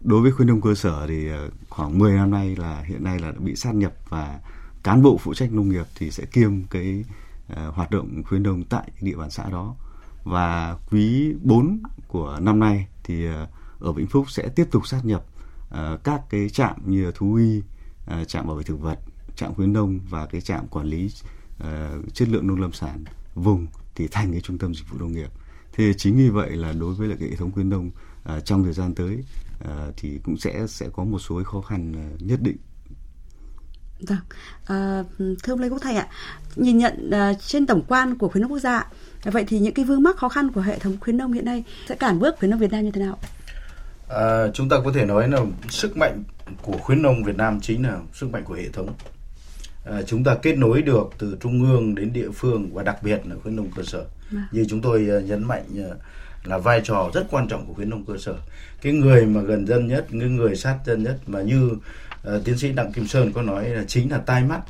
đối 0.00 0.22
với 0.22 0.32
khuyến 0.32 0.48
nông 0.48 0.60
cơ 0.60 0.74
sở 0.74 1.06
thì 1.08 1.28
khoảng 1.68 1.98
10 1.98 2.12
năm 2.12 2.30
nay 2.30 2.56
là 2.56 2.80
hiện 2.80 3.04
nay 3.04 3.18
là 3.18 3.30
đã 3.30 3.38
bị 3.38 3.56
sát 3.56 3.74
nhập 3.74 3.92
và 4.08 4.40
cán 4.82 5.02
bộ 5.02 5.18
phụ 5.18 5.34
trách 5.34 5.52
nông 5.52 5.68
nghiệp 5.68 5.86
thì 5.94 6.10
sẽ 6.10 6.24
kiêm 6.24 6.62
cái 6.70 7.04
uh, 7.52 7.74
hoạt 7.74 7.90
động 7.90 8.22
khuyến 8.24 8.42
nông 8.42 8.64
tại 8.64 8.90
địa 9.00 9.16
bàn 9.16 9.30
xã 9.30 9.50
đó 9.50 9.76
và 10.24 10.76
quý 10.90 11.34
4 11.42 11.82
của 12.08 12.38
năm 12.42 12.60
nay 12.60 12.86
thì 13.04 13.26
ờ, 13.26 13.46
ở 13.80 13.92
Vĩnh 13.92 14.06
Phúc 14.06 14.30
sẽ 14.30 14.48
tiếp 14.48 14.68
tục 14.70 14.86
sát 14.86 15.04
nhập 15.04 15.24
ờ, 15.70 15.98
các 16.04 16.20
cái 16.30 16.48
trạm 16.48 16.76
như 16.86 17.12
thú 17.14 17.34
y, 17.34 17.62
ờ, 18.06 18.24
trạm 18.24 18.46
bảo 18.46 18.56
vệ 18.56 18.62
thực 18.62 18.80
vật 18.80 18.98
trạm 19.36 19.54
khuyến 19.54 19.72
nông 19.72 20.00
và 20.10 20.26
cái 20.26 20.40
trạm 20.40 20.66
quản 20.68 20.86
lý 20.86 21.10
chất 22.12 22.28
lượng 22.28 22.46
nông 22.46 22.60
lâm 22.60 22.72
sản 22.72 23.04
vùng 23.34 23.66
thì 23.94 24.08
thành 24.08 24.32
cái 24.32 24.40
trung 24.40 24.58
tâm 24.58 24.74
dịch 24.74 24.90
vụ 24.90 24.98
nông 24.98 25.12
nghiệp. 25.12 25.30
Thế 25.72 25.92
chính 25.94 26.16
vì 26.16 26.28
vậy 26.28 26.50
là 26.50 26.72
đối 26.72 26.94
với 26.94 27.08
lại 27.08 27.16
cái 27.20 27.28
hệ 27.28 27.36
thống 27.36 27.52
khuyến 27.52 27.70
nông 27.70 27.90
trong 28.44 28.64
thời 28.64 28.72
gian 28.72 28.94
tới 28.94 29.24
thì 29.96 30.20
cũng 30.24 30.36
sẽ 30.36 30.66
sẽ 30.66 30.88
có 30.92 31.04
một 31.04 31.18
số 31.18 31.42
khó 31.44 31.60
khăn 31.60 31.92
nhất 32.18 32.42
định. 32.42 32.56
Vâng, 34.00 34.18
à, 34.66 35.04
thưa 35.18 35.52
ông 35.52 35.60
Lê 35.60 35.68
Quốc 35.68 35.78
Thành 35.82 35.96
ạ, 35.96 36.06
nhìn 36.56 36.78
nhận 36.78 37.10
uh, 37.10 37.36
trên 37.40 37.66
tổng 37.66 37.82
quan 37.88 38.18
của 38.18 38.28
khuyến 38.28 38.42
nông 38.42 38.52
quốc 38.52 38.58
gia, 38.58 38.86
vậy 39.24 39.44
thì 39.48 39.58
những 39.58 39.74
cái 39.74 39.84
vương 39.84 40.02
mắc 40.02 40.16
khó 40.16 40.28
khăn 40.28 40.50
của 40.52 40.60
hệ 40.60 40.78
thống 40.78 40.96
khuyến 41.00 41.16
nông 41.16 41.32
hiện 41.32 41.44
nay 41.44 41.64
sẽ 41.88 41.94
cản 41.94 42.18
bước 42.18 42.34
khuyến 42.38 42.50
nông 42.50 42.60
Việt 42.60 42.72
Nam 42.72 42.84
như 42.84 42.90
thế 42.90 43.00
nào? 43.00 43.18
À, 44.08 44.48
chúng 44.54 44.68
ta 44.68 44.76
có 44.84 44.92
thể 44.94 45.04
nói 45.04 45.28
là 45.28 45.40
sức 45.68 45.96
mạnh 45.96 46.22
của 46.62 46.78
khuyến 46.78 47.02
nông 47.02 47.24
Việt 47.24 47.36
Nam 47.36 47.60
chính 47.60 47.82
là 47.82 47.98
sức 48.12 48.30
mạnh 48.32 48.44
của 48.44 48.54
hệ 48.54 48.68
thống. 48.68 48.94
À, 49.84 50.02
chúng 50.06 50.24
ta 50.24 50.34
kết 50.42 50.58
nối 50.58 50.82
được 50.82 51.10
từ 51.18 51.36
trung 51.40 51.72
ương 51.72 51.94
đến 51.94 52.12
địa 52.12 52.30
phương 52.30 52.74
và 52.74 52.82
đặc 52.82 53.02
biệt 53.02 53.20
là 53.26 53.36
khuyến 53.42 53.56
nông 53.56 53.70
cơ 53.76 53.82
sở. 53.82 54.04
À. 54.36 54.48
Như 54.52 54.64
chúng 54.68 54.80
tôi 54.80 55.00
nhấn 55.00 55.44
mạnh 55.44 55.64
là 56.44 56.58
vai 56.58 56.80
trò 56.84 57.10
rất 57.14 57.26
quan 57.30 57.48
trọng 57.48 57.66
của 57.66 57.74
khuyến 57.74 57.90
nông 57.90 58.04
cơ 58.04 58.14
sở. 58.18 58.34
Cái 58.82 58.92
người 58.92 59.26
mà 59.26 59.40
gần 59.40 59.66
dân 59.66 59.86
nhất, 59.86 60.06
cái 60.10 60.20
người 60.20 60.56
sát 60.56 60.78
dân 60.86 61.02
nhất 61.02 61.16
mà 61.26 61.42
như 61.42 61.70
uh, 62.36 62.44
tiến 62.44 62.58
sĩ 62.58 62.72
Đặng 62.72 62.92
Kim 62.92 63.06
Sơn 63.06 63.32
có 63.32 63.42
nói 63.42 63.68
là 63.68 63.84
chính 63.84 64.10
là 64.10 64.18
tai 64.18 64.44
mắt. 64.44 64.60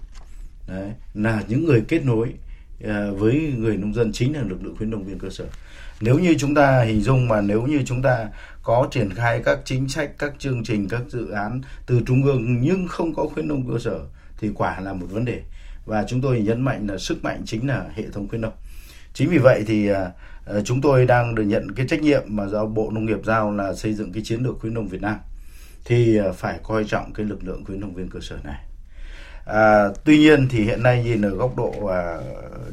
Đấy, 0.69 0.93
là 1.15 1.43
những 1.49 1.65
người 1.65 1.83
kết 1.89 2.05
nối 2.05 2.29
uh, 2.85 3.19
với 3.19 3.55
người 3.57 3.77
nông 3.77 3.95
dân 3.95 4.13
chính 4.13 4.35
là 4.35 4.43
lực 4.43 4.65
lượng 4.65 4.77
khuyến 4.77 4.91
nông 4.91 5.05
viên 5.05 5.19
cơ 5.19 5.31
sở. 5.31 5.45
Nếu 6.01 6.19
như 6.19 6.35
chúng 6.39 6.55
ta 6.55 6.83
hình 6.83 7.01
dung 7.01 7.29
mà 7.29 7.41
nếu 7.41 7.63
như 7.63 7.83
chúng 7.87 8.03
ta 8.03 8.27
có 8.63 8.89
triển 8.91 9.15
khai 9.15 9.43
các 9.45 9.59
chính 9.65 9.89
sách 9.89 10.11
các 10.19 10.33
chương 10.39 10.65
trình 10.65 10.89
các 10.89 11.03
dự 11.09 11.31
án 11.31 11.61
từ 11.87 12.01
trung 12.07 12.25
ương 12.25 12.61
nhưng 12.61 12.89
không 12.89 13.15
có 13.15 13.27
khuyến 13.35 13.49
nông 13.49 13.73
cơ 13.73 13.79
sở 13.79 14.01
thì 14.41 14.51
quả 14.55 14.81
là 14.81 14.93
một 14.93 15.07
vấn 15.11 15.25
đề. 15.25 15.43
Và 15.87 16.05
chúng 16.09 16.21
tôi 16.21 16.41
nhấn 16.41 16.61
mạnh 16.61 16.87
là 16.87 16.99
sức 16.99 17.25
mạnh 17.25 17.43
chính 17.47 17.69
là 17.69 17.85
hệ 17.95 18.05
thống 18.13 18.29
khuyến 18.29 18.41
nông. 18.41 18.53
Chính 19.15 19.31
vì 19.31 19.39
vậy 19.39 19.65
thì 19.67 19.91
uh, 19.93 19.97
chúng 20.65 20.81
tôi 20.81 21.07
đang 21.07 21.35
được 21.35 21.45
nhận 21.45 21.73
cái 21.73 21.87
trách 21.89 22.03
nhiệm 22.03 22.23
mà 22.27 22.47
do 22.47 22.67
bộ 22.67 22.91
nông 22.91 23.07
nghiệp 23.07 23.21
giao 23.25 23.53
là 23.53 23.75
xây 23.75 23.95
dựng 23.95 24.13
cái 24.13 24.23
chiến 24.25 24.43
lược 24.43 24.59
khuyến 24.61 24.75
nông 24.75 24.89
việt 24.89 25.03
nam 25.03 25.17
thì 25.89 26.17
ờ, 26.17 26.33
phải 26.33 26.59
coi 26.63 26.85
trọng 26.85 27.13
cái 27.13 27.27
lực 27.27 27.45
lượng 27.45 27.65
khuyến 27.65 27.81
nông 27.81 27.95
viên 27.95 28.11
cơ 28.11 28.21
sở 28.23 28.37
này. 28.45 28.65
À, 29.47 29.89
tuy 30.05 30.19
nhiên 30.19 30.49
thì 30.51 30.65
hiện 30.65 30.83
nay 30.83 31.05
nhìn 31.05 31.23
ở 31.23 31.31
góc 31.31 31.57
độ 31.57 31.87
à, 31.87 32.19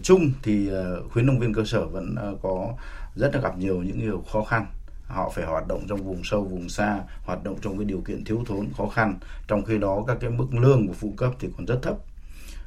chung 0.04 0.32
thì 0.44 0.70
ờ, 0.70 0.96
à, 0.96 1.00
khuyến 1.12 1.26
nông 1.26 1.40
viên 1.40 1.54
cơ 1.54 1.64
sở 1.66 1.86
vẫn 1.86 2.16
à, 2.16 2.28
có 2.42 2.74
rất 3.16 3.36
là 3.36 3.42
gặp 3.42 3.58
nhiều 3.58 3.84
những 3.84 4.00
điều 4.00 4.24
khó 4.32 4.44
khăn. 4.44 4.66
Họ 5.08 5.32
phải 5.36 5.46
hoạt 5.46 5.68
động 5.68 5.86
trong 5.90 6.04
vùng 6.04 6.24
sâu 6.24 6.44
vùng 6.44 6.70
xa 6.70 7.00
hoạt 7.26 7.44
động 7.44 7.58
trong 7.62 7.78
cái 7.78 7.86
điều 7.86 8.02
kiện 8.08 8.24
thiếu 8.24 8.44
thốn 8.48 8.68
khó 8.78 8.88
khăn. 8.88 9.20
Trong 9.48 9.66
khi 9.66 9.78
đó 9.78 10.04
các 10.08 10.18
cái 10.20 10.30
mức 10.30 10.48
lương 10.52 10.88
của 10.88 10.94
phụ 10.94 11.14
cấp 11.18 11.32
thì 11.40 11.48
còn 11.58 11.66
rất 11.66 11.80
thấp. 11.82 11.96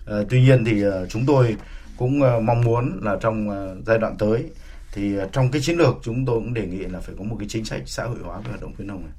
À, 0.07 0.17
tuy 0.31 0.41
nhiên 0.41 0.65
thì 0.65 0.83
à, 0.83 1.07
chúng 1.09 1.27
tôi 1.27 1.57
cũng 1.97 2.23
à, 2.23 2.41
mong 2.43 2.61
muốn 2.65 3.01
là 3.03 3.17
trong 3.21 3.51
à, 3.51 3.75
giai 3.87 3.99
đoạn 3.99 4.17
tới 4.19 4.45
thì 4.93 5.19
à, 5.19 5.27
trong 5.33 5.51
cái 5.51 5.63
chiến 5.63 5.77
lược 5.77 5.95
chúng 6.03 6.27
tôi 6.27 6.35
cũng 6.35 6.55
đề 6.55 6.67
nghị 6.67 6.79
là 6.79 7.01
phải 7.01 7.15
có 7.19 7.25
một 7.25 7.37
cái 7.39 7.49
chính 7.49 7.65
sách 7.65 7.83
xã 7.87 8.05
hội 8.05 8.19
hóa 8.23 8.39
về 8.39 8.49
hoạt 8.49 8.61
động 8.61 8.75
khuyến 8.77 8.89
nông 8.89 9.03
này 9.03 9.13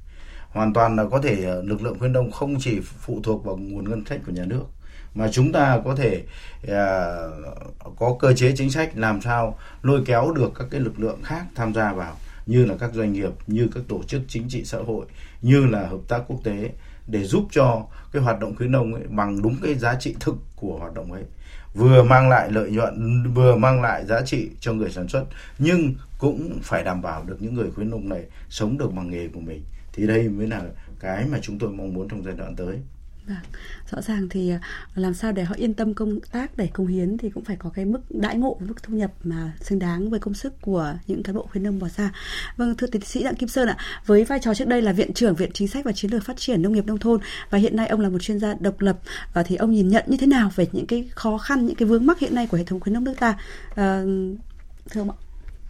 hoàn 0.50 0.72
toàn 0.72 0.96
là 0.96 1.04
có 1.10 1.20
thể 1.22 1.44
ờ, 1.44 1.62
lực 1.62 1.82
lượng 1.82 1.98
khuyến 1.98 2.12
nông 2.12 2.30
không 2.30 2.60
chỉ 2.60 2.80
phụ 2.80 3.20
thuộc 3.22 3.44
vào 3.44 3.56
nguồn 3.56 3.90
ngân 3.90 4.04
sách 4.04 4.20
của 4.26 4.32
nhà 4.32 4.44
nước 4.44 4.64
mà 5.14 5.28
chúng 5.32 5.52
ta 5.52 5.80
có 5.84 5.94
thể 5.94 6.22
à, 6.68 7.16
có 7.98 8.16
cơ 8.20 8.32
chế 8.32 8.52
chính 8.56 8.70
sách 8.70 8.90
làm 8.94 9.20
sao 9.20 9.58
lôi 9.82 10.02
kéo 10.06 10.32
được 10.32 10.52
các 10.58 10.66
cái 10.70 10.80
lực 10.80 11.00
lượng 11.00 11.22
khác 11.22 11.44
tham 11.54 11.74
gia 11.74 11.92
vào 11.92 12.16
như 12.46 12.64
là 12.64 12.74
các 12.80 12.90
doanh 12.94 13.12
nghiệp 13.12 13.30
như 13.46 13.68
các 13.74 13.82
tổ 13.88 14.02
chức 14.02 14.22
chính 14.28 14.48
trị 14.48 14.64
xã 14.64 14.78
hội 14.78 15.06
như 15.42 15.66
là 15.66 15.86
hợp 15.86 16.00
tác 16.08 16.22
quốc 16.28 16.40
tế 16.44 16.70
để 17.06 17.24
giúp 17.24 17.48
cho 17.50 17.86
cái 18.12 18.22
hoạt 18.22 18.40
động 18.40 18.56
khuyến 18.56 18.72
nông 18.72 18.94
ấy 18.94 19.02
bằng 19.08 19.42
đúng 19.42 19.56
cái 19.62 19.74
giá 19.74 19.94
trị 19.94 20.16
thực 20.20 20.36
của 20.56 20.78
hoạt 20.78 20.94
động 20.94 21.12
ấy. 21.12 21.24
Vừa 21.74 22.02
mang 22.02 22.28
lại 22.28 22.50
lợi 22.50 22.70
nhuận 22.70 23.24
vừa 23.34 23.56
mang 23.56 23.82
lại 23.82 24.06
giá 24.06 24.20
trị 24.26 24.50
cho 24.60 24.72
người 24.72 24.90
sản 24.90 25.08
xuất 25.08 25.24
nhưng 25.58 25.94
cũng 26.18 26.58
phải 26.62 26.84
đảm 26.84 27.02
bảo 27.02 27.24
được 27.24 27.36
những 27.40 27.54
người 27.54 27.70
khuyến 27.70 27.90
nông 27.90 28.08
này 28.08 28.22
sống 28.48 28.78
được 28.78 28.92
bằng 28.92 29.10
nghề 29.10 29.28
của 29.28 29.40
mình 29.40 29.62
thì 29.92 30.06
đây 30.06 30.28
mới 30.28 30.46
là 30.46 30.62
cái 31.00 31.26
mà 31.26 31.38
chúng 31.42 31.58
tôi 31.58 31.70
mong 31.70 31.94
muốn 31.94 32.08
trong 32.08 32.24
giai 32.24 32.34
đoạn 32.34 32.56
tới 32.56 32.78
Vâng. 33.26 33.38
Rõ 33.90 34.02
ràng 34.02 34.28
thì 34.28 34.50
à, 34.50 34.60
làm 34.94 35.14
sao 35.14 35.32
để 35.32 35.44
họ 35.44 35.54
yên 35.58 35.74
tâm 35.74 35.94
công 35.94 36.20
tác 36.32 36.56
để 36.56 36.66
công 36.66 36.86
hiến 36.86 37.18
thì 37.18 37.30
cũng 37.30 37.44
phải 37.44 37.56
có 37.56 37.70
cái 37.70 37.84
mức 37.84 38.00
đãi 38.10 38.36
ngộ, 38.36 38.56
mức 38.60 38.82
thu 38.82 38.94
nhập 38.94 39.12
mà 39.24 39.52
xứng 39.60 39.78
đáng 39.78 40.10
với 40.10 40.20
công 40.20 40.34
sức 40.34 40.54
của 40.60 40.94
những 41.06 41.22
cán 41.22 41.34
bộ 41.34 41.46
khuyến 41.50 41.64
nông 41.64 41.78
bỏ 41.78 41.88
ra. 41.88 42.12
Vâng, 42.56 42.74
thưa 42.76 42.86
tiến 42.86 43.02
sĩ 43.02 43.24
Đặng 43.24 43.34
Kim 43.34 43.48
Sơn 43.48 43.68
ạ, 43.68 43.76
với 44.06 44.24
vai 44.24 44.38
trò 44.38 44.54
trước 44.54 44.68
đây 44.68 44.82
là 44.82 44.92
viện 44.92 45.12
trưởng 45.14 45.34
Viện 45.34 45.50
Chính 45.54 45.68
sách 45.68 45.84
và 45.84 45.92
Chiến 45.92 46.10
lược 46.10 46.24
Phát 46.24 46.36
triển 46.36 46.62
Nông 46.62 46.72
nghiệp 46.72 46.86
Nông 46.86 46.98
thôn 46.98 47.20
và 47.50 47.58
hiện 47.58 47.76
nay 47.76 47.86
ông 47.86 48.00
là 48.00 48.08
một 48.08 48.18
chuyên 48.18 48.38
gia 48.38 48.54
độc 48.54 48.80
lập 48.80 48.98
và 49.32 49.42
thì 49.42 49.56
ông 49.56 49.70
nhìn 49.70 49.88
nhận 49.88 50.04
như 50.06 50.16
thế 50.16 50.26
nào 50.26 50.50
về 50.56 50.66
những 50.72 50.86
cái 50.86 51.08
khó 51.14 51.38
khăn, 51.38 51.66
những 51.66 51.76
cái 51.76 51.88
vướng 51.88 52.06
mắc 52.06 52.18
hiện 52.18 52.34
nay 52.34 52.46
của 52.46 52.56
hệ 52.56 52.64
thống 52.64 52.80
khuyến 52.80 52.92
nông 52.92 53.04
nước 53.04 53.14
ta? 53.20 53.38
À, 53.74 54.02
thưa 54.90 55.00
ông 55.00 55.10
ạ. 55.10 55.16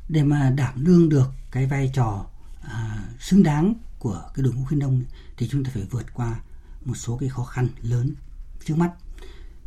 Để 0.08 0.22
mà 0.22 0.52
đảm 0.56 0.84
đương 0.84 1.08
được 1.08 1.26
cái 1.50 1.66
vai 1.66 1.90
trò 1.94 2.26
à, 2.62 3.04
xứng 3.18 3.42
đáng 3.42 3.74
của 4.00 4.22
cái 4.34 4.42
đội 4.42 4.54
ngũ 4.54 4.64
khuyến 4.64 4.78
nông 4.78 5.02
thì 5.36 5.48
chúng 5.50 5.64
ta 5.64 5.70
phải 5.74 5.82
vượt 5.90 6.06
qua 6.14 6.40
một 6.84 6.94
số 6.94 7.16
cái 7.16 7.28
khó 7.28 7.44
khăn 7.44 7.68
lớn 7.82 8.14
trước 8.64 8.74
mắt. 8.76 8.90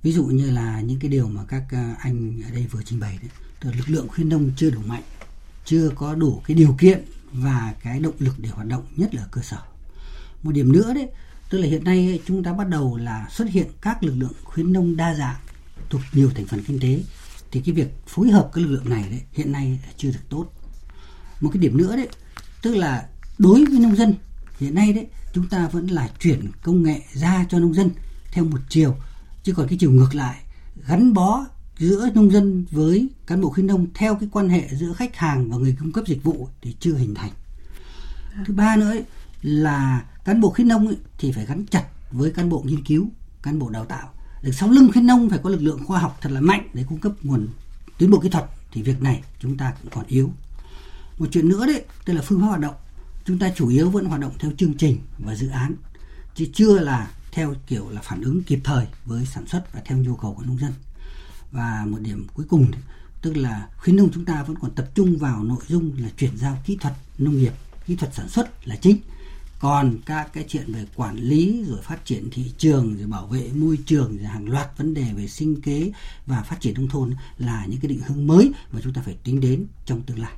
Ví 0.04 0.12
dụ 0.12 0.26
như 0.26 0.52
là 0.52 0.82
những 0.82 1.00
cái 1.00 1.10
điều 1.10 1.28
mà 1.28 1.42
các 1.48 1.64
à, 1.72 1.96
anh 2.00 2.42
ở 2.46 2.52
đây 2.52 2.68
vừa 2.72 2.84
trình 2.86 3.00
bày 3.00 3.20
đấy, 3.22 3.32
tức 3.60 3.70
là 3.70 3.78
lực 3.78 3.90
lượng 3.90 4.08
khuyến 4.08 4.30
nông 4.30 4.52
chưa 4.56 4.70
đủ 4.70 4.82
mạnh, 4.86 5.04
chưa 5.66 5.90
có 5.96 6.16
đủ 6.16 6.42
cái 6.46 6.56
điều 6.56 6.76
kiện 6.80 7.06
và 7.32 7.76
cái 7.82 8.00
động 8.00 8.16
lực 8.20 8.40
để 8.40 8.50
hoạt 8.50 8.68
động, 8.68 8.86
nhất 8.96 9.16
là 9.16 9.22
ở 9.22 9.28
cơ 9.32 9.42
sở. 9.42 9.62
Một 10.44 10.52
điểm 10.52 10.72
nữa 10.72 10.94
đấy, 10.94 11.08
tức 11.50 11.58
là 11.58 11.68
hiện 11.68 11.84
nay 11.84 12.22
chúng 12.26 12.44
ta 12.44 12.54
bắt 12.54 12.70
đầu 12.70 12.98
là 12.98 13.28
xuất 13.32 13.50
hiện 13.50 13.68
các 13.82 14.04
lực 14.04 14.16
lượng 14.18 14.34
khuyến 14.44 14.74
nông 14.74 14.96
đa 14.96 15.16
dạng 15.16 15.40
thuộc 15.90 16.02
nhiều 16.14 16.32
thành 16.36 16.46
phần 16.46 16.64
kinh 16.64 16.80
tế, 16.80 17.04
thì 17.52 17.62
cái 17.66 17.76
việc 17.76 17.88
phối 18.08 18.30
hợp 18.30 18.50
cái 18.54 18.64
lực 18.64 18.72
lượng 18.72 18.90
này 18.90 19.10
đấy, 19.10 19.22
hiện 19.32 19.52
nay 19.52 19.80
chưa 19.98 20.12
được 20.12 20.30
tốt. 20.30 20.48
Một 21.42 21.50
cái 21.54 21.62
điểm 21.62 21.78
nữa 21.78 21.96
đấy, 21.96 22.08
tức 22.62 22.76
là 22.76 23.10
đối 23.38 23.66
với 23.66 23.80
nông 23.80 23.96
dân 23.96 24.14
hiện 24.60 24.76
nay 24.76 24.94
đấy 24.94 25.08
chúng 25.34 25.50
ta 25.50 25.68
vẫn 25.68 25.88
là 25.88 26.10
chuyển 26.20 26.52
công 26.64 26.84
nghệ 26.84 27.02
ra 27.14 27.46
cho 27.50 27.60
nông 27.60 27.74
dân 27.74 27.90
theo 28.32 28.44
một 28.46 28.60
chiều. 28.70 28.96
Chứ 29.44 29.54
còn 29.54 29.68
cái 29.68 29.78
chiều 29.78 29.92
ngược 29.92 30.16
lại 30.16 30.36
gắn 30.88 31.14
bó 31.14 31.46
giữa 31.78 32.10
nông 32.14 32.32
dân 32.32 32.66
với 32.72 33.08
cán 33.28 33.42
bộ 33.42 33.50
khuyến 33.50 33.68
nông 33.68 33.88
theo 33.94 34.16
cái 34.16 34.30
quan 34.32 34.50
hệ 34.50 34.68
giữa 34.72 34.94
khách 34.94 35.16
hàng 35.16 35.50
và 35.52 35.58
người 35.58 35.76
cung 35.80 35.92
cấp 35.92 36.08
dịch 36.08 36.24
vụ 36.24 36.48
thì 36.62 36.76
chưa 36.80 36.94
hình 36.94 37.16
thành. 37.16 37.32
Thứ 38.46 38.54
ba 38.54 38.76
nữa 38.76 38.90
ấy, 38.90 39.04
là 39.42 40.06
cán 40.26 40.42
bộ 40.42 40.50
khuyến 40.50 40.68
nông 40.68 40.88
ấy, 40.88 40.98
thì 41.18 41.32
phải 41.32 41.46
gắn 41.46 41.66
chặt 41.66 41.86
với 42.12 42.32
cán 42.32 42.50
bộ 42.50 42.64
nghiên 42.66 42.84
cứu 42.84 43.08
cán 43.44 43.60
bộ 43.60 43.70
đào 43.70 43.86
tạo. 43.86 44.10
Được 44.42 44.52
sau 44.52 44.70
lưng 44.70 44.90
khuyến 44.92 45.08
nông 45.08 45.30
phải 45.30 45.40
có 45.44 45.50
lực 45.50 45.62
lượng 45.62 45.86
khoa 45.86 46.00
học 46.00 46.18
thật 46.22 46.32
là 46.32 46.42
mạnh 46.42 46.70
để 46.74 46.86
cung 46.90 47.00
cấp 47.00 47.12
nguồn 47.24 47.48
tiến 47.98 48.12
bộ 48.12 48.20
kỹ 48.20 48.30
thuật 48.30 48.46
thì 48.72 48.82
việc 48.82 49.02
này 49.02 49.24
chúng 49.40 49.58
ta 49.58 49.74
cũng 49.82 49.92
còn 49.92 50.06
yếu. 50.08 50.32
Một 51.18 51.28
chuyện 51.32 51.50
nữa 51.50 51.66
đấy 51.66 51.84
tức 52.06 52.14
là 52.14 52.22
phương 52.22 52.42
pháp 52.42 52.48
hoạt 52.48 52.60
động 52.60 52.76
chúng 53.26 53.40
ta 53.40 53.52
chủ 53.56 53.70
yếu 53.70 53.90
vẫn 53.90 54.06
hoạt 54.06 54.22
động 54.22 54.34
theo 54.40 54.52
chương 54.58 54.74
trình 54.74 55.00
và 55.18 55.36
dự 55.36 55.48
án, 55.48 55.76
chứ 56.36 56.46
chưa 56.54 56.80
là 56.80 57.12
theo 57.32 57.56
kiểu 57.68 57.90
là 57.90 58.02
phản 58.02 58.22
ứng 58.22 58.44
kịp 58.44 58.60
thời 58.64 58.88
với 59.06 59.26
sản 59.26 59.48
xuất 59.48 59.74
và 59.74 59.82
theo 59.86 59.98
nhu 59.98 60.16
cầu 60.16 60.34
của 60.34 60.44
nông 60.44 60.60
dân. 60.60 60.74
Và 61.52 61.86
một 61.88 61.98
điểm 62.02 62.28
cuối 62.34 62.46
cùng, 62.50 62.72
tức 63.22 63.38
là 63.38 63.68
khuyến 63.78 63.96
nông 63.96 64.10
chúng 64.14 64.26
ta 64.26 64.44
vẫn 64.44 64.58
còn 64.60 64.72
tập 64.72 64.90
trung 64.96 65.18
vào 65.18 65.44
nội 65.44 65.62
dung 65.68 65.92
là 65.98 66.10
chuyển 66.18 66.38
giao 66.38 66.58
kỹ 66.66 66.78
thuật 66.82 66.94
nông 67.18 67.38
nghiệp, 67.38 67.54
kỹ 67.86 67.96
thuật 67.96 68.14
sản 68.14 68.30
xuất 68.30 68.68
là 68.68 68.76
chính. 68.76 68.98
Còn 69.60 69.98
các 70.06 70.34
cái 70.34 70.46
chuyện 70.48 70.74
về 70.74 70.86
quản 70.96 71.16
lý 71.16 71.64
rồi 71.68 71.82
phát 71.82 72.06
triển 72.06 72.30
thị 72.32 72.52
trường 72.58 72.98
rồi 72.98 73.08
bảo 73.08 73.28
vệ 73.28 73.50
môi 73.54 73.78
trường 73.86 74.18
rồi 74.18 74.28
hàng 74.28 74.50
loạt 74.50 74.78
vấn 74.78 74.94
đề 74.94 75.14
về 75.14 75.28
sinh 75.28 75.62
kế 75.62 75.92
và 76.26 76.42
phát 76.42 76.62
triển 76.62 76.74
nông 76.74 76.90
thôn 76.90 77.14
là 77.38 77.66
những 77.66 77.80
cái 77.80 77.90
định 77.90 78.02
hướng 78.08 78.28
mới 78.28 78.52
mà 78.72 78.80
chúng 78.84 78.94
ta 78.94 79.02
phải 79.02 79.18
tính 79.24 79.40
đến 79.40 79.66
trong 79.86 80.02
tương 80.02 80.20
lai. 80.20 80.34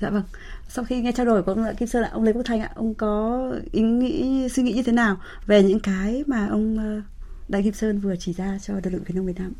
Dạ 0.00 0.10
vâng. 0.10 0.22
Sau 0.68 0.84
khi 0.84 1.00
nghe 1.00 1.12
trao 1.12 1.26
đổi 1.26 1.42
của 1.42 1.52
ông 1.52 1.76
Kim 1.76 1.88
Sơn 1.88 2.02
ạ, 2.02 2.10
ông 2.12 2.24
Lê 2.24 2.32
Quốc 2.32 2.42
Thanh 2.44 2.60
ạ, 2.60 2.70
ông 2.74 2.94
có 2.94 3.42
ý 3.72 3.82
nghĩ 3.82 4.48
suy 4.48 4.62
nghĩ 4.62 4.72
như 4.72 4.82
thế 4.82 4.92
nào 4.92 5.16
về 5.46 5.62
những 5.62 5.80
cái 5.80 6.24
mà 6.26 6.46
ông 6.46 6.78
ờ, 6.78 7.02
Đại 7.48 7.62
Kim 7.62 7.72
Sơn 7.72 7.98
vừa 7.98 8.16
chỉ 8.16 8.32
ra 8.32 8.58
cho 8.62 8.74
lực 8.74 8.90
lượng 8.90 9.04
khuyến 9.04 9.16
nông 9.16 9.26
Việt 9.26 9.38
Nam? 9.38 9.52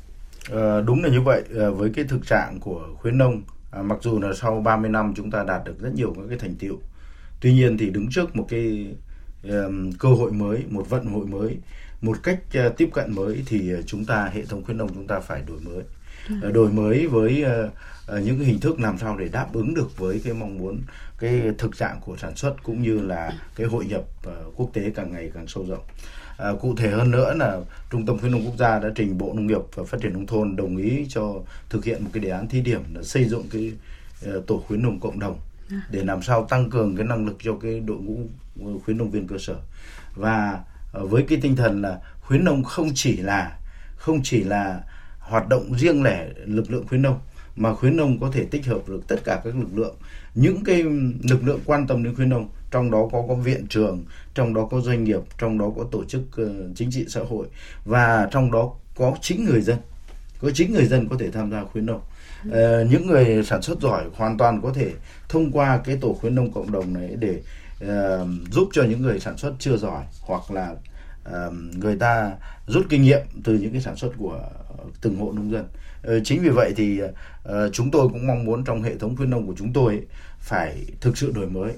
À, 0.52 0.80
đúng 0.80 1.04
là 1.04 1.10
như 1.10 1.20
vậy. 1.20 1.42
À, 1.58 1.68
với 1.70 1.90
cái 1.94 2.04
thực 2.04 2.26
trạng 2.26 2.58
của 2.60 2.88
khuyến 2.98 3.18
nông, 3.18 3.42
à, 3.70 3.82
mặc 3.82 3.98
dù 4.02 4.20
là 4.20 4.28
sau 4.34 4.60
30 4.60 4.90
năm 4.90 5.12
chúng 5.16 5.30
ta 5.30 5.44
đạt 5.44 5.64
được 5.64 5.80
rất 5.80 5.94
nhiều 5.94 6.14
các 6.16 6.22
cái 6.28 6.38
thành 6.38 6.54
tiệu, 6.54 6.78
tuy 7.40 7.52
nhiên 7.52 7.78
thì 7.78 7.90
đứng 7.90 8.08
trước 8.10 8.36
một 8.36 8.46
cái 8.48 8.94
um, 9.42 9.92
cơ 9.92 10.08
hội 10.08 10.32
mới, 10.32 10.64
một 10.68 10.90
vận 10.90 11.06
hội 11.06 11.26
mới, 11.26 11.58
một 12.00 12.16
cách 12.22 12.40
uh, 12.66 12.76
tiếp 12.76 12.88
cận 12.92 13.14
mới 13.14 13.42
thì 13.46 13.72
chúng 13.86 14.04
ta 14.04 14.30
hệ 14.34 14.44
thống 14.44 14.64
khuyến 14.64 14.78
nông 14.78 14.94
chúng 14.94 15.06
ta 15.06 15.20
phải 15.20 15.42
đổi 15.46 15.60
mới. 15.60 15.84
Ờ, 16.42 16.50
đổi 16.50 16.72
mới 16.72 17.06
với 17.06 17.42
ờ, 17.42 17.70
ờ, 18.06 18.20
những 18.20 18.38
hình 18.38 18.60
thức 18.60 18.80
làm 18.80 18.98
sao 18.98 19.16
để 19.16 19.28
đáp 19.28 19.46
ứng 19.52 19.74
được 19.74 19.98
với 19.98 20.20
cái 20.24 20.32
mong 20.32 20.58
muốn 20.58 20.80
cái 21.18 21.42
thực 21.58 21.76
trạng 21.76 22.00
của 22.00 22.16
sản 22.16 22.36
xuất 22.36 22.62
cũng 22.62 22.82
như 22.82 23.00
là 23.00 23.32
cái 23.56 23.66
hội 23.66 23.84
nhập 23.86 24.02
quốc 24.56 24.70
tế 24.72 24.90
càng 24.94 25.12
ngày 25.12 25.30
càng 25.34 25.46
sâu 25.46 25.66
rộng. 25.68 25.84
À, 26.38 26.50
cụ 26.60 26.74
thể 26.76 26.90
hơn 26.90 27.10
nữa 27.10 27.34
là 27.34 27.60
Trung 27.90 28.06
tâm 28.06 28.18
khuyến 28.18 28.32
nông 28.32 28.46
quốc 28.46 28.56
gia 28.58 28.78
đã 28.78 28.88
trình 28.94 29.18
Bộ 29.18 29.32
Nông 29.34 29.46
nghiệp 29.46 29.60
và 29.74 29.84
Phát 29.84 30.00
triển 30.00 30.12
nông 30.12 30.26
thôn 30.26 30.56
đồng 30.56 30.76
ý 30.76 31.06
cho 31.08 31.34
thực 31.70 31.84
hiện 31.84 32.04
một 32.04 32.10
cái 32.12 32.22
đề 32.22 32.30
án 32.30 32.48
thí 32.48 32.60
điểm 32.60 32.80
là 32.94 33.02
xây 33.02 33.24
dựng 33.24 33.44
cái 33.52 33.72
uh, 34.28 34.46
tổ 34.46 34.64
khuyến 34.66 34.82
nông 34.82 35.00
cộng 35.00 35.18
đồng 35.18 35.38
để 35.90 36.04
làm 36.04 36.22
sao 36.22 36.44
tăng 36.44 36.70
cường 36.70 36.96
cái 36.96 37.06
năng 37.06 37.26
lực 37.26 37.36
cho 37.40 37.56
cái 37.62 37.80
đội 37.80 37.98
ngũ 37.98 38.18
khuyến 38.84 38.98
nông 38.98 39.10
viên 39.10 39.26
cơ 39.26 39.36
sở 39.38 39.56
và 40.14 40.58
với 40.92 41.22
cái 41.28 41.38
tinh 41.42 41.56
thần 41.56 41.82
là 41.82 41.98
khuyến 42.20 42.44
nông 42.44 42.64
không 42.64 42.90
chỉ 42.94 43.16
là 43.16 43.58
không 43.96 44.20
chỉ 44.22 44.44
là 44.44 44.80
hoạt 45.28 45.48
động 45.48 45.74
riêng 45.78 46.02
lẻ 46.02 46.28
lực 46.44 46.70
lượng 46.70 46.86
khuyến 46.88 47.02
nông 47.02 47.18
mà 47.56 47.74
khuyến 47.74 47.96
nông 47.96 48.20
có 48.20 48.30
thể 48.32 48.44
tích 48.44 48.66
hợp 48.66 48.88
được 48.88 49.00
tất 49.08 49.16
cả 49.24 49.40
các 49.44 49.56
lực 49.56 49.74
lượng 49.74 49.94
những 50.34 50.64
cái 50.64 50.82
lực 51.22 51.44
lượng 51.44 51.60
quan 51.64 51.86
tâm 51.86 52.02
đến 52.02 52.14
khuyến 52.14 52.28
nông 52.28 52.48
trong 52.70 52.90
đó 52.90 53.08
có 53.12 53.24
có 53.28 53.34
viện 53.34 53.66
trường 53.68 54.04
trong 54.34 54.54
đó 54.54 54.68
có 54.70 54.80
doanh 54.80 55.04
nghiệp 55.04 55.20
trong 55.38 55.58
đó 55.58 55.72
có 55.76 55.84
tổ 55.90 56.04
chức 56.04 56.20
uh, 56.42 56.76
chính 56.76 56.90
trị 56.90 57.04
xã 57.08 57.20
hội 57.28 57.46
và 57.84 58.28
trong 58.30 58.52
đó 58.52 58.72
có 58.96 59.16
chính 59.20 59.44
người 59.44 59.60
dân 59.60 59.76
có 60.40 60.50
chính 60.54 60.72
người 60.72 60.86
dân 60.86 61.08
có 61.08 61.16
thể 61.18 61.30
tham 61.30 61.50
gia 61.50 61.64
khuyến 61.64 61.86
nông. 61.86 62.00
Uh, 62.48 62.54
những 62.90 63.06
người 63.06 63.44
sản 63.44 63.62
xuất 63.62 63.80
giỏi 63.80 64.04
hoàn 64.14 64.38
toàn 64.38 64.60
có 64.62 64.72
thể 64.74 64.90
thông 65.28 65.52
qua 65.52 65.80
cái 65.84 65.98
tổ 66.00 66.16
khuyến 66.20 66.34
nông 66.34 66.52
cộng 66.52 66.72
đồng 66.72 66.94
này 66.94 67.16
để 67.18 67.40
uh, 67.84 68.28
giúp 68.50 68.68
cho 68.72 68.82
những 68.82 69.02
người 69.02 69.20
sản 69.20 69.36
xuất 69.36 69.52
chưa 69.58 69.76
giỏi 69.76 70.04
hoặc 70.20 70.50
là 70.50 70.74
người 71.72 71.96
ta 71.96 72.32
rút 72.66 72.86
kinh 72.88 73.02
nghiệm 73.02 73.20
từ 73.44 73.54
những 73.54 73.72
cái 73.72 73.80
sản 73.80 73.96
xuất 73.96 74.12
của 74.18 74.40
từng 75.00 75.16
hộ 75.16 75.32
nông 75.32 75.52
dân. 75.52 75.64
Ờ, 76.02 76.20
chính 76.24 76.42
vì 76.42 76.48
vậy 76.48 76.72
thì 76.76 77.00
ờ, 77.42 77.70
chúng 77.70 77.90
tôi 77.90 78.08
cũng 78.08 78.26
mong 78.26 78.44
muốn 78.44 78.64
trong 78.64 78.82
hệ 78.82 78.98
thống 78.98 79.16
khuyến 79.16 79.30
nông 79.30 79.46
của 79.46 79.54
chúng 79.56 79.72
tôi 79.72 80.02
phải 80.38 80.84
thực 81.00 81.18
sự 81.18 81.32
đổi 81.34 81.46
mới 81.46 81.72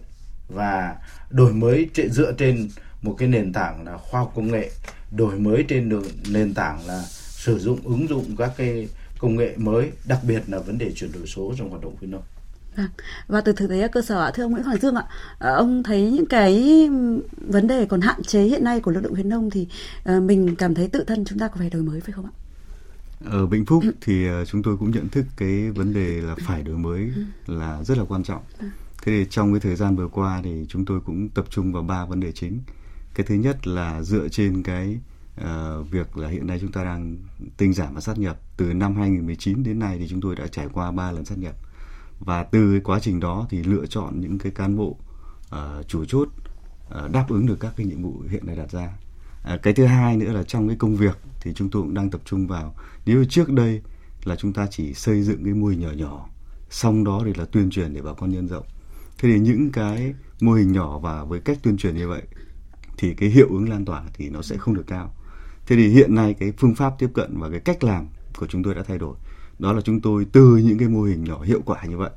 và 0.49 0.97
đổi 1.31 1.53
mới 1.53 1.89
dựa 2.11 2.33
trên 2.33 2.69
một 3.03 3.15
cái 3.19 3.29
nền 3.29 3.53
tảng 3.53 3.85
là 3.85 3.97
khoa 3.97 4.21
học 4.21 4.33
công 4.35 4.53
nghệ, 4.53 4.71
đổi 5.17 5.39
mới 5.39 5.65
trên 5.69 6.03
nền 6.31 6.55
tảng 6.55 6.87
là 6.87 7.03
sử 7.17 7.59
dụng, 7.59 7.81
ứng 7.85 8.09
dụng 8.09 8.37
các 8.39 8.53
cái 8.57 8.89
công 9.19 9.37
nghệ 9.37 9.55
mới, 9.57 9.91
đặc 10.05 10.19
biệt 10.23 10.43
là 10.47 10.59
vấn 10.59 10.79
đề 10.79 10.93
chuyển 10.93 11.13
đổi 11.13 11.27
số 11.27 11.55
trong 11.59 11.71
hoạt 11.71 11.83
động 11.83 11.97
khuyến 11.99 12.11
nông. 12.11 12.23
Và 13.29 13.41
từ 13.41 13.53
thực 13.53 13.71
tế 13.71 13.89
cơ 13.89 14.03
sở 14.03 14.31
thưa 14.35 14.43
ông 14.43 14.53
Nguyễn 14.53 14.65
Hoàng 14.65 14.79
Dương 14.79 14.95
ạ, 14.95 15.05
ờ, 15.39 15.57
ông 15.57 15.83
thấy 15.83 16.11
những 16.11 16.27
cái 16.27 16.89
vấn 17.37 17.67
đề 17.67 17.87
còn 17.87 18.01
hạn 18.01 18.23
chế 18.23 18.43
hiện 18.43 18.65
nay 18.65 18.81
của 18.81 18.91
lực 18.91 19.01
lượng 19.01 19.15
khuyến 19.15 19.29
nông 19.29 19.51
thì 19.51 19.69
ờ, 20.05 20.21
mình 20.21 20.57
cảm 20.57 20.75
thấy 20.75 20.89
tự 20.89 21.05
thân 21.05 21.25
chúng 21.25 21.39
ta 21.39 21.49
có 21.49 21.55
phải 21.59 21.71
đổi 21.71 21.83
mới 21.83 22.01
phải 22.01 22.13
không 22.13 22.25
ạ? 22.25 22.33
Ở 23.25 23.47
Vĩnh 23.47 23.67
Phúc 23.67 23.85
thì 24.01 24.27
ờ, 24.27 24.45
chúng 24.45 24.63
tôi 24.63 24.77
cũng 24.77 24.91
nhận 24.91 25.09
thức 25.09 25.27
cái 25.37 25.71
vấn 25.71 25.93
đề 25.93 26.21
là 26.21 26.35
phải 26.47 26.63
đổi 26.63 26.77
mới 26.77 27.11
là 27.47 27.83
rất 27.85 27.99
là 27.99 28.05
quan 28.09 28.23
trọng. 28.23 28.43
Thế 29.03 29.13
thì 29.13 29.27
trong 29.31 29.53
cái 29.53 29.61
thời 29.61 29.77
gian 29.77 29.97
vừa 29.97 30.09
qua 30.09 30.41
thì 30.45 30.67
chúng 30.69 30.85
tôi 30.85 31.01
cũng 31.01 31.29
tập 31.29 31.45
trung 31.51 31.73
vào 31.73 31.83
ba 31.83 32.05
vấn 32.05 32.21
đề 32.21 32.33
chính. 32.33 32.59
Cái 33.15 33.27
thứ 33.27 33.35
nhất 33.35 33.67
là 33.67 34.03
dựa 34.03 34.29
trên 34.29 34.63
cái 34.63 34.99
uh, 35.41 35.91
việc 35.91 36.17
là 36.17 36.29
hiện 36.29 36.47
nay 36.47 36.59
chúng 36.61 36.73
ta 36.73 36.85
đang 36.85 37.17
tinh 37.57 37.75
giản 37.75 37.95
và 37.95 38.01
sát 38.01 38.19
nhập. 38.19 38.41
Từ 38.57 38.73
năm 38.75 38.97
2019 38.97 39.63
đến 39.63 39.79
nay 39.79 39.99
thì 39.99 40.09
chúng 40.09 40.21
tôi 40.21 40.37
đã 40.37 40.47
trải 40.47 40.67
qua 40.73 40.91
ba 40.91 41.13
lần 41.13 41.25
sát 41.25 41.39
nhập. 41.39 41.55
Và 42.21 42.43
từ 42.43 42.73
cái 42.73 42.81
quá 42.81 43.01
trình 43.01 43.21
đó 43.21 43.47
thì 43.51 43.63
lựa 43.63 43.87
chọn 43.87 44.21
những 44.21 44.39
cái 44.39 44.53
cán 44.53 44.77
bộ 44.77 44.97
uh, 45.55 45.89
chủ 45.89 46.05
chốt 46.05 46.29
uh, 47.05 47.11
đáp 47.13 47.27
ứng 47.29 47.47
được 47.47 47.61
các 47.61 47.73
cái 47.77 47.87
nhiệm 47.87 48.03
vụ 48.03 48.23
hiện 48.31 48.47
nay 48.47 48.57
đặt 48.57 48.71
ra. 48.71 48.93
Uh, 49.55 49.63
cái 49.63 49.73
thứ 49.73 49.85
hai 49.85 50.17
nữa 50.17 50.33
là 50.33 50.43
trong 50.43 50.69
cái 50.69 50.77
công 50.77 50.97
việc 50.97 51.19
thì 51.41 51.53
chúng 51.55 51.71
tôi 51.71 51.83
cũng 51.83 51.95
đang 51.95 52.11
tập 52.11 52.21
trung 52.25 52.47
vào. 52.47 52.75
Nếu 53.07 53.25
trước 53.25 53.51
đây 53.51 53.83
là 54.25 54.37
chúng 54.37 54.53
ta 54.53 54.67
chỉ 54.71 54.95
xây 54.95 55.23
dựng 55.23 55.45
cái 55.45 55.55
mô 55.55 55.67
hình 55.67 55.81
nhỏ 55.81 55.91
nhỏ, 55.91 56.29
xong 56.71 57.05
đó 57.05 57.23
thì 57.25 57.35
là 57.35 57.45
tuyên 57.45 57.71
truyền 57.71 57.95
để 57.95 58.03
bà 58.03 58.13
con 58.13 58.31
nhân 58.31 58.49
rộng 58.49 58.67
thế 59.19 59.29
thì 59.29 59.39
những 59.39 59.73
cái 59.73 60.15
mô 60.41 60.53
hình 60.53 60.73
nhỏ 60.73 60.99
và 60.99 61.25
với 61.25 61.41
cách 61.41 61.59
tuyên 61.63 61.77
truyền 61.77 61.97
như 61.97 62.09
vậy 62.09 62.23
thì 62.99 63.15
cái 63.15 63.29
hiệu 63.29 63.47
ứng 63.51 63.69
lan 63.69 63.85
tỏa 63.85 64.05
thì 64.15 64.29
nó 64.29 64.43
sẽ 64.43 64.57
không 64.57 64.75
được 64.75 64.87
cao 64.87 65.15
thế 65.67 65.77
thì 65.77 65.89
hiện 65.89 66.15
nay 66.15 66.35
cái 66.35 66.53
phương 66.59 66.75
pháp 66.75 66.95
tiếp 66.99 67.11
cận 67.15 67.39
và 67.39 67.51
cái 67.51 67.61
cách 67.61 67.85
làm 67.85 68.09
của 68.39 68.47
chúng 68.47 68.63
tôi 68.63 68.75
đã 68.75 68.83
thay 68.83 68.99
đổi 68.99 69.17
đó 69.61 69.73
là 69.73 69.81
chúng 69.81 70.01
tôi 70.01 70.27
từ 70.33 70.57
những 70.57 70.79
cái 70.79 70.89
mô 70.89 71.03
hình 71.03 71.25
nhỏ 71.25 71.43
hiệu 71.43 71.61
quả 71.65 71.85
như 71.85 71.97
vậy 71.97 72.11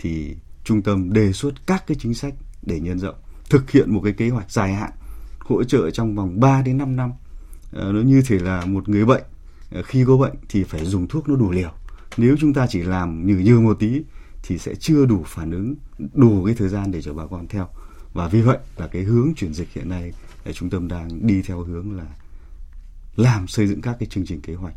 thì 0.00 0.36
trung 0.64 0.82
tâm 0.82 1.12
đề 1.12 1.32
xuất 1.32 1.66
các 1.66 1.86
cái 1.86 1.96
chính 2.00 2.14
sách 2.14 2.34
để 2.62 2.80
nhân 2.80 2.98
rộng 2.98 3.16
thực 3.50 3.70
hiện 3.70 3.94
một 3.94 4.00
cái 4.04 4.12
kế 4.12 4.28
hoạch 4.28 4.50
dài 4.50 4.74
hạn 4.74 4.90
hỗ 5.38 5.64
trợ 5.64 5.90
trong 5.90 6.14
vòng 6.14 6.40
3 6.40 6.62
đến 6.62 6.78
5 6.78 6.96
năm. 6.96 7.12
À, 7.72 7.84
nó 7.92 8.00
như 8.00 8.22
thể 8.26 8.38
là 8.38 8.64
một 8.64 8.88
người 8.88 9.04
bệnh 9.04 9.22
à, 9.72 9.82
khi 9.84 10.04
có 10.06 10.16
bệnh 10.16 10.34
thì 10.48 10.64
phải 10.64 10.84
dùng 10.84 11.08
thuốc 11.08 11.28
nó 11.28 11.36
đủ 11.36 11.50
liều. 11.50 11.70
Nếu 12.16 12.36
chúng 12.40 12.54
ta 12.54 12.66
chỉ 12.66 12.82
làm 12.82 13.26
như 13.26 13.36
như 13.36 13.60
một 13.60 13.76
tí 13.80 14.02
thì 14.42 14.58
sẽ 14.58 14.74
chưa 14.74 15.06
đủ 15.06 15.22
phản 15.26 15.50
ứng 15.50 15.74
đủ 16.14 16.44
cái 16.46 16.54
thời 16.54 16.68
gian 16.68 16.90
để 16.90 17.02
cho 17.02 17.14
bà 17.14 17.26
con 17.26 17.48
theo. 17.48 17.68
Và 18.12 18.28
vì 18.28 18.42
vậy 18.42 18.58
là 18.76 18.86
cái 18.86 19.02
hướng 19.02 19.32
chuyển 19.36 19.54
dịch 19.54 19.68
hiện 19.72 19.88
nay 19.88 20.12
là 20.44 20.52
trung 20.52 20.70
tâm 20.70 20.88
đang 20.88 21.26
đi 21.26 21.42
theo 21.42 21.60
hướng 21.60 21.96
là 21.96 22.06
làm 23.16 23.46
xây 23.46 23.66
dựng 23.66 23.80
các 23.80 23.96
cái 24.00 24.06
chương 24.06 24.26
trình 24.26 24.40
kế 24.40 24.54
hoạch 24.54 24.74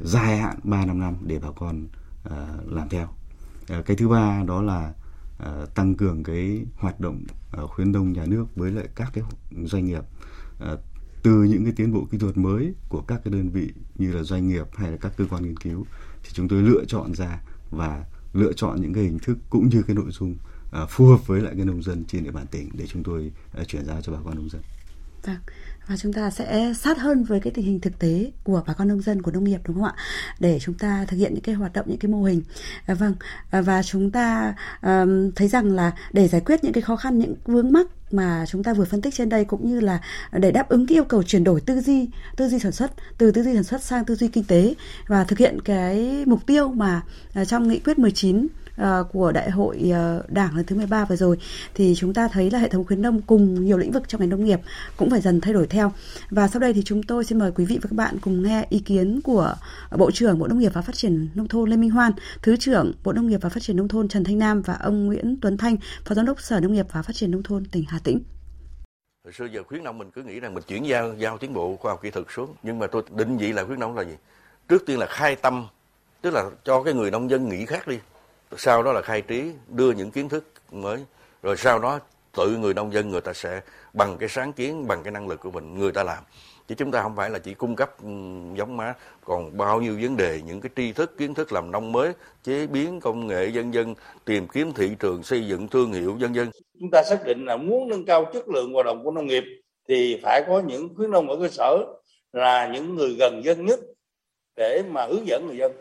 dài 0.00 0.38
hạn 0.38 0.58
3 0.62 0.86
năm 0.86 1.00
năm 1.00 1.16
để 1.26 1.38
bà 1.38 1.50
con 1.50 1.86
uh, 2.26 2.32
làm 2.72 2.88
theo 2.88 3.08
uh, 3.78 3.86
cái 3.86 3.96
thứ 3.96 4.08
ba 4.08 4.42
đó 4.46 4.62
là 4.62 4.92
uh, 5.42 5.74
tăng 5.74 5.94
cường 5.94 6.22
cái 6.22 6.64
hoạt 6.76 7.00
động 7.00 7.24
uh, 7.62 7.70
khuyến 7.70 7.92
nông 7.92 8.12
nhà 8.12 8.26
nước 8.26 8.44
với 8.56 8.70
lại 8.70 8.88
các 8.94 9.10
cái 9.14 9.24
doanh 9.64 9.86
nghiệp 9.86 10.04
uh, 10.72 10.78
từ 11.22 11.42
những 11.42 11.64
cái 11.64 11.72
tiến 11.76 11.92
bộ 11.92 12.06
kỹ 12.10 12.18
thuật 12.18 12.36
mới 12.36 12.74
của 12.88 13.00
các 13.00 13.20
cái 13.24 13.32
đơn 13.32 13.50
vị 13.50 13.72
như 13.94 14.12
là 14.12 14.22
doanh 14.22 14.48
nghiệp 14.48 14.66
hay 14.74 14.90
là 14.90 14.96
các 14.96 15.12
cơ 15.16 15.24
quan 15.30 15.42
nghiên 15.42 15.56
cứu 15.56 15.86
thì 16.22 16.30
chúng 16.32 16.48
tôi 16.48 16.62
lựa 16.62 16.84
chọn 16.88 17.14
ra 17.14 17.42
và 17.70 18.04
lựa 18.32 18.52
chọn 18.52 18.82
những 18.82 18.94
cái 18.94 19.04
hình 19.04 19.18
thức 19.18 19.38
cũng 19.50 19.68
như 19.68 19.82
cái 19.82 19.96
nội 19.96 20.10
dung 20.10 20.36
uh, 20.82 20.90
phù 20.90 21.06
hợp 21.06 21.26
với 21.26 21.40
lại 21.40 21.54
cái 21.56 21.64
nông 21.64 21.82
dân 21.82 22.04
trên 22.04 22.24
địa 22.24 22.30
bàn 22.30 22.46
tỉnh 22.46 22.70
để 22.72 22.86
chúng 22.86 23.02
tôi 23.02 23.32
uh, 23.60 23.68
chuyển 23.68 23.84
giao 23.84 24.00
cho 24.02 24.12
bà 24.12 24.18
con 24.24 24.34
nông 24.34 24.48
dân. 24.48 24.62
Vâng. 25.22 25.36
Và 25.86 25.96
chúng 25.96 26.12
ta 26.12 26.30
sẽ 26.30 26.74
sát 26.74 26.98
hơn 26.98 27.24
với 27.24 27.40
cái 27.40 27.50
tình 27.50 27.64
hình 27.64 27.80
thực 27.80 27.98
tế 27.98 28.30
của 28.44 28.62
bà 28.66 28.72
con 28.74 28.88
nông 28.88 29.02
dân 29.02 29.22
của 29.22 29.30
nông 29.30 29.44
nghiệp 29.44 29.60
đúng 29.64 29.76
không 29.76 29.84
ạ? 29.84 29.94
Để 30.40 30.58
chúng 30.60 30.74
ta 30.74 31.04
thực 31.08 31.16
hiện 31.16 31.34
những 31.34 31.42
cái 31.42 31.54
hoạt 31.54 31.72
động 31.72 31.86
những 31.88 31.98
cái 31.98 32.10
mô 32.10 32.22
hình. 32.22 32.42
À, 32.86 32.94
vâng. 32.94 33.14
À, 33.50 33.60
và 33.60 33.82
chúng 33.82 34.10
ta 34.10 34.54
um, 34.82 35.30
thấy 35.36 35.48
rằng 35.48 35.72
là 35.72 35.92
để 36.12 36.28
giải 36.28 36.40
quyết 36.40 36.64
những 36.64 36.72
cái 36.72 36.82
khó 36.82 36.96
khăn 36.96 37.18
những 37.18 37.34
vướng 37.44 37.72
mắc 37.72 37.86
mà 38.10 38.44
chúng 38.48 38.62
ta 38.62 38.74
vừa 38.74 38.84
phân 38.84 39.02
tích 39.02 39.14
trên 39.14 39.28
đây 39.28 39.44
cũng 39.44 39.68
như 39.68 39.80
là 39.80 40.00
để 40.32 40.50
đáp 40.50 40.68
ứng 40.68 40.86
cái 40.86 40.96
yêu 40.96 41.04
cầu 41.04 41.22
chuyển 41.22 41.44
đổi 41.44 41.60
tư 41.60 41.80
duy 41.80 42.08
tư 42.36 42.48
duy 42.48 42.58
sản 42.58 42.72
xuất 42.72 42.92
từ 43.18 43.30
tư 43.30 43.42
duy 43.42 43.54
sản 43.54 43.64
xuất 43.64 43.82
sang 43.82 44.04
tư 44.04 44.14
duy 44.14 44.28
kinh 44.28 44.44
tế 44.44 44.74
và 45.06 45.24
thực 45.24 45.38
hiện 45.38 45.60
cái 45.60 46.24
mục 46.26 46.46
tiêu 46.46 46.68
mà 46.68 47.02
à, 47.34 47.44
trong 47.44 47.68
nghị 47.68 47.78
quyết 47.78 47.98
19 47.98 48.12
chín 48.22 48.48
Ờ, 48.82 49.04
của 49.12 49.32
đại 49.32 49.50
hội 49.50 49.90
ờ, 49.92 50.22
đảng 50.28 50.56
lần 50.56 50.66
thứ 50.66 50.76
13 50.76 51.04
vừa 51.04 51.16
rồi 51.16 51.38
thì 51.74 51.94
chúng 51.96 52.14
ta 52.14 52.28
thấy 52.28 52.50
là 52.50 52.58
hệ 52.58 52.68
thống 52.68 52.84
khuyến 52.84 53.02
nông 53.02 53.22
cùng 53.22 53.64
nhiều 53.64 53.78
lĩnh 53.78 53.92
vực 53.92 54.08
trong 54.08 54.20
ngành 54.20 54.30
nông 54.30 54.44
nghiệp 54.44 54.60
cũng 54.96 55.10
phải 55.10 55.20
dần 55.20 55.40
thay 55.40 55.52
đổi 55.52 55.66
theo. 55.66 55.92
Và 56.30 56.48
sau 56.48 56.60
đây 56.60 56.72
thì 56.72 56.82
chúng 56.84 57.02
tôi 57.02 57.24
xin 57.24 57.38
mời 57.38 57.52
quý 57.52 57.64
vị 57.64 57.78
và 57.82 57.88
các 57.88 57.96
bạn 57.96 58.18
cùng 58.20 58.42
nghe 58.42 58.66
ý 58.70 58.78
kiến 58.78 59.20
của 59.24 59.54
Bộ 59.98 60.10
trưởng 60.10 60.38
Bộ 60.38 60.46
Nông 60.46 60.58
nghiệp 60.58 60.72
và 60.74 60.82
Phát 60.82 60.94
triển 60.94 61.28
Nông 61.34 61.48
thôn 61.48 61.70
Lê 61.70 61.76
Minh 61.76 61.90
Hoan, 61.90 62.12
Thứ 62.42 62.56
trưởng 62.56 62.92
Bộ 63.04 63.12
Nông 63.12 63.28
nghiệp 63.28 63.38
và 63.42 63.48
Phát 63.48 63.62
triển 63.62 63.76
Nông 63.76 63.88
thôn 63.88 64.08
Trần 64.08 64.24
Thanh 64.24 64.38
Nam 64.38 64.62
và 64.62 64.74
ông 64.74 65.06
Nguyễn 65.06 65.36
Tuấn 65.42 65.56
Thanh, 65.56 65.76
Phó 66.04 66.14
Giám 66.14 66.26
đốc 66.26 66.40
Sở 66.40 66.60
Nông 66.60 66.72
nghiệp 66.72 66.86
và 66.92 67.02
Phát 67.02 67.12
triển 67.16 67.30
Nông 67.30 67.42
thôn 67.42 67.64
tỉnh 67.64 67.84
Hà 67.88 67.98
Tĩnh. 67.98 68.20
Hồi 69.24 69.32
xưa 69.32 69.46
giờ 69.46 69.62
khuyến 69.62 69.84
nông 69.84 69.98
mình 69.98 70.10
cứ 70.10 70.22
nghĩ 70.22 70.40
rằng 70.40 70.54
mình 70.54 70.64
chuyển 70.66 70.84
giao 70.84 71.14
giao 71.18 71.38
tiến 71.38 71.54
bộ 71.54 71.76
khoa 71.76 71.92
học 71.92 72.02
kỹ 72.02 72.10
thuật 72.10 72.26
xuống 72.30 72.54
nhưng 72.62 72.78
mà 72.78 72.86
tôi 72.86 73.02
định 73.16 73.38
vị 73.38 73.52
là 73.52 73.64
khuyến 73.64 73.80
nông 73.80 73.96
là 73.96 74.02
gì? 74.02 74.14
Trước 74.68 74.86
tiên 74.86 74.98
là 74.98 75.06
khai 75.06 75.36
tâm, 75.36 75.66
tức 76.22 76.30
là 76.30 76.44
cho 76.64 76.82
cái 76.82 76.94
người 76.94 77.10
nông 77.10 77.30
dân 77.30 77.48
nghĩ 77.48 77.66
khác 77.66 77.88
đi 77.88 77.98
sau 78.56 78.82
đó 78.82 78.92
là 78.92 79.02
khai 79.02 79.22
trí, 79.22 79.52
đưa 79.68 79.92
những 79.92 80.10
kiến 80.10 80.28
thức 80.28 80.44
mới. 80.70 81.04
Rồi 81.42 81.56
sau 81.56 81.78
đó 81.78 82.00
tự 82.36 82.56
người 82.56 82.74
nông 82.74 82.92
dân 82.92 83.10
người 83.10 83.20
ta 83.20 83.32
sẽ 83.32 83.60
bằng 83.92 84.16
cái 84.18 84.28
sáng 84.28 84.52
kiến, 84.52 84.86
bằng 84.86 85.02
cái 85.02 85.12
năng 85.12 85.28
lực 85.28 85.40
của 85.40 85.50
mình, 85.50 85.78
người 85.78 85.92
ta 85.92 86.02
làm. 86.02 86.24
Chứ 86.68 86.74
chúng 86.74 86.90
ta 86.90 87.02
không 87.02 87.16
phải 87.16 87.30
là 87.30 87.38
chỉ 87.38 87.54
cung 87.54 87.76
cấp 87.76 88.02
ừ, 88.02 88.08
giống 88.54 88.76
má. 88.76 88.94
Còn 89.24 89.56
bao 89.56 89.80
nhiêu 89.80 89.98
vấn 90.02 90.16
đề, 90.16 90.40
những 90.46 90.60
cái 90.60 90.70
tri 90.76 90.92
thức, 90.92 91.18
kiến 91.18 91.34
thức 91.34 91.52
làm 91.52 91.70
nông 91.70 91.92
mới, 91.92 92.12
chế 92.44 92.66
biến, 92.66 93.00
công 93.00 93.26
nghệ 93.26 93.46
dân 93.46 93.74
dân 93.74 93.94
tìm 94.24 94.48
kiếm 94.48 94.72
thị 94.72 94.90
trường, 94.98 95.22
xây 95.22 95.46
dựng 95.46 95.68
thương 95.68 95.92
hiệu 95.92 96.16
dân 96.18 96.34
dân 96.34 96.50
chúng 96.80 96.90
ta 96.90 97.02
xác 97.02 97.24
định 97.24 97.44
là 97.44 97.56
muốn 97.56 97.88
nâng 97.88 98.04
cao 98.04 98.30
chất 98.32 98.48
lượng 98.48 98.72
hoạt 98.72 98.86
động 98.86 99.04
của 99.04 99.10
nông 99.10 99.26
nghiệp 99.26 99.44
thì 99.88 100.20
phải 100.22 100.44
có 100.46 100.60
những 100.60 100.94
khuyến 100.96 101.10
nông 101.10 101.28
ở 101.28 101.36
cơ 101.40 101.48
sở 101.48 101.84
là 102.32 102.68
những 102.68 102.94
người 102.94 103.16
gần 103.18 103.44
dân 103.44 103.66
nhất 103.66 103.80
để 104.56 104.82
mà 104.90 105.06
hướng 105.06 105.26
dẫn 105.26 105.46
người 105.46 105.56
dân 105.56 105.72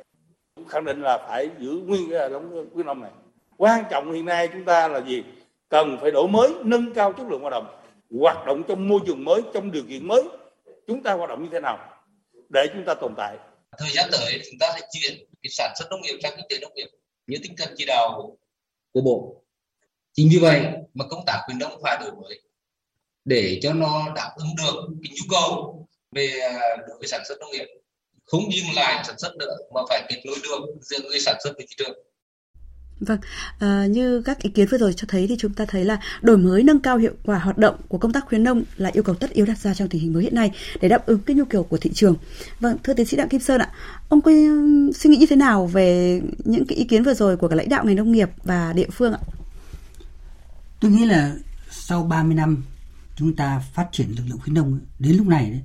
khẳng 0.69 0.85
định 0.85 1.01
là 1.01 1.17
phải 1.27 1.49
giữ 1.59 1.71
nguyên 1.71 2.09
cái 2.09 2.19
hệ 2.19 2.29
thống 2.29 2.69
khuyến 2.73 2.85
nông 2.85 3.01
này. 3.01 3.11
Quan 3.57 3.83
trọng 3.91 4.11
hiện 4.13 4.25
nay 4.25 4.49
chúng 4.53 4.65
ta 4.65 4.87
là 4.87 5.01
gì? 5.01 5.23
Cần 5.69 5.97
phải 6.01 6.11
đổi 6.11 6.27
mới, 6.27 6.53
nâng 6.63 6.93
cao 6.93 7.13
chất 7.13 7.27
lượng 7.29 7.41
hoạt 7.41 7.51
động 7.51 7.81
hoạt 8.19 8.45
động 8.45 8.63
trong 8.67 8.87
môi 8.87 8.99
trường 9.05 9.23
mới, 9.23 9.41
trong 9.53 9.71
điều 9.71 9.83
kiện 9.89 10.07
mới. 10.07 10.23
Chúng 10.87 11.03
ta 11.03 11.13
hoạt 11.13 11.29
động 11.29 11.43
như 11.43 11.49
thế 11.51 11.59
nào 11.59 12.03
để 12.49 12.65
chúng 12.73 12.83
ta 12.85 12.93
tồn 12.93 13.13
tại? 13.17 13.37
Thời 13.77 13.89
gian 13.89 14.09
tới 14.11 14.41
chúng 14.45 14.59
ta 14.59 14.67
sẽ 14.75 14.87
chuyển 14.91 15.25
cái 15.43 15.49
sản 15.49 15.73
xuất 15.79 15.85
nông 15.89 16.01
nghiệp 16.01 16.19
sang 16.23 16.33
kinh 16.37 16.45
tế 16.49 16.57
nông 16.61 16.71
nghiệp 16.75 16.87
như 17.27 17.37
tinh 17.43 17.55
thần 17.57 17.73
chỉ 17.77 17.85
đạo 17.87 18.37
của 18.91 19.01
bộ. 19.01 19.43
Chính 20.13 20.29
vì 20.31 20.39
vậy 20.39 20.61
mà 20.93 21.05
công 21.09 21.23
tác 21.27 21.41
khuyến 21.45 21.59
nông 21.59 21.81
phải 21.83 21.97
đổi 22.01 22.11
mới 22.11 22.41
để 23.25 23.59
cho 23.61 23.73
nó 23.73 24.13
đáp 24.15 24.31
ứng 24.35 24.55
được 24.57 24.87
cái 25.03 25.11
nhu 25.11 25.25
cầu 25.29 25.77
về 26.11 26.39
à, 26.39 26.77
đối 26.87 26.97
với 26.97 27.07
sản 27.07 27.21
xuất 27.27 27.39
nông 27.39 27.51
nghiệp 27.51 27.80
không 28.31 28.53
dừng 28.53 28.75
lại 28.75 29.03
sản 29.07 29.19
xuất 29.19 29.35
nữa 29.37 29.57
mà 29.73 29.81
phải 29.89 30.03
kết 30.09 30.21
nối 30.25 30.35
được 30.43 30.59
giữa 30.81 30.99
người 31.09 31.19
sản 31.19 31.35
xuất 31.43 31.51
với 31.57 31.65
thị 31.69 31.75
trường 31.77 31.97
Vâng, 33.01 33.19
à, 33.59 33.85
như 33.85 34.21
các 34.21 34.39
ý 34.41 34.49
kiến 34.49 34.67
vừa 34.71 34.77
rồi 34.77 34.93
cho 34.93 35.05
thấy 35.09 35.27
thì 35.27 35.35
chúng 35.39 35.53
ta 35.53 35.65
thấy 35.65 35.85
là 35.85 35.99
đổi 36.21 36.37
mới 36.37 36.63
nâng 36.63 36.79
cao 36.79 36.97
hiệu 36.97 37.11
quả 37.25 37.39
hoạt 37.39 37.57
động 37.57 37.75
của 37.87 37.97
công 37.97 38.13
tác 38.13 38.25
khuyến 38.25 38.43
nông 38.43 38.63
là 38.77 38.89
yêu 38.93 39.03
cầu 39.03 39.15
tất 39.15 39.29
yếu 39.29 39.45
đặt 39.45 39.57
ra 39.57 39.73
trong 39.73 39.89
tình 39.89 40.01
hình 40.01 40.13
mới 40.13 40.23
hiện 40.23 40.35
nay 40.35 40.51
để 40.81 40.89
đáp 40.89 41.05
ứng 41.05 41.19
cái 41.19 41.35
nhu 41.35 41.45
cầu 41.45 41.63
của 41.63 41.77
thị 41.77 41.91
trường. 41.93 42.15
Vâng, 42.59 42.77
thưa 42.83 42.93
tiến 42.93 43.05
sĩ 43.05 43.17
Đặng 43.17 43.29
Kim 43.29 43.41
Sơn 43.41 43.61
ạ, 43.61 43.71
ông 44.09 44.21
có 44.21 44.31
suy 44.95 45.09
nghĩ 45.09 45.17
như 45.17 45.25
thế 45.25 45.35
nào 45.35 45.67
về 45.67 46.21
những 46.37 46.65
cái 46.65 46.77
ý 46.77 46.83
kiến 46.83 47.03
vừa 47.03 47.13
rồi 47.13 47.37
của 47.37 47.47
cả 47.47 47.55
lãnh 47.55 47.69
đạo 47.69 47.85
ngành 47.85 47.95
nông 47.95 48.11
nghiệp 48.11 48.29
và 48.43 48.73
địa 48.73 48.89
phương 48.91 49.13
ạ? 49.13 49.19
Tôi 50.79 50.91
nghĩ 50.91 51.05
là 51.05 51.35
sau 51.71 52.03
30 52.03 52.35
năm 52.35 52.63
chúng 53.15 53.35
ta 53.35 53.61
phát 53.73 53.87
triển 53.91 54.07
lực 54.17 54.23
lượng 54.27 54.39
khuyến 54.43 54.53
nông 54.53 54.79
đến 54.99 55.17
lúc 55.17 55.27
này 55.27 55.61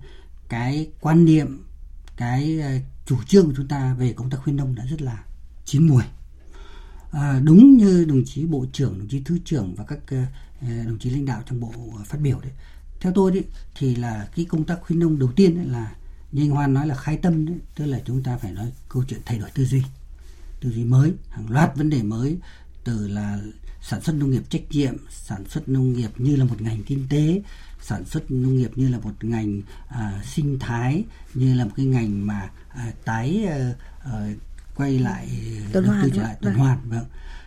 cái 0.48 0.88
quan 1.00 1.24
niệm 1.24 1.65
cái 2.16 2.60
ờ, 2.60 2.70
chủ 3.06 3.16
trương 3.26 3.46
của 3.46 3.52
chúng 3.56 3.68
ta 3.68 3.94
về 3.94 4.12
công 4.12 4.30
tác 4.30 4.38
khuyến 4.44 4.56
nông 4.56 4.74
đã 4.74 4.84
rất 4.84 5.02
là 5.02 5.24
chín 5.64 5.88
mùi 5.88 6.02
à, 6.02 7.30
ờ, 7.30 7.40
đúng 7.40 7.76
như 7.76 8.04
đồng 8.04 8.24
chí 8.24 8.44
bộ 8.44 8.66
trưởng 8.72 8.98
đồng 8.98 9.08
chí 9.08 9.22
thứ 9.24 9.38
trưởng 9.44 9.74
và 9.74 9.84
các 9.84 9.98
ờ, 10.08 10.68
đồng 10.86 10.98
chí 10.98 11.10
lãnh 11.10 11.26
đạo 11.26 11.42
trong 11.46 11.60
bộ 11.60 11.72
phát 12.04 12.20
biểu 12.20 12.40
đấy. 12.40 12.52
Theo 13.00 13.12
tôi 13.12 13.32
đấy 13.32 13.44
thì 13.74 13.94
là 13.94 14.28
cái 14.36 14.44
công 14.44 14.64
tác 14.64 14.78
khuyến 14.80 14.98
nông 14.98 15.18
đầu 15.18 15.32
tiên 15.36 15.72
là 15.72 15.94
như 16.32 16.42
anh 16.42 16.50
Hoan 16.50 16.74
nói 16.74 16.86
là 16.86 16.94
khai 16.94 17.16
tâm 17.16 17.46
đấy 17.46 17.56
tức 17.76 17.86
là 17.86 18.00
chúng 18.06 18.22
ta 18.22 18.36
phải 18.36 18.52
nói 18.52 18.72
câu 18.88 19.04
chuyện 19.08 19.20
thay 19.24 19.38
đổi 19.38 19.50
tư 19.54 19.64
duy. 19.64 19.82
Tư 20.60 20.70
duy 20.70 20.84
mới 20.84 21.12
hàng 21.30 21.50
loạt 21.50 21.76
vấn 21.76 21.90
đề 21.90 22.02
mới 22.02 22.38
từ 22.84 23.08
là 23.08 23.40
sản 23.82 24.00
xuất 24.00 24.16
nông 24.16 24.30
nghiệp 24.30 24.42
trách 24.48 24.62
nhiệm 24.70 24.94
sản 25.10 25.44
xuất 25.48 25.68
nông 25.68 25.92
nghiệp 25.92 26.10
như 26.16 26.36
là 26.36 26.44
một 26.44 26.62
ngành 26.62 26.82
kinh 26.82 27.06
tế 27.08 27.42
sản 27.86 28.04
xuất 28.04 28.30
nông 28.30 28.56
nghiệp 28.56 28.70
như 28.76 28.88
là 28.88 28.98
một 28.98 29.24
ngành 29.24 29.62
à, 29.88 30.22
sinh 30.24 30.58
thái 30.58 31.04
như 31.34 31.54
là 31.54 31.64
một 31.64 31.70
cái 31.76 31.86
ngành 31.86 32.26
mà 32.26 32.50
à, 32.68 32.92
tái 33.04 33.44
à, 33.48 33.72
à, 34.04 34.28
quay 34.76 34.98
lại 34.98 35.28
tuần 35.72 35.84
hoàn 35.84 36.10
trở 36.10 36.22
lại 36.22 36.36
tuần 36.40 36.54
hoàn 36.54 36.78
vâng. 36.88 37.04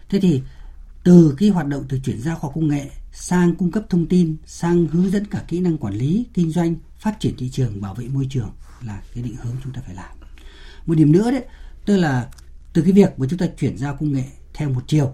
Thế 0.10 0.20
thì 0.20 0.42
từ 1.04 1.36
cái 1.38 1.50
hoạt 1.50 1.68
động 1.68 1.86
từ 1.90 2.00
chuyển 2.00 2.22
giao 2.22 2.36
khoa 2.36 2.52
công 2.56 2.68
nghệ 2.68 2.90
sang 3.14 3.56
cung 3.56 3.72
cấp 3.72 3.84
thông 3.90 4.06
tin 4.06 4.36
sang 4.46 4.88
hướng 4.88 5.12
dẫn 5.12 5.26
cả 5.26 5.44
kỹ 5.48 5.60
năng 5.60 5.78
quản 5.78 5.94
lý 5.94 6.26
kinh 6.34 6.52
doanh 6.52 6.76
phát 7.00 7.20
triển 7.20 7.36
thị 7.38 7.50
trường 7.50 7.82
bảo 7.82 7.94
vệ 7.94 8.08
môi 8.08 8.28
trường 8.30 8.52
là 8.86 9.02
cái 9.14 9.24
định 9.24 9.36
hướng 9.44 9.56
chúng 9.64 9.74
ta 9.74 9.82
phải 9.86 9.96
làm. 9.96 10.18
Một 10.86 10.96
điểm 10.96 11.12
nữa 11.12 11.32
đấy 11.32 11.44
tức 11.86 11.98
là 11.98 12.28
từ 12.74 12.82
cái 12.82 12.92
việc 12.92 13.20
mà 13.20 13.28
chúng 13.30 13.40
ta 13.40 13.46
chuyển 13.60 13.78
giao 13.78 13.96
công 13.96 14.14
nghệ 14.14 14.26
theo 14.54 14.70
một 14.70 14.84
chiều 14.88 15.14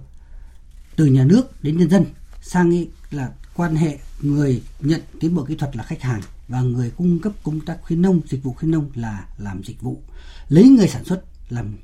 từ 0.95 1.05
nhà 1.05 1.23
nước 1.23 1.63
đến 1.63 1.77
nhân 1.77 1.89
dân 1.89 2.05
sang 2.41 2.73
ấy 2.73 2.89
là 3.11 3.31
quan 3.55 3.75
hệ 3.75 3.97
người 4.21 4.61
nhận 4.79 5.01
tiến 5.19 5.35
bộ 5.35 5.43
kỹ 5.43 5.55
thuật 5.55 5.75
là 5.75 5.83
khách 5.83 6.01
hàng 6.01 6.21
và 6.47 6.61
người 6.61 6.91
cung 6.97 7.19
cấp 7.19 7.33
công 7.43 7.59
tác 7.59 7.77
khuyến 7.81 8.01
nông, 8.01 8.21
dịch 8.27 8.43
vụ 8.43 8.53
khuyến 8.53 8.71
nông 8.71 8.89
là 8.95 9.27
làm 9.37 9.63
dịch 9.63 9.81
vụ. 9.81 10.01
Lấy 10.49 10.67
người 10.67 10.87
sản 10.87 11.03
xuất 11.03 11.23
làm 11.49 11.77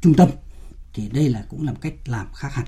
trung 0.00 0.14
tâm 0.14 0.28
thì 0.94 1.08
đây 1.08 1.28
là 1.28 1.44
cũng 1.48 1.66
làm 1.66 1.76
cách 1.76 1.94
làm 2.06 2.26
khác 2.34 2.52
hẳn. 2.52 2.66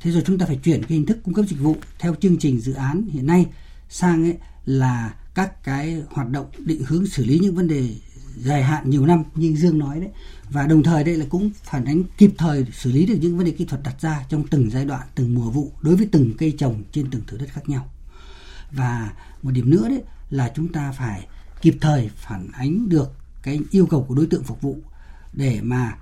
Thế 0.00 0.10
rồi 0.10 0.22
chúng 0.26 0.38
ta 0.38 0.46
phải 0.46 0.58
chuyển 0.64 0.82
cái 0.82 0.90
hình 0.90 1.06
thức 1.06 1.18
cung 1.24 1.34
cấp 1.34 1.44
dịch 1.48 1.60
vụ 1.60 1.76
theo 1.98 2.14
chương 2.14 2.38
trình 2.38 2.60
dự 2.60 2.72
án 2.72 3.02
hiện 3.12 3.26
nay 3.26 3.46
sang 3.88 4.24
ấy 4.24 4.36
là 4.66 5.14
các 5.34 5.64
cái 5.64 6.02
hoạt 6.10 6.28
động 6.30 6.46
định 6.58 6.82
hướng 6.86 7.06
xử 7.06 7.24
lý 7.24 7.38
những 7.38 7.54
vấn 7.54 7.68
đề 7.68 7.94
dài 8.36 8.62
hạn 8.62 8.90
nhiều 8.90 9.06
năm, 9.06 9.22
như 9.34 9.54
Dương 9.56 9.78
nói 9.78 10.00
đấy. 10.00 10.10
Và 10.50 10.66
đồng 10.66 10.82
thời 10.82 11.04
đây 11.04 11.16
là 11.16 11.26
cũng 11.30 11.50
phản 11.64 11.84
ánh 11.84 12.02
kịp 12.18 12.30
thời 12.38 12.66
xử 12.72 12.92
lý 12.92 13.06
được 13.06 13.18
những 13.20 13.36
vấn 13.36 13.46
đề 13.46 13.52
kỹ 13.52 13.64
thuật 13.64 13.82
đặt 13.82 14.00
ra 14.00 14.24
trong 14.28 14.46
từng 14.46 14.70
giai 14.70 14.84
đoạn, 14.84 15.06
từng 15.14 15.34
mùa 15.34 15.50
vụ 15.50 15.72
đối 15.80 15.96
với 15.96 16.08
từng 16.12 16.34
cây 16.38 16.54
trồng 16.58 16.82
trên 16.92 17.10
từng 17.10 17.22
thửa 17.26 17.36
đất 17.36 17.48
khác 17.48 17.68
nhau. 17.68 17.88
Và 18.72 19.12
một 19.42 19.50
điểm 19.50 19.70
nữa 19.70 19.88
đấy 19.88 20.02
là 20.30 20.52
chúng 20.56 20.72
ta 20.72 20.92
phải 20.92 21.26
kịp 21.60 21.76
thời 21.80 22.10
phản 22.16 22.48
ánh 22.52 22.88
được 22.88 23.12
cái 23.42 23.60
yêu 23.70 23.86
cầu 23.86 24.04
của 24.08 24.14
đối 24.14 24.26
tượng 24.26 24.44
phục 24.44 24.60
vụ 24.60 24.78
để 25.32 25.60
mà 25.62 25.96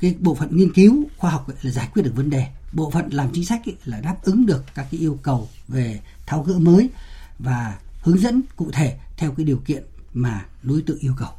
cái 0.00 0.14
bộ 0.20 0.34
phận 0.34 0.56
nghiên 0.56 0.72
cứu 0.72 1.04
khoa 1.16 1.30
học 1.30 1.48
ấy 1.48 1.56
là 1.62 1.70
giải 1.70 1.88
quyết 1.92 2.02
được 2.02 2.12
vấn 2.16 2.30
đề. 2.30 2.46
Bộ 2.72 2.90
phận 2.90 3.08
làm 3.10 3.28
chính 3.32 3.44
sách 3.44 3.68
ấy 3.68 3.76
là 3.84 4.00
đáp 4.00 4.16
ứng 4.22 4.46
được 4.46 4.64
các 4.74 4.86
cái 4.90 5.00
yêu 5.00 5.18
cầu 5.22 5.48
về 5.68 6.00
tháo 6.26 6.42
gỡ 6.42 6.58
mới 6.58 6.90
và 7.38 7.78
hướng 8.00 8.18
dẫn 8.18 8.42
cụ 8.56 8.70
thể 8.72 8.98
theo 9.16 9.30
cái 9.30 9.46
điều 9.46 9.60
kiện 9.64 9.84
mà 10.14 10.46
đối 10.62 10.82
tượng 10.82 10.98
yêu 10.98 11.14
cầu 11.18 11.30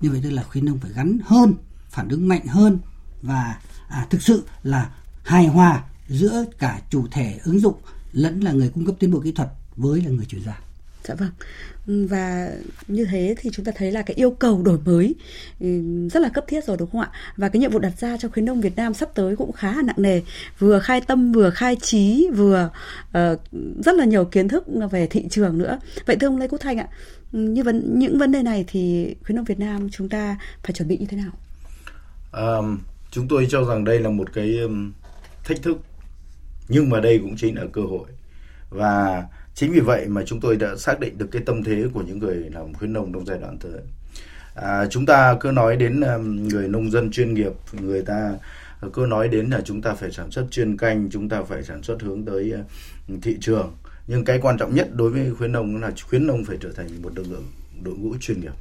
như 0.00 0.10
vậy 0.10 0.20
tức 0.22 0.30
là 0.30 0.42
khuyến 0.42 0.64
nông 0.64 0.78
phải 0.78 0.90
gắn 0.94 1.18
hơn 1.24 1.54
phản 1.88 2.08
ứng 2.08 2.28
mạnh 2.28 2.46
hơn 2.46 2.78
và 3.22 3.60
à, 3.88 4.06
thực 4.10 4.22
sự 4.22 4.44
là 4.62 4.90
hài 5.24 5.46
hòa 5.46 5.84
giữa 6.08 6.44
cả 6.58 6.80
chủ 6.90 7.06
thể 7.10 7.40
ứng 7.44 7.60
dụng 7.60 7.74
lẫn 8.12 8.40
là 8.40 8.52
người 8.52 8.68
cung 8.68 8.86
cấp 8.86 8.94
tiến 8.98 9.10
bộ 9.10 9.20
kỹ 9.20 9.32
thuật 9.32 9.50
với 9.76 10.02
là 10.02 10.10
người 10.10 10.26
chuyển 10.26 10.44
giao. 10.44 10.56
Dạ 11.04 11.14
vâng. 11.14 11.30
Ừ, 11.86 12.06
và 12.10 12.50
như 12.88 13.04
thế 13.04 13.34
thì 13.38 13.50
chúng 13.52 13.64
ta 13.64 13.72
thấy 13.76 13.92
là 13.92 14.02
cái 14.02 14.14
yêu 14.14 14.30
cầu 14.30 14.62
đổi 14.62 14.78
mới 14.84 15.14
ừ, 15.60 15.68
rất 16.08 16.20
là 16.20 16.28
cấp 16.28 16.44
thiết 16.48 16.64
rồi 16.64 16.76
đúng 16.76 16.90
không 16.90 17.00
ạ? 17.00 17.10
Và 17.36 17.48
cái 17.48 17.60
nhiệm 17.60 17.70
vụ 17.70 17.78
đặt 17.78 17.92
ra 17.98 18.16
cho 18.16 18.28
khuyến 18.28 18.44
nông 18.44 18.60
Việt 18.60 18.76
Nam 18.76 18.94
sắp 18.94 19.08
tới 19.14 19.36
cũng 19.36 19.52
khá 19.52 19.72
là 19.76 19.82
nặng 19.82 20.02
nề, 20.02 20.20
vừa 20.58 20.78
khai 20.78 21.00
tâm 21.00 21.32
vừa 21.32 21.50
khai 21.50 21.76
trí 21.76 22.28
vừa 22.34 22.70
uh, 23.08 23.40
rất 23.84 23.94
là 23.94 24.04
nhiều 24.04 24.24
kiến 24.24 24.48
thức 24.48 24.64
về 24.90 25.06
thị 25.06 25.24
trường 25.30 25.58
nữa. 25.58 25.78
Vậy 26.06 26.16
thưa 26.16 26.26
ông 26.26 26.38
Lê 26.38 26.48
Quốc 26.48 26.58
Thanh 26.58 26.78
ạ, 26.78 26.88
ừ, 27.32 27.38
như 27.38 27.62
vấn 27.62 27.98
những 27.98 28.18
vấn 28.18 28.32
đề 28.32 28.42
này 28.42 28.64
thì 28.68 29.14
khuyến 29.24 29.36
nông 29.36 29.44
Việt 29.44 29.58
Nam 29.58 29.88
chúng 29.90 30.08
ta 30.08 30.38
phải 30.62 30.72
chuẩn 30.72 30.88
bị 30.88 30.98
như 30.98 31.06
thế 31.06 31.16
nào? 31.16 31.32
À, 32.32 32.56
chúng 33.10 33.28
tôi 33.28 33.46
cho 33.50 33.64
rằng 33.64 33.84
đây 33.84 34.00
là 34.00 34.10
một 34.10 34.32
cái 34.34 34.58
thách 35.44 35.62
thức 35.62 35.76
nhưng 36.68 36.90
mà 36.90 37.00
đây 37.00 37.18
cũng 37.18 37.36
chính 37.36 37.56
là 37.56 37.62
cơ 37.72 37.80
hội 37.80 38.08
và 38.70 39.24
chính 39.60 39.72
vì 39.72 39.80
vậy 39.80 40.06
mà 40.08 40.22
chúng 40.26 40.40
tôi 40.40 40.56
đã 40.56 40.76
xác 40.76 41.00
định 41.00 41.18
được 41.18 41.26
cái 41.30 41.42
tâm 41.46 41.64
thế 41.64 41.84
của 41.92 42.02
những 42.02 42.18
người 42.18 42.36
làm 42.36 42.74
khuyến 42.74 42.92
nông 42.92 43.12
trong 43.12 43.26
giai 43.26 43.38
đoạn 43.38 43.58
tới. 43.58 43.80
À, 44.54 44.86
chúng 44.90 45.06
ta 45.06 45.36
cứ 45.40 45.50
nói 45.50 45.76
đến 45.76 46.00
um, 46.00 46.48
người 46.48 46.68
nông 46.68 46.90
dân 46.90 47.10
chuyên 47.10 47.34
nghiệp 47.34 47.52
người 47.72 48.02
ta 48.02 48.34
cứ 48.92 49.06
nói 49.08 49.28
đến 49.28 49.50
là 49.50 49.60
chúng 49.64 49.82
ta 49.82 49.94
phải 49.94 50.10
sản 50.10 50.30
xuất 50.30 50.46
chuyên 50.50 50.76
canh 50.76 51.08
chúng 51.10 51.28
ta 51.28 51.42
phải 51.42 51.62
sản 51.62 51.82
xuất 51.82 52.02
hướng 52.02 52.24
tới 52.24 52.54
uh, 53.14 53.22
thị 53.22 53.36
trường. 53.40 53.76
Nhưng 54.06 54.24
cái 54.24 54.38
quan 54.42 54.58
trọng 54.58 54.74
nhất 54.74 54.88
đối 54.94 55.10
với 55.10 55.34
khuyến 55.34 55.52
nông 55.52 55.82
là 55.82 55.90
khuyến 56.08 56.26
nông 56.26 56.44
phải 56.44 56.56
trở 56.60 56.72
thành 56.72 57.02
một 57.02 57.10
lực 57.16 57.26
lượng 57.30 57.46
đội 57.82 57.94
ngũ 57.94 58.16
chuyên 58.20 58.40
nghiệp. 58.40 58.54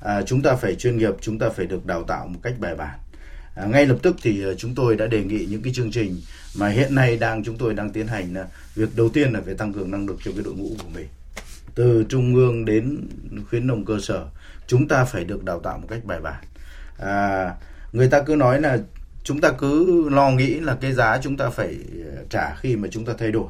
À, 0.00 0.22
chúng 0.22 0.42
ta 0.42 0.56
phải 0.56 0.74
chuyên 0.74 0.96
nghiệp 0.96 1.14
chúng 1.20 1.38
ta 1.38 1.48
phải 1.48 1.66
được 1.66 1.86
đào 1.86 2.02
tạo 2.02 2.26
một 2.26 2.40
cách 2.42 2.54
bài 2.58 2.74
bản 2.74 2.98
à, 3.56 3.66
ngay 3.66 3.86
lập 3.86 3.96
tức 4.02 4.16
thì 4.22 4.42
ờ, 4.42 4.54
chúng 4.54 4.74
tôi 4.74 4.96
đã 4.96 5.06
đề 5.06 5.24
nghị 5.24 5.46
những 5.50 5.62
cái 5.62 5.72
chương 5.72 5.90
trình 5.90 6.20
mà 6.58 6.68
hiện 6.68 6.94
nay 6.94 7.16
đang 7.16 7.44
chúng 7.44 7.58
tôi 7.58 7.74
đang 7.74 7.90
tiến 7.90 8.06
hành 8.06 8.34
là 8.34 8.46
việc 8.74 8.88
đầu 8.96 9.08
tiên 9.08 9.32
là 9.32 9.40
phải 9.44 9.54
tăng 9.54 9.72
cường 9.72 9.90
năng 9.90 10.06
lực 10.06 10.16
cho 10.24 10.30
cái 10.32 10.44
đội 10.44 10.54
ngũ 10.54 10.68
của 10.82 10.88
mình. 10.94 11.06
Từ 11.74 12.04
trung 12.08 12.34
ương 12.34 12.64
đến 12.64 13.08
khuyến 13.50 13.66
nông 13.66 13.84
cơ 13.84 13.98
sở 14.02 14.26
chúng 14.66 14.88
ta 14.88 15.04
phải 15.04 15.24
được 15.24 15.44
đào 15.44 15.60
tạo 15.60 15.78
một 15.78 15.86
cách 15.90 16.04
bài 16.04 16.20
bản. 16.20 16.44
À, 16.98 17.54
người 17.92 18.08
ta 18.08 18.22
cứ 18.22 18.36
nói 18.36 18.60
là 18.60 18.78
chúng 19.24 19.40
ta 19.40 19.52
cứ 19.58 20.08
lo 20.08 20.30
nghĩ 20.30 20.60
là 20.60 20.76
cái 20.80 20.92
giá 20.92 21.18
chúng 21.22 21.36
ta 21.36 21.50
phải 21.50 21.76
ờ, 22.16 22.24
trả 22.30 22.54
khi 22.54 22.76
mà 22.76 22.88
chúng 22.90 23.04
ta 23.04 23.12
thay 23.18 23.32
đổi. 23.32 23.48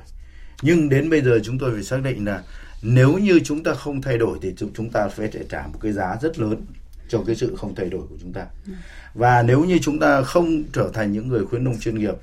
Nhưng 0.63 0.89
đến 0.89 1.11
bây 1.11 1.23
giờ 1.23 1.41
chúng 1.45 1.59
tôi 1.59 1.73
phải 1.75 1.83
xác 1.83 2.03
định 2.03 2.25
là 2.25 2.43
nếu 2.83 3.19
như 3.19 3.41
chúng 3.45 3.63
ta 3.63 3.75
không 3.75 4.03
thay 4.03 4.19
đổi 4.19 4.39
thì 4.43 4.55
chúng 4.75 4.91
ta 4.91 5.09
phải 5.09 5.31
trả 5.49 5.67
một 5.67 5.79
cái 5.83 5.93
giá 5.93 6.17
rất 6.23 6.39
lớn 6.39 6.67
cho 7.09 7.23
cái 7.27 7.37
sự 7.37 7.57
không 7.57 7.75
thay 7.75 7.89
đổi 7.89 8.03
của 8.09 8.17
chúng 8.21 8.33
ta. 8.33 8.47
Ừ 8.67 8.73
và 9.17 9.43
nếu 9.43 9.65
như 9.65 9.79
chúng 9.83 9.99
ta 9.99 10.23
không 10.23 10.65
trở 10.73 10.91
thành 10.95 11.13
những 11.13 11.29
người 11.29 11.45
khuyến 11.47 11.65
nông 11.65 11.81
chuyên 11.81 11.99
nghiệp 11.99 12.15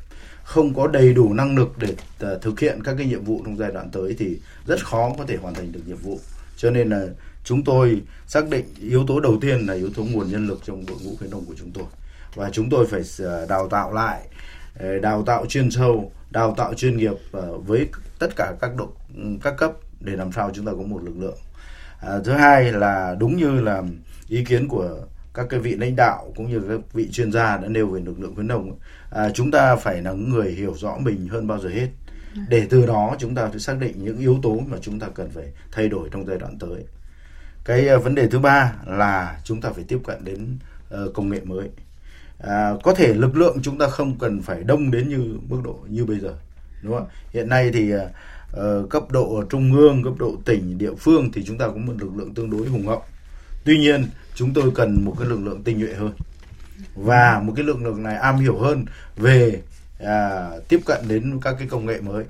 không 0.43 0.73
có 0.73 0.87
đầy 0.87 1.13
đủ 1.13 1.33
năng 1.33 1.57
lực 1.57 1.77
để 1.77 1.95
à, 2.19 2.29
thực 2.41 2.59
hiện 2.59 2.83
các 2.83 2.95
cái 2.97 3.05
nhiệm 3.07 3.23
vụ 3.23 3.41
trong 3.45 3.57
giai 3.57 3.71
đoạn 3.71 3.89
tới 3.91 4.15
thì 4.17 4.39
rất 4.65 4.85
khó 4.85 5.11
có 5.17 5.25
thể 5.27 5.37
hoàn 5.41 5.53
thành 5.53 5.71
được 5.71 5.79
nhiệm 5.87 5.97
vụ. 5.97 6.19
Cho 6.57 6.71
nên 6.71 6.89
là 6.89 7.05
chúng 7.43 7.63
tôi 7.63 8.01
xác 8.27 8.49
định 8.49 8.65
yếu 8.81 9.05
tố 9.07 9.19
đầu 9.19 9.37
tiên 9.41 9.65
là 9.65 9.73
yếu 9.73 9.89
tố 9.95 10.03
nguồn 10.03 10.31
nhân 10.31 10.47
lực 10.47 10.59
trong 10.65 10.85
đội 10.85 10.97
ngũ 11.03 11.15
khuyến 11.15 11.31
nông 11.31 11.45
của 11.45 11.55
chúng 11.57 11.71
tôi. 11.71 11.83
Và 12.35 12.49
chúng 12.49 12.69
tôi 12.69 12.87
phải 12.87 13.01
à, 13.19 13.45
đào 13.49 13.69
tạo 13.69 13.93
lại 13.93 14.27
à, 14.79 14.87
đào 15.01 15.23
tạo 15.23 15.45
chuyên 15.45 15.71
sâu 15.71 16.11
đào 16.31 16.53
tạo 16.57 16.73
chuyên 16.73 16.97
nghiệp 16.97 17.13
với 17.65 17.87
tất 18.19 18.35
cả 18.35 18.53
các 18.61 18.71
độ 18.75 18.89
các 19.43 19.53
cấp 19.57 19.71
để 19.99 20.15
làm 20.15 20.31
sao 20.31 20.51
chúng 20.53 20.65
ta 20.65 20.71
có 20.71 20.83
một 20.83 21.03
lực 21.03 21.15
lượng. 21.19 21.37
À, 22.01 22.19
thứ 22.25 22.31
hai 22.31 22.71
là 22.71 23.15
đúng 23.19 23.37
như 23.37 23.61
là 23.61 23.83
ý 24.29 24.45
kiến 24.45 24.67
của 24.67 24.97
các 25.33 25.45
cái 25.49 25.59
vị 25.59 25.75
lãnh 25.75 25.95
đạo 25.95 26.33
cũng 26.35 26.49
như 26.49 26.61
các 26.69 26.93
vị 26.93 27.09
chuyên 27.11 27.31
gia 27.31 27.57
đã 27.57 27.67
nêu 27.67 27.87
về 27.87 28.01
lực 28.01 28.19
lượng 28.19 28.35
khuyến 28.35 28.47
nông 28.47 28.77
à, 29.09 29.29
chúng 29.33 29.51
ta 29.51 29.75
phải 29.75 30.01
là 30.01 30.11
người 30.11 30.51
hiểu 30.51 30.73
rõ 30.77 30.97
mình 30.99 31.27
hơn 31.27 31.47
bao 31.47 31.59
giờ 31.59 31.69
hết. 31.69 31.87
Để 32.49 32.67
từ 32.69 32.85
đó 32.85 33.15
chúng 33.19 33.35
ta 33.35 33.47
phải 33.47 33.59
xác 33.59 33.79
định 33.79 34.03
những 34.03 34.17
yếu 34.17 34.39
tố 34.43 34.59
mà 34.67 34.77
chúng 34.81 34.99
ta 34.99 35.07
cần 35.15 35.29
phải 35.29 35.45
thay 35.71 35.89
đổi 35.89 36.09
trong 36.11 36.25
giai 36.27 36.37
đoạn 36.37 36.57
tới. 36.59 36.83
Cái 37.65 37.87
à, 37.89 37.97
vấn 37.97 38.15
đề 38.15 38.27
thứ 38.27 38.39
ba 38.39 38.73
là 38.85 39.39
chúng 39.43 39.61
ta 39.61 39.69
phải 39.69 39.83
tiếp 39.87 39.99
cận 40.05 40.25
đến 40.25 40.57
uh, 40.93 41.13
công 41.13 41.29
nghệ 41.29 41.39
mới. 41.43 41.69
À, 42.39 42.71
có 42.83 42.93
thể 42.93 43.13
lực 43.13 43.35
lượng 43.35 43.57
chúng 43.63 43.77
ta 43.77 43.87
không 43.87 44.17
cần 44.19 44.41
phải 44.41 44.63
đông 44.63 44.91
đến 44.91 45.09
như 45.09 45.39
mức 45.49 45.61
độ 45.63 45.79
như 45.87 46.05
bây 46.05 46.19
giờ 46.19 46.35
đúng 46.81 46.93
không? 46.93 47.07
Hiện 47.29 47.49
nay 47.49 47.71
thì 47.73 47.93
uh, 47.95 48.89
cấp 48.89 49.03
độ 49.11 49.43
trung 49.49 49.73
ương 49.73 50.03
cấp 50.03 50.13
độ 50.19 50.35
tỉnh 50.45 50.77
địa 50.77 50.95
phương 50.95 51.31
thì 51.31 51.43
chúng 51.43 51.57
ta 51.57 51.67
có 51.67 51.75
một 51.75 51.93
lực 51.99 52.15
lượng 52.15 52.33
tương 52.33 52.49
đối 52.49 52.67
hùng 52.67 52.87
hậu 52.87 53.03
tuy 53.63 53.77
nhiên 53.77 54.07
chúng 54.35 54.53
tôi 54.53 54.71
cần 54.75 55.05
một 55.05 55.15
cái 55.19 55.27
lực 55.27 55.39
lượng 55.39 55.63
tinh 55.63 55.79
nhuệ 55.79 55.93
hơn. 55.93 56.13
Và 56.95 57.41
một 57.43 57.53
cái 57.55 57.65
lực 57.65 57.81
lượng 57.81 58.03
này 58.03 58.15
am 58.15 58.37
hiểu 58.37 58.57
hơn 58.57 58.85
về 59.15 59.61
à, 59.99 60.49
tiếp 60.67 60.79
cận 60.85 61.07
đến 61.07 61.39
các 61.41 61.55
cái 61.59 61.67
công 61.67 61.85
nghệ 61.85 62.01
mới. 62.01 62.25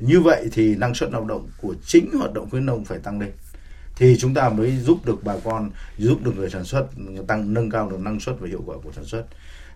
Như 0.00 0.20
vậy 0.20 0.48
thì 0.52 0.74
năng 0.74 0.94
suất 0.94 1.10
lao 1.12 1.24
động 1.24 1.48
của 1.60 1.74
chính 1.86 2.10
hoạt 2.18 2.32
động 2.32 2.50
khuyến 2.50 2.66
nông 2.66 2.84
phải 2.84 2.98
tăng 2.98 3.20
lên. 3.20 3.30
Thì 3.96 4.16
chúng 4.18 4.34
ta 4.34 4.48
mới 4.48 4.76
giúp 4.76 5.06
được 5.06 5.24
bà 5.24 5.34
con 5.44 5.70
giúp 5.98 6.18
được 6.24 6.32
người 6.36 6.50
sản 6.50 6.64
xuất 6.64 6.86
tăng 7.26 7.54
nâng 7.54 7.70
cao 7.70 7.90
được 7.90 8.00
năng 8.00 8.20
suất 8.20 8.36
và 8.40 8.48
hiệu 8.48 8.62
quả 8.66 8.76
của 8.84 8.92
sản 8.92 9.04
xuất. 9.04 9.24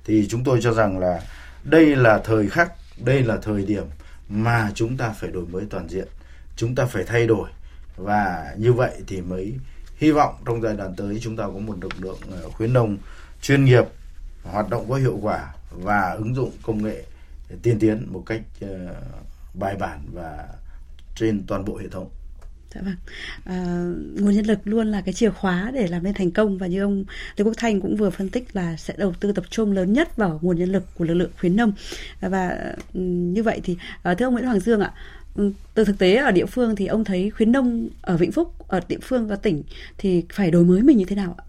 Thì 0.04 0.26
chúng 0.28 0.44
tôi 0.44 0.58
cho 0.62 0.72
rằng 0.72 0.98
là 0.98 1.20
đây 1.64 1.96
là 1.96 2.18
thời 2.18 2.48
khắc 2.48 2.72
đây 2.98 3.22
là 3.22 3.36
thời 3.36 3.64
điểm 3.64 3.84
mà 4.28 4.70
chúng 4.74 4.96
ta 4.96 5.08
phải 5.08 5.30
đổi 5.30 5.46
mới 5.46 5.64
toàn 5.70 5.88
diện. 5.88 6.08
Chúng 6.56 6.74
ta 6.74 6.86
phải 6.86 7.04
thay 7.06 7.26
đổi. 7.26 7.48
Và 7.96 8.54
như 8.58 8.72
vậy 8.72 8.92
thì 9.06 9.20
mới 9.20 9.54
hy 10.02 10.10
vọng 10.10 10.34
trong 10.46 10.62
giai 10.62 10.76
đoạn 10.76 10.94
tới 10.96 11.18
chúng 11.22 11.36
ta 11.36 11.44
có 11.44 11.58
một 11.58 11.74
lực 11.82 11.92
lượng 12.00 12.18
ờ, 12.30 12.48
khuyến 12.48 12.72
nông 12.72 12.96
chuyên 13.42 13.64
nghiệp 13.64 13.84
hoạt 14.44 14.70
động 14.70 14.86
có 14.88 14.94
hiệu 14.94 15.18
quả 15.22 15.54
và 15.70 16.10
ứng 16.10 16.34
dụng 16.34 16.50
công 16.62 16.82
nghệ 16.82 17.04
tiên 17.62 17.78
tiến 17.78 18.06
một 18.10 18.22
cách 18.26 18.42
ờ, 18.60 18.94
bài 19.54 19.76
bản 19.76 20.00
và 20.12 20.48
trên 21.16 21.42
toàn 21.46 21.64
bộ 21.64 21.76
hệ 21.76 21.88
thống. 21.88 22.10
Dạ 22.74 22.80
vâng. 22.84 22.96
À, 23.44 23.56
nguồn 24.20 24.34
nhân 24.34 24.46
lực 24.46 24.58
luôn 24.64 24.86
là 24.86 25.00
cái 25.00 25.14
chìa 25.14 25.30
khóa 25.30 25.70
để 25.74 25.86
làm 25.86 26.02
nên 26.02 26.14
thành 26.14 26.30
công 26.30 26.58
và 26.58 26.66
như 26.66 26.82
ông 26.82 27.04
Lê 27.36 27.44
Quốc 27.44 27.54
Thanh 27.56 27.80
cũng 27.80 27.96
vừa 27.96 28.10
phân 28.10 28.28
tích 28.28 28.56
là 28.56 28.76
sẽ 28.76 28.94
đầu 28.96 29.14
tư 29.20 29.32
tập 29.32 29.44
trung 29.50 29.72
lớn 29.72 29.92
nhất 29.92 30.16
vào 30.16 30.38
nguồn 30.42 30.58
nhân 30.58 30.72
lực 30.72 30.84
của 30.94 31.04
lực 31.04 31.14
lượng 31.14 31.30
khuyến 31.40 31.56
nông 31.56 31.72
và 32.20 32.74
như 33.34 33.42
vậy 33.42 33.60
thì 33.64 33.76
thưa 34.04 34.26
ông 34.26 34.32
Nguyễn 34.32 34.46
Hoàng 34.46 34.60
Dương 34.60 34.80
ạ 34.80 34.92
Ừ, 35.34 35.52
từ 35.74 35.84
thực 35.84 35.98
tế 35.98 36.16
ở 36.16 36.30
địa 36.30 36.46
phương 36.46 36.76
thì 36.76 36.86
ông 36.86 37.04
thấy 37.04 37.30
khuyến 37.30 37.52
nông 37.52 37.88
ở 38.00 38.16
Vĩnh 38.16 38.32
Phúc 38.32 38.54
ở 38.68 38.80
địa 38.88 38.98
phương 39.02 39.28
và 39.28 39.36
tỉnh 39.36 39.62
thì 39.98 40.24
phải 40.32 40.50
đổi 40.50 40.64
mới 40.64 40.82
mình 40.82 40.96
như 40.96 41.04
thế 41.04 41.16
nào 41.16 41.34
ạ? 41.38 41.44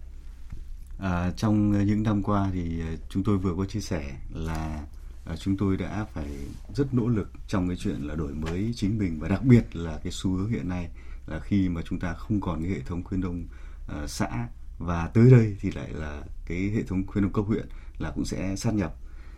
À, 0.99 1.31
trong 1.37 1.85
những 1.85 2.03
năm 2.03 2.23
qua 2.23 2.49
thì 2.53 2.79
ờ, 2.79 2.87
chúng 3.09 3.23
tôi 3.23 3.37
vừa 3.37 3.53
có 3.57 3.65
chia 3.65 3.79
sẻ 3.79 4.03
là 4.33 4.85
ờ, 5.25 5.35
chúng 5.35 5.57
tôi 5.57 5.77
đã 5.77 6.05
phải 6.13 6.27
rất 6.75 6.93
nỗ 6.93 7.07
lực 7.07 7.31
trong 7.47 7.67
cái 7.67 7.77
chuyện 7.77 8.01
là 8.01 8.15
đổi 8.15 8.33
mới 8.33 8.71
chính 8.75 8.97
mình 8.97 9.19
và 9.19 9.27
đặc 9.27 9.43
biệt 9.43 9.75
là 9.75 9.99
cái 10.03 10.11
xu 10.11 10.31
hướng 10.31 10.49
hiện 10.49 10.69
nay 10.69 10.89
là 11.27 11.39
khi 11.39 11.69
mà 11.69 11.81
chúng 11.81 11.99
ta 11.99 12.13
không 12.13 12.41
còn 12.41 12.63
cái 12.63 12.71
hệ 12.71 12.79
thống 12.85 13.03
khuyến 13.03 13.21
nông 13.21 13.43
uh, 13.85 14.09
xã 14.09 14.47
và 14.79 15.07
tới 15.07 15.31
đây 15.31 15.55
thì 15.61 15.71
lại 15.71 15.89
là 15.93 16.21
cái 16.45 16.71
hệ 16.75 16.83
thống 16.83 17.07
khuyến 17.07 17.23
nông 17.23 17.33
cấp 17.33 17.45
huyện 17.47 17.65
là 17.97 18.11
cũng 18.15 18.25
sẽ 18.25 18.55
sát 18.55 18.73
nhập 18.73 18.95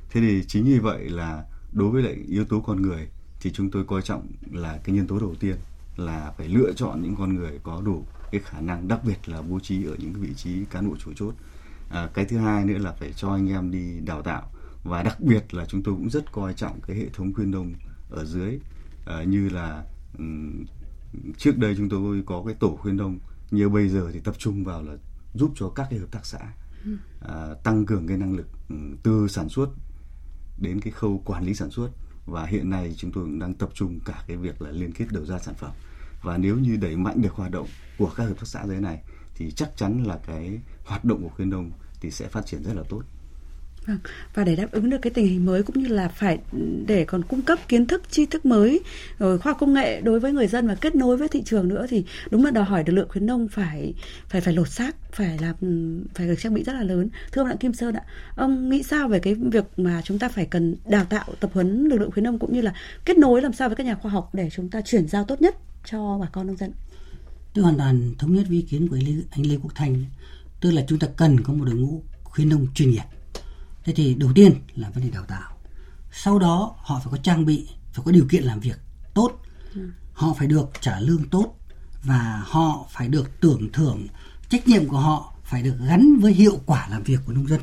thế 0.10 0.22
thì 0.22 0.44
chính 0.48 0.66
vì 0.66 0.80
vậy 0.80 1.10
là 1.10 1.44
đối 1.72 1.90
với 1.90 2.04
lại 2.04 2.14
yếu 2.28 2.46
tố 2.46 2.60
con 2.60 2.82
người 2.82 3.08
thì 3.42 3.52
chúng 3.54 3.72
tôi 3.72 3.84
coi 3.88 4.02
trọng 4.02 4.28
là 4.52 4.80
cái 4.84 4.96
nhân 4.96 5.08
tố 5.08 5.20
đầu 5.20 5.36
tiên 5.40 5.56
là 5.98 6.34
phải 6.38 6.48
lựa 6.48 6.74
chọn 6.76 7.02
những 7.02 7.16
con 7.16 7.36
người 7.36 7.60
có 7.64 7.82
đủ 7.86 8.06
cái 8.32 8.42
khả 8.44 8.62
năng 8.62 8.88
đặc 8.88 9.00
biệt 9.06 9.30
là 9.30 9.42
bố 9.42 9.60
trí 9.60 9.86
ở 9.86 9.96
những 10.00 10.14
vị 10.14 10.34
trí 10.36 10.66
cán 10.66 10.90
bộ 10.90 10.96
chủ 11.00 11.12
chốt. 11.16 11.34
À, 11.90 12.10
cái 12.14 12.26
thứ 12.26 12.38
hai 12.38 12.66
nữa 12.66 12.78
là 12.78 12.92
phải 12.92 13.14
cho 13.14 13.30
anh 13.30 13.50
em 13.50 13.72
đi 13.72 14.00
đào 14.00 14.22
tạo. 14.22 14.52
Và 14.84 15.04
đặc 15.04 15.22
biệt 15.22 15.54
là 15.54 15.66
chúng 15.66 15.84
tôi 15.84 15.96
cũng 15.96 16.10
rất 16.10 16.32
coi 16.32 16.54
trọng 16.54 16.82
cái 16.88 16.98
hệ 16.98 17.10
thống 17.10 17.34
khuyên 17.34 17.52
nông 17.52 17.74
ở 18.10 18.26
dưới. 18.26 18.60
À, 19.06 19.24
như 19.24 19.50
là 19.50 19.84
um, 20.18 20.66
trước 21.38 21.58
đây 21.58 21.76
chúng 21.78 21.90
tôi 21.90 22.24
có 22.26 22.44
cái 22.46 22.56
tổ 22.60 22.78
khuyên 22.82 22.98
nông 22.98 23.20
như 23.52 23.70
bây 23.70 23.90
giờ 23.90 24.10
thì 24.14 24.20
tập 24.20 24.36
trung 24.38 24.64
vào 24.64 24.82
là 24.82 24.94
giúp 25.34 25.52
cho 25.56 25.70
các 25.70 25.88
cái 25.90 26.00
hợp 26.00 26.12
tác 26.12 26.26
xã 26.26 26.40
à, 27.22 27.54
tăng 27.64 27.86
cường 27.86 28.08
cái 28.08 28.18
năng 28.18 28.34
lực 28.34 28.48
từ 29.04 29.28
sản 29.28 29.50
xuất 29.50 29.70
đến 30.58 30.80
cái 30.80 30.92
khâu 30.92 31.22
quản 31.26 31.44
lý 31.44 31.54
sản 31.54 31.72
xuất 31.72 31.90
và 32.26 32.46
hiện 32.46 32.70
nay 32.70 32.94
chúng 32.98 33.12
tôi 33.12 33.24
cũng 33.24 33.40
đang 33.40 33.54
tập 33.54 33.70
trung 33.74 34.00
cả 34.06 34.24
cái 34.28 34.38
việc 34.38 34.62
là 34.62 34.72
liên 34.72 34.92
kết 34.92 35.06
đầu 35.12 35.26
ra 35.26 35.40
sản 35.40 35.56
phẩm. 35.56 35.72
Và 36.24 36.38
nếu 36.38 36.58
như 36.58 36.76
đẩy 36.76 36.96
mạnh 36.96 37.22
được 37.22 37.34
hoạt 37.34 37.52
động 37.52 37.68
của 37.98 38.12
các 38.16 38.24
hợp 38.24 38.36
tác 38.40 38.48
xã 38.48 38.68
dưới 38.68 38.80
này, 38.82 39.04
thì 39.36 39.52
chắc 39.52 39.78
chắn 39.78 40.04
là 40.04 40.20
cái 40.28 40.60
hoạt 40.86 41.06
động 41.06 41.24
của 41.24 41.30
khuyến 41.30 41.50
nông 41.50 41.72
thì 42.02 42.12
sẽ 42.12 42.28
phát 42.28 42.46
triển 42.46 42.64
rất 42.64 42.74
là 42.74 42.84
tốt. 42.90 43.02
Vâng, 43.88 43.98
và 44.34 44.44
để 44.44 44.56
đáp 44.56 44.72
ứng 44.72 44.90
được 44.90 44.98
cái 45.02 45.12
tình 45.12 45.28
hình 45.28 45.46
mới 45.46 45.64
cũng 45.64 45.84
như 45.84 45.88
là 45.88 46.08
phải 46.08 46.40
để 46.88 47.06
còn 47.06 47.24
cung 47.24 47.42
cấp 47.42 47.60
kiến 47.68 47.88
thức, 47.88 48.04
tri 48.12 48.26
thức 48.26 48.46
mới, 48.46 48.80
rồi 49.20 49.38
khoa 49.38 49.54
công 49.54 49.74
nghệ 49.74 50.02
đối 50.02 50.20
với 50.20 50.34
người 50.34 50.48
dân 50.48 50.68
và 50.68 50.76
kết 50.76 50.96
nối 50.96 51.18
với 51.18 51.28
thị 51.28 51.44
trường 51.46 51.68
nữa 51.68 51.86
thì 51.90 52.06
đúng 52.30 52.46
là 52.46 52.52
đòi 52.52 52.66
hỏi 52.66 52.84
lực 52.88 52.94
lượng 52.94 53.10
khuyến 53.10 53.26
nông 53.26 53.48
phải 53.48 53.94
phải 54.30 54.42
phải 54.42 54.54
lột 54.54 54.70
xác, 54.70 54.96
phải 55.12 55.38
làm 55.42 55.56
phải 56.14 56.28
được 56.28 56.36
trang 56.40 56.54
bị 56.54 56.64
rất 56.64 56.74
là 56.74 56.84
lớn. 56.84 57.10
Thưa 57.32 57.42
ông 57.42 57.50
Đặng 57.50 57.58
Kim 57.58 57.74
Sơn 57.74 57.96
ạ, 57.96 58.04
ông 58.36 58.70
nghĩ 58.70 58.84
sao 58.84 59.08
về 59.08 59.20
cái 59.20 59.34
việc 59.34 59.66
mà 59.78 60.02
chúng 60.04 60.20
ta 60.20 60.30
phải 60.30 60.46
cần 60.46 60.76
đào 60.86 61.06
tạo, 61.06 61.26
tập 61.40 61.50
huấn 61.54 61.86
lực 61.86 61.98
lượng 61.98 62.12
khuyến 62.12 62.24
nông 62.24 62.40
cũng 62.40 62.54
như 62.54 62.62
là 62.62 62.74
kết 63.06 63.18
nối 63.18 63.42
làm 63.42 63.54
sao 63.54 63.70
với 63.70 63.76
các 63.76 63.86
nhà 63.86 63.96
khoa 63.96 64.12
học 64.12 64.30
để 64.34 64.50
chúng 64.52 64.70
ta 64.70 64.82
chuyển 64.82 65.08
giao 65.08 65.24
tốt 65.24 65.42
nhất 65.42 65.56
cho 65.86 66.18
bà 66.22 66.28
con 66.28 66.48
nông 66.48 66.58
dân? 66.58 66.72
Tôi 67.54 67.64
hoàn 67.64 67.78
toàn 67.78 68.14
thống 68.18 68.36
nhất 68.36 68.46
với 68.48 68.58
ý 68.58 68.62
kiến 68.62 68.88
của 68.88 68.96
anh 68.96 69.04
Lê, 69.04 69.14
anh 69.32 69.46
Lê 69.46 69.58
Quốc 69.62 69.72
Thành, 69.76 70.06
tức 70.62 70.72
là 70.72 70.86
chúng 70.88 71.00
ta 71.00 71.08
cần 71.18 71.40
có 71.44 71.54
một 71.54 71.66
đội 71.66 71.76
ngũ 71.76 72.04
khuyến 72.24 72.50
nông 72.50 72.68
chuyên 72.76 72.92
nghiệp 72.92 73.04
thế 73.86 73.94
thì 73.94 74.14
đầu 74.14 74.32
tiên 74.36 74.54
là 74.76 74.90
vấn 74.90 75.04
đề 75.04 75.10
đào 75.10 75.24
tạo. 75.26 75.52
Sau 76.12 76.40
đó 76.40 76.76
họ 76.78 77.02
phải 77.04 77.12
có 77.12 77.18
trang 77.18 77.46
bị, 77.46 77.68
phải 77.94 78.04
có 78.06 78.12
điều 78.12 78.26
kiện 78.30 78.44
làm 78.44 78.60
việc 78.60 78.80
tốt. 79.14 79.42
Ừ. 79.76 79.82
họ 80.14 80.34
phải 80.34 80.48
được 80.48 80.70
trả 80.82 81.00
lương 81.00 81.30
tốt 81.30 81.56
và 82.04 82.44
họ 82.46 82.86
phải 82.92 83.08
được 83.08 83.42
tưởng 83.42 83.72
thưởng, 83.74 84.08
trách 84.50 84.68
nhiệm 84.68 84.88
của 84.88 84.98
họ 84.98 85.34
phải 85.44 85.64
được 85.64 85.76
gắn 85.88 86.18
với 86.22 86.34
hiệu 86.34 86.60
quả 86.66 86.88
làm 86.92 87.04
việc 87.04 87.20
của 87.26 87.34
nông 87.34 87.48
dân. 87.48 87.62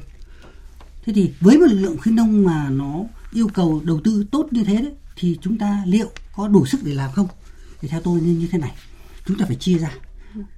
Thế 1.04 1.12
thì 1.12 1.32
với 1.40 1.58
một 1.58 1.66
lực 1.66 1.78
lượng 1.78 1.98
khuyến 1.98 2.16
nông 2.16 2.44
mà 2.44 2.68
nó 2.70 3.00
yêu 3.32 3.48
cầu 3.54 3.82
đầu 3.84 4.00
tư 4.04 4.26
tốt 4.30 4.46
như 4.50 4.64
thế 4.64 4.76
đấy, 4.76 4.92
thì 5.16 5.38
chúng 5.42 5.58
ta 5.58 5.82
liệu 5.86 6.10
có 6.36 6.48
đủ 6.48 6.66
sức 6.66 6.80
để 6.84 6.94
làm 6.94 7.12
không? 7.12 7.28
Thì 7.80 7.88
theo 7.88 8.00
tôi 8.00 8.20
nên 8.20 8.38
như 8.38 8.48
thế 8.52 8.58
này, 8.58 8.72
chúng 9.26 9.38
ta 9.38 9.44
phải 9.46 9.56
chia 9.56 9.78
ra. 9.78 9.90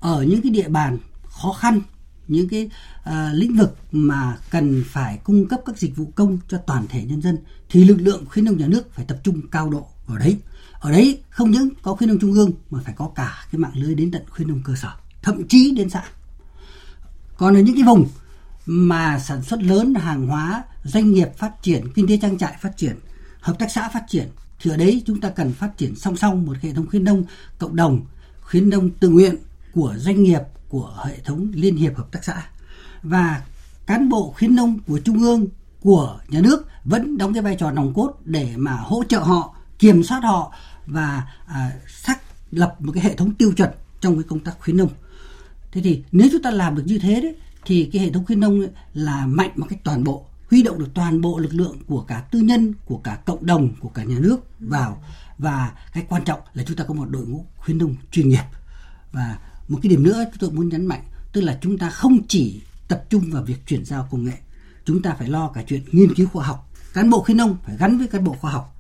Ở 0.00 0.22
những 0.22 0.42
cái 0.42 0.50
địa 0.50 0.68
bàn 0.68 0.98
khó 1.22 1.52
khăn 1.52 1.80
những 2.28 2.48
cái 2.48 2.70
uh, 3.02 3.14
lĩnh 3.32 3.56
vực 3.56 3.76
mà 3.92 4.38
cần 4.50 4.84
phải 4.86 5.18
cung 5.24 5.48
cấp 5.48 5.60
các 5.66 5.78
dịch 5.78 5.96
vụ 5.96 6.12
công 6.14 6.38
cho 6.48 6.58
toàn 6.58 6.86
thể 6.88 7.04
nhân 7.04 7.22
dân 7.22 7.38
thì 7.70 7.84
lực 7.84 8.00
lượng 8.00 8.24
khuyến 8.30 8.44
nông 8.44 8.56
nhà 8.56 8.66
nước 8.66 8.94
phải 8.94 9.04
tập 9.04 9.18
trung 9.24 9.40
cao 9.50 9.70
độ 9.70 9.86
vào 10.06 10.18
đấy. 10.18 10.38
Ở 10.72 10.90
đấy 10.90 11.22
không 11.30 11.50
những 11.50 11.68
có 11.82 11.94
khuyến 11.94 12.08
nông 12.08 12.18
trung 12.18 12.32
ương 12.32 12.52
mà 12.70 12.80
phải 12.84 12.94
có 12.96 13.10
cả 13.14 13.46
cái 13.52 13.58
mạng 13.58 13.72
lưới 13.74 13.94
đến 13.94 14.10
tận 14.10 14.22
khuyến 14.30 14.48
nông 14.48 14.60
cơ 14.64 14.74
sở 14.76 14.90
thậm 15.22 15.48
chí 15.48 15.74
đến 15.76 15.90
xã. 15.90 16.02
Còn 17.36 17.56
ở 17.56 17.60
những 17.60 17.74
cái 17.74 17.84
vùng 17.84 18.08
mà 18.66 19.18
sản 19.18 19.42
xuất 19.42 19.62
lớn 19.62 19.94
hàng 19.94 20.26
hóa 20.26 20.64
doanh 20.84 21.12
nghiệp 21.12 21.28
phát 21.36 21.62
triển 21.62 21.92
kinh 21.94 22.08
tế 22.08 22.16
trang 22.22 22.38
trại 22.38 22.56
phát 22.60 22.76
triển 22.76 22.96
hợp 23.40 23.58
tác 23.58 23.70
xã 23.70 23.88
phát 23.88 24.04
triển 24.08 24.28
thì 24.60 24.70
ở 24.70 24.76
đấy 24.76 25.02
chúng 25.06 25.20
ta 25.20 25.30
cần 25.30 25.52
phát 25.52 25.70
triển 25.76 25.96
song 25.96 26.16
song 26.16 26.46
một 26.46 26.56
hệ 26.62 26.72
thống 26.72 26.86
khuyến 26.86 27.04
nông 27.04 27.24
cộng 27.58 27.76
đồng 27.76 28.06
khuyến 28.40 28.70
nông 28.70 28.90
tự 28.90 29.08
nguyện 29.08 29.36
của 29.74 29.94
doanh 29.98 30.22
nghiệp 30.22 30.40
của 30.68 30.96
hệ 31.04 31.20
thống 31.24 31.50
liên 31.54 31.76
hiệp 31.76 31.96
hợp 31.96 32.12
tác 32.12 32.24
xã. 32.24 32.42
Và 33.02 33.42
cán 33.86 34.08
bộ 34.08 34.34
khuyến 34.38 34.56
nông 34.56 34.78
của 34.86 34.98
trung 34.98 35.18
ương 35.18 35.46
của 35.80 36.20
nhà 36.28 36.40
nước 36.40 36.66
vẫn 36.84 37.18
đóng 37.18 37.34
cái 37.34 37.42
vai 37.42 37.56
trò 37.56 37.70
nòng 37.70 37.94
cốt 37.94 38.12
để 38.24 38.52
mà 38.56 38.72
hỗ 38.72 39.04
trợ 39.08 39.18
họ 39.18 39.54
kiểm 39.78 40.02
soát 40.02 40.20
họ 40.24 40.52
và 40.86 41.28
à, 41.46 41.72
xác 41.88 42.20
lập 42.50 42.76
một 42.78 42.92
cái 42.92 43.04
hệ 43.04 43.14
thống 43.14 43.34
tiêu 43.34 43.52
chuẩn 43.52 43.70
trong 44.00 44.14
cái 44.14 44.24
công 44.28 44.40
tác 44.40 44.60
khuyến 44.60 44.76
nông. 44.76 44.90
Thế 45.72 45.80
thì 45.80 46.02
nếu 46.12 46.28
chúng 46.32 46.42
ta 46.42 46.50
làm 46.50 46.74
được 46.74 46.82
như 46.86 46.98
thế 46.98 47.20
đấy 47.20 47.36
thì 47.64 47.90
cái 47.92 48.02
hệ 48.02 48.10
thống 48.10 48.24
khuyến 48.26 48.40
nông 48.40 48.66
là 48.94 49.26
mạnh 49.26 49.50
một 49.56 49.66
cách 49.68 49.78
toàn 49.84 50.04
bộ 50.04 50.26
huy 50.50 50.62
động 50.62 50.78
được 50.78 50.88
toàn 50.94 51.20
bộ 51.20 51.38
lực 51.38 51.54
lượng 51.54 51.78
của 51.86 52.00
cả 52.00 52.24
tư 52.30 52.40
nhân 52.40 52.74
của 52.84 52.98
cả 52.98 53.18
cộng 53.26 53.46
đồng 53.46 53.74
của 53.80 53.88
cả 53.88 54.04
nhà 54.04 54.16
nước 54.18 54.36
vào. 54.60 55.02
Và 55.38 55.72
cái 55.92 56.04
quan 56.08 56.24
trọng 56.24 56.40
là 56.54 56.62
chúng 56.66 56.76
ta 56.76 56.84
có 56.84 56.94
một 56.94 57.10
đội 57.10 57.26
ngũ 57.26 57.44
khuyến 57.56 57.78
nông 57.78 57.94
chuyên 58.10 58.28
nghiệp. 58.28 58.44
Và 59.12 59.38
một 59.68 59.78
cái 59.82 59.90
điểm 59.90 60.02
nữa 60.02 60.24
tôi 60.38 60.50
muốn 60.50 60.68
nhấn 60.68 60.86
mạnh 60.86 61.02
tức 61.32 61.40
là 61.40 61.58
chúng 61.60 61.78
ta 61.78 61.90
không 61.90 62.18
chỉ 62.28 62.62
tập 62.88 63.04
trung 63.10 63.30
vào 63.30 63.42
việc 63.42 63.66
chuyển 63.66 63.84
giao 63.84 64.08
công 64.10 64.24
nghệ 64.24 64.38
chúng 64.84 65.02
ta 65.02 65.14
phải 65.18 65.28
lo 65.28 65.48
cả 65.48 65.62
chuyện 65.66 65.82
nghiên 65.92 66.14
cứu 66.14 66.28
khoa 66.28 66.46
học 66.46 66.70
cán 66.94 67.10
bộ 67.10 67.22
khuyến 67.22 67.36
nông 67.36 67.56
phải 67.64 67.76
gắn 67.76 67.98
với 67.98 68.08
cán 68.08 68.24
bộ 68.24 68.32
khoa 68.32 68.50
học 68.50 68.76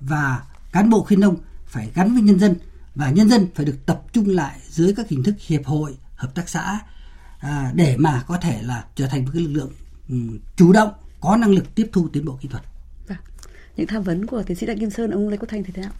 và 0.00 0.42
cán 0.72 0.90
bộ 0.90 1.04
khuyến 1.04 1.20
nông 1.20 1.36
phải 1.66 1.90
gắn 1.94 2.14
với 2.14 2.22
nhân 2.22 2.38
dân 2.38 2.54
và 2.94 3.10
nhân 3.10 3.28
dân 3.28 3.46
phải 3.54 3.66
được 3.66 3.86
tập 3.86 4.02
trung 4.12 4.28
lại 4.28 4.58
dưới 4.68 4.94
các 4.96 5.08
hình 5.08 5.22
thức 5.22 5.34
hiệp 5.46 5.64
hội 5.66 5.96
hợp 6.16 6.34
tác 6.34 6.48
xã 6.48 6.80
à, 7.38 7.72
để 7.74 7.96
mà 7.96 8.24
có 8.26 8.36
thể 8.36 8.62
là 8.62 8.84
trở 8.94 9.06
thành 9.06 9.24
một 9.24 9.30
cái 9.34 9.42
lực 9.42 9.52
lượng 9.52 9.70
um, 10.08 10.38
chủ 10.56 10.72
động 10.72 10.90
có 11.20 11.36
năng 11.36 11.50
lực 11.50 11.74
tiếp 11.74 11.88
thu 11.92 12.08
tiến 12.12 12.24
bộ 12.24 12.38
kỹ 12.40 12.48
thuật. 12.48 12.62
Vâng. 13.08 13.18
Những 13.76 13.86
tham 13.86 14.02
vấn 14.02 14.26
của 14.26 14.42
tiến 14.42 14.56
sĩ 14.56 14.66
Đặng 14.66 14.78
Kim 14.78 14.90
Sơn 14.90 15.10
ông 15.10 15.28
Lê 15.28 15.36
Quốc 15.36 15.48
Thanh 15.48 15.64
thì 15.64 15.72
thế 15.72 15.82
nào? 15.82 15.92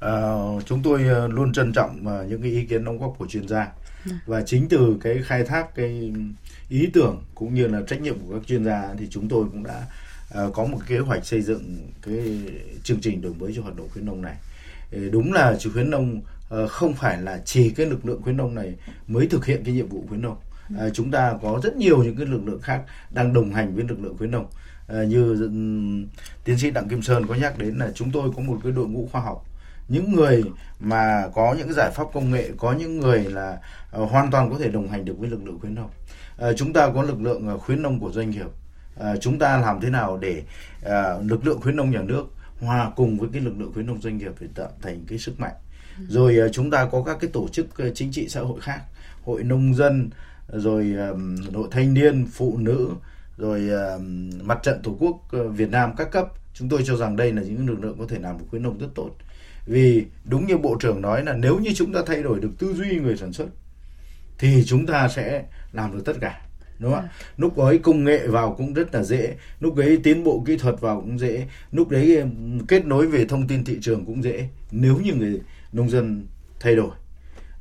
À, 0.00 0.14
chúng 0.66 0.82
tôi 0.82 1.04
ờ, 1.04 1.28
luôn 1.28 1.52
trân 1.52 1.72
trọng 1.72 2.06
ờ, 2.06 2.26
những 2.28 2.42
cái 2.42 2.50
ý 2.50 2.66
kiến 2.66 2.84
đóng 2.84 2.98
góp 2.98 3.14
của 3.18 3.26
chuyên 3.26 3.48
gia. 3.48 3.72
Và 4.26 4.42
chính 4.42 4.68
từ 4.68 4.96
cái 5.00 5.22
khai 5.24 5.44
thác 5.44 5.74
cái 5.74 6.12
ý 6.68 6.88
tưởng 6.92 7.22
cũng 7.34 7.54
như 7.54 7.66
là 7.66 7.80
trách 7.86 8.00
nhiệm 8.00 8.18
của 8.18 8.34
các 8.34 8.46
chuyên 8.46 8.64
gia 8.64 8.94
thì 8.98 9.06
chúng 9.10 9.28
tôi 9.28 9.44
cũng 9.52 9.64
đã 9.64 9.86
uh, 10.44 10.54
có 10.54 10.64
một 10.64 10.78
kế 10.86 10.98
hoạch 10.98 11.26
xây 11.26 11.42
dựng 11.42 11.90
cái 12.02 12.40
chương 12.82 13.00
trình 13.00 13.20
đổi 13.20 13.34
mới 13.34 13.52
cho 13.56 13.62
hoạt 13.62 13.76
động 13.76 13.88
khuyến 13.92 14.06
nông 14.06 14.22
này. 14.22 14.36
Đúng 15.10 15.32
là 15.32 15.56
chủ 15.58 15.70
khuyến 15.72 15.90
nông 15.90 16.20
uh, 16.54 16.70
không 16.70 16.94
phải 16.94 17.22
là 17.22 17.42
chỉ 17.44 17.70
cái 17.70 17.86
lực 17.86 18.06
lượng 18.06 18.22
khuyến 18.22 18.36
nông 18.36 18.54
này 18.54 18.74
mới 19.06 19.26
thực 19.26 19.46
hiện 19.46 19.64
cái 19.64 19.74
nhiệm 19.74 19.88
vụ 19.88 20.04
khuyến 20.08 20.22
nông. 20.22 20.36
Uh, 20.74 20.94
chúng 20.94 21.10
ta 21.10 21.34
có 21.42 21.60
rất 21.62 21.76
nhiều 21.76 22.02
những 22.02 22.16
cái 22.16 22.26
lực 22.26 22.46
lượng 22.46 22.60
khác 22.60 22.82
đang 23.10 23.32
đồng 23.32 23.52
hành 23.52 23.74
với 23.74 23.84
lực 23.88 24.00
lượng 24.00 24.16
khuyến 24.18 24.30
nông. 24.30 24.46
Uh, 24.92 25.08
như 25.08 25.42
um, 25.42 26.06
tiến 26.44 26.58
sĩ 26.58 26.70
đặng 26.70 26.88
kim 26.88 27.02
sơn 27.02 27.26
có 27.26 27.34
nhắc 27.34 27.58
đến 27.58 27.78
là 27.78 27.92
chúng 27.94 28.10
tôi 28.10 28.30
có 28.36 28.42
một 28.42 28.60
cái 28.62 28.72
đội 28.72 28.86
ngũ 28.86 29.08
khoa 29.12 29.20
học 29.20 29.46
những 29.88 30.14
người 30.14 30.44
mà 30.80 31.28
có 31.34 31.54
những 31.58 31.72
giải 31.72 31.90
pháp 31.90 32.04
công 32.12 32.30
nghệ 32.30 32.50
có 32.58 32.72
những 32.72 33.00
người 33.00 33.24
là 33.24 33.58
uh, 34.02 34.10
hoàn 34.10 34.30
toàn 34.30 34.50
có 34.50 34.58
thể 34.58 34.68
đồng 34.68 34.88
hành 34.88 35.04
được 35.04 35.18
với 35.18 35.30
lực 35.30 35.44
lượng 35.44 35.58
khuyến 35.60 35.74
nông. 35.74 35.90
Uh, 36.48 36.56
chúng 36.56 36.72
ta 36.72 36.90
có 36.94 37.02
lực 37.02 37.20
lượng 37.20 37.54
uh, 37.54 37.60
khuyến 37.60 37.82
nông 37.82 38.00
của 38.00 38.12
doanh 38.12 38.30
nghiệp. 38.30 38.46
Uh, 39.00 39.20
chúng 39.20 39.38
ta 39.38 39.56
làm 39.56 39.80
thế 39.80 39.90
nào 39.90 40.18
để 40.18 40.42
uh, 40.82 41.30
lực 41.30 41.46
lượng 41.46 41.60
khuyến 41.60 41.76
nông 41.76 41.90
nhà 41.90 42.02
nước 42.02 42.24
hòa 42.60 42.90
cùng 42.96 43.18
với 43.18 43.28
cái 43.32 43.42
lực 43.42 43.54
lượng 43.58 43.72
khuyến 43.74 43.86
nông 43.86 44.00
doanh 44.00 44.18
nghiệp 44.18 44.32
để 44.40 44.46
tạo 44.54 44.68
thành 44.82 45.04
cái 45.08 45.18
sức 45.18 45.40
mạnh. 45.40 45.54
Ừ. 45.98 46.04
rồi 46.08 46.38
uh, 46.46 46.52
chúng 46.52 46.70
ta 46.70 46.88
có 46.92 47.02
các 47.02 47.16
cái 47.20 47.30
tổ 47.32 47.48
chức 47.48 47.66
uh, 47.66 47.94
chính 47.94 48.12
trị 48.12 48.28
xã 48.28 48.40
hội 48.40 48.60
khác 48.60 48.80
hội 49.24 49.44
nông 49.44 49.74
dân 49.74 50.10
rồi 50.48 50.94
um, 51.10 51.36
hội 51.54 51.68
thanh 51.70 51.94
niên 51.94 52.26
phụ 52.32 52.56
nữ 52.58 52.90
rồi 53.36 53.70
uh, 53.96 54.02
mặt 54.42 54.58
trận 54.62 54.80
tổ 54.82 54.96
quốc 55.00 55.10
uh, 55.10 55.56
Việt 55.56 55.70
Nam 55.70 55.92
các 55.96 56.10
cấp. 56.10 56.26
Chúng 56.54 56.68
tôi 56.68 56.82
cho 56.84 56.96
rằng 56.96 57.16
đây 57.16 57.32
là 57.32 57.42
những 57.42 57.68
lực 57.68 57.84
lượng 57.84 57.96
có 57.98 58.04
thể 58.08 58.18
làm 58.18 58.38
được 58.38 58.44
khuyến 58.50 58.62
nông 58.62 58.78
rất 58.78 58.88
tốt 58.94 59.10
vì 59.66 60.06
đúng 60.24 60.46
như 60.46 60.58
bộ 60.58 60.76
trưởng 60.80 61.00
nói 61.00 61.24
là 61.24 61.32
nếu 61.32 61.58
như 61.58 61.70
chúng 61.74 61.92
ta 61.92 62.00
thay 62.06 62.22
đổi 62.22 62.40
được 62.40 62.50
tư 62.58 62.74
duy 62.74 62.98
người 62.98 63.16
sản 63.16 63.32
xuất 63.32 63.46
thì 64.38 64.64
chúng 64.66 64.86
ta 64.86 65.08
sẽ 65.08 65.44
làm 65.72 65.92
được 65.92 66.02
tất 66.04 66.14
cả 66.20 66.40
đúng 66.78 66.92
không 66.92 67.00
ạ? 67.00 67.08
Ừ. 67.18 67.24
lúc 67.36 67.56
ấy 67.56 67.78
công 67.78 68.04
nghệ 68.04 68.26
vào 68.26 68.54
cũng 68.58 68.74
rất 68.74 68.94
là 68.94 69.02
dễ 69.02 69.34
lúc 69.60 69.76
ấy 69.76 70.00
tiến 70.02 70.24
bộ 70.24 70.42
kỹ 70.46 70.56
thuật 70.56 70.80
vào 70.80 71.00
cũng 71.00 71.18
dễ 71.18 71.46
lúc 71.72 71.88
đấy 71.88 72.22
kết 72.68 72.86
nối 72.86 73.06
về 73.06 73.24
thông 73.24 73.48
tin 73.48 73.64
thị 73.64 73.78
trường 73.80 74.04
cũng 74.04 74.24
dễ 74.24 74.48
nếu 74.70 74.98
như 75.04 75.14
người 75.14 75.40
nông 75.72 75.90
dân 75.90 76.26
thay 76.60 76.76
đổi. 76.76 76.90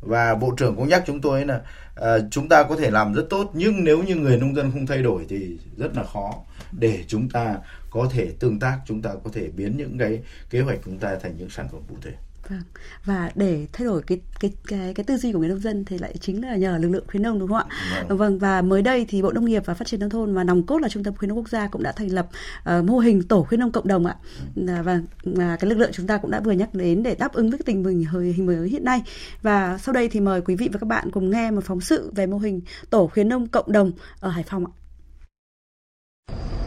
Và 0.02 0.36
bộ 0.36 0.54
trưởng 0.58 0.76
cũng 0.76 0.88
nhắc 0.88 1.04
chúng 1.08 1.22
tôi 1.22 1.46
là 1.46 1.62
à, 1.96 2.18
chúng 2.32 2.50
ta 2.50 2.64
có 2.64 2.76
thể 2.76 2.92
làm 2.92 3.14
rất 3.14 3.26
tốt 3.30 3.52
nhưng 3.54 3.84
nếu 3.84 4.04
như 4.04 4.16
người 4.16 4.38
nông 4.38 4.56
dân 4.56 4.72
không 4.72 4.86
thay 4.86 5.04
đổi 5.04 5.26
thì 5.30 5.58
rất 5.78 5.98
là 5.98 6.04
khó 6.04 6.34
để 6.72 7.04
chúng 7.08 7.30
ta 7.30 7.58
có 7.90 8.10
thể 8.12 8.34
tương 8.40 8.60
tác 8.60 8.80
chúng 8.86 9.02
ta 9.02 9.10
có 9.24 9.30
thể 9.34 9.50
biến 9.50 9.78
những 9.78 9.98
cái 9.98 10.22
kế 10.50 10.62
hoạch 10.62 10.80
chúng 10.86 10.98
ta 10.98 11.16
thành 11.22 11.36
những 11.38 11.50
sản 11.50 11.68
phẩm 11.72 11.82
cụ 11.90 11.96
thể 12.02 12.12
Vâng. 12.50 12.62
Và 13.06 13.32
để 13.36 13.68
thay 13.74 13.86
đổi 13.86 14.02
cái 14.08 14.20
cái 14.40 14.52
cái 14.68 14.94
cái 14.94 15.04
tư 15.04 15.18
duy 15.18 15.32
của 15.32 15.40
người 15.40 15.50
nông 15.50 15.60
dân 15.60 15.86
thì 15.86 15.98
lại 15.98 16.16
chính 16.20 16.42
là 16.42 16.56
nhờ 16.56 16.78
lực 16.78 16.90
lượng 16.90 17.04
khuyến 17.08 17.24
nông 17.24 17.40
đúng 17.40 17.48
không 17.48 17.58
ạ? 17.58 17.66
Vâng. 18.08 18.18
vâng 18.18 18.40
và 18.40 18.62
mới 18.62 18.82
đây 18.82 19.06
thì 19.10 19.22
Bộ 19.22 19.32
Nông 19.32 19.46
nghiệp 19.46 19.64
và 19.66 19.74
Phát 19.74 19.88
triển 19.88 20.00
nông 20.00 20.10
thôn 20.10 20.34
và 20.34 20.44
nòng 20.44 20.66
cốt 20.66 20.78
là 20.78 20.90
Trung 20.90 21.04
tâm 21.04 21.16
khuyến 21.16 21.30
nông 21.30 21.38
quốc 21.38 21.50
gia 21.50 21.68
cũng 21.68 21.84
đã 21.84 21.92
thành 21.92 22.12
lập 22.12 22.30
uh, 22.78 22.84
mô 22.84 23.00
hình 23.00 23.24
tổ 23.24 23.44
khuyến 23.44 23.60
nông 23.60 23.72
cộng 23.72 23.88
đồng 23.88 24.06
ạ. 24.06 24.16
Ừ. 24.56 24.64
Và 24.84 25.02
và 25.24 25.56
cái 25.56 25.70
lực 25.70 25.78
lượng 25.78 25.92
chúng 25.94 26.08
ta 26.08 26.18
cũng 26.18 26.32
đã 26.32 26.40
vừa 26.40 26.52
nhắc 26.52 26.74
đến 26.74 27.04
để 27.04 27.16
đáp 27.16 27.34
ứng 27.34 27.50
với 27.50 27.58
cái 27.58 27.64
tình 27.66 27.84
hình 27.84 28.34
hình 28.34 28.46
mới 28.46 28.70
hiện 28.70 28.84
nay. 28.84 29.02
Và 29.42 29.78
sau 29.78 29.94
đây 29.94 30.10
thì 30.10 30.20
mời 30.20 30.42
quý 30.42 30.56
vị 30.56 30.70
và 30.74 30.80
các 30.80 30.88
bạn 30.88 31.12
cùng 31.12 31.30
nghe 31.30 31.52
một 31.52 31.64
phóng 31.64 31.82
sự 31.82 32.12
về 32.16 32.26
mô 32.28 32.38
hình 32.38 32.62
tổ 32.90 33.08
khuyến 33.08 33.30
nông 33.30 33.48
cộng 33.48 33.72
đồng 33.72 33.92
ở 34.20 34.30
Hải 34.30 34.44
Phòng 34.44 34.66
ạ. 34.66 34.81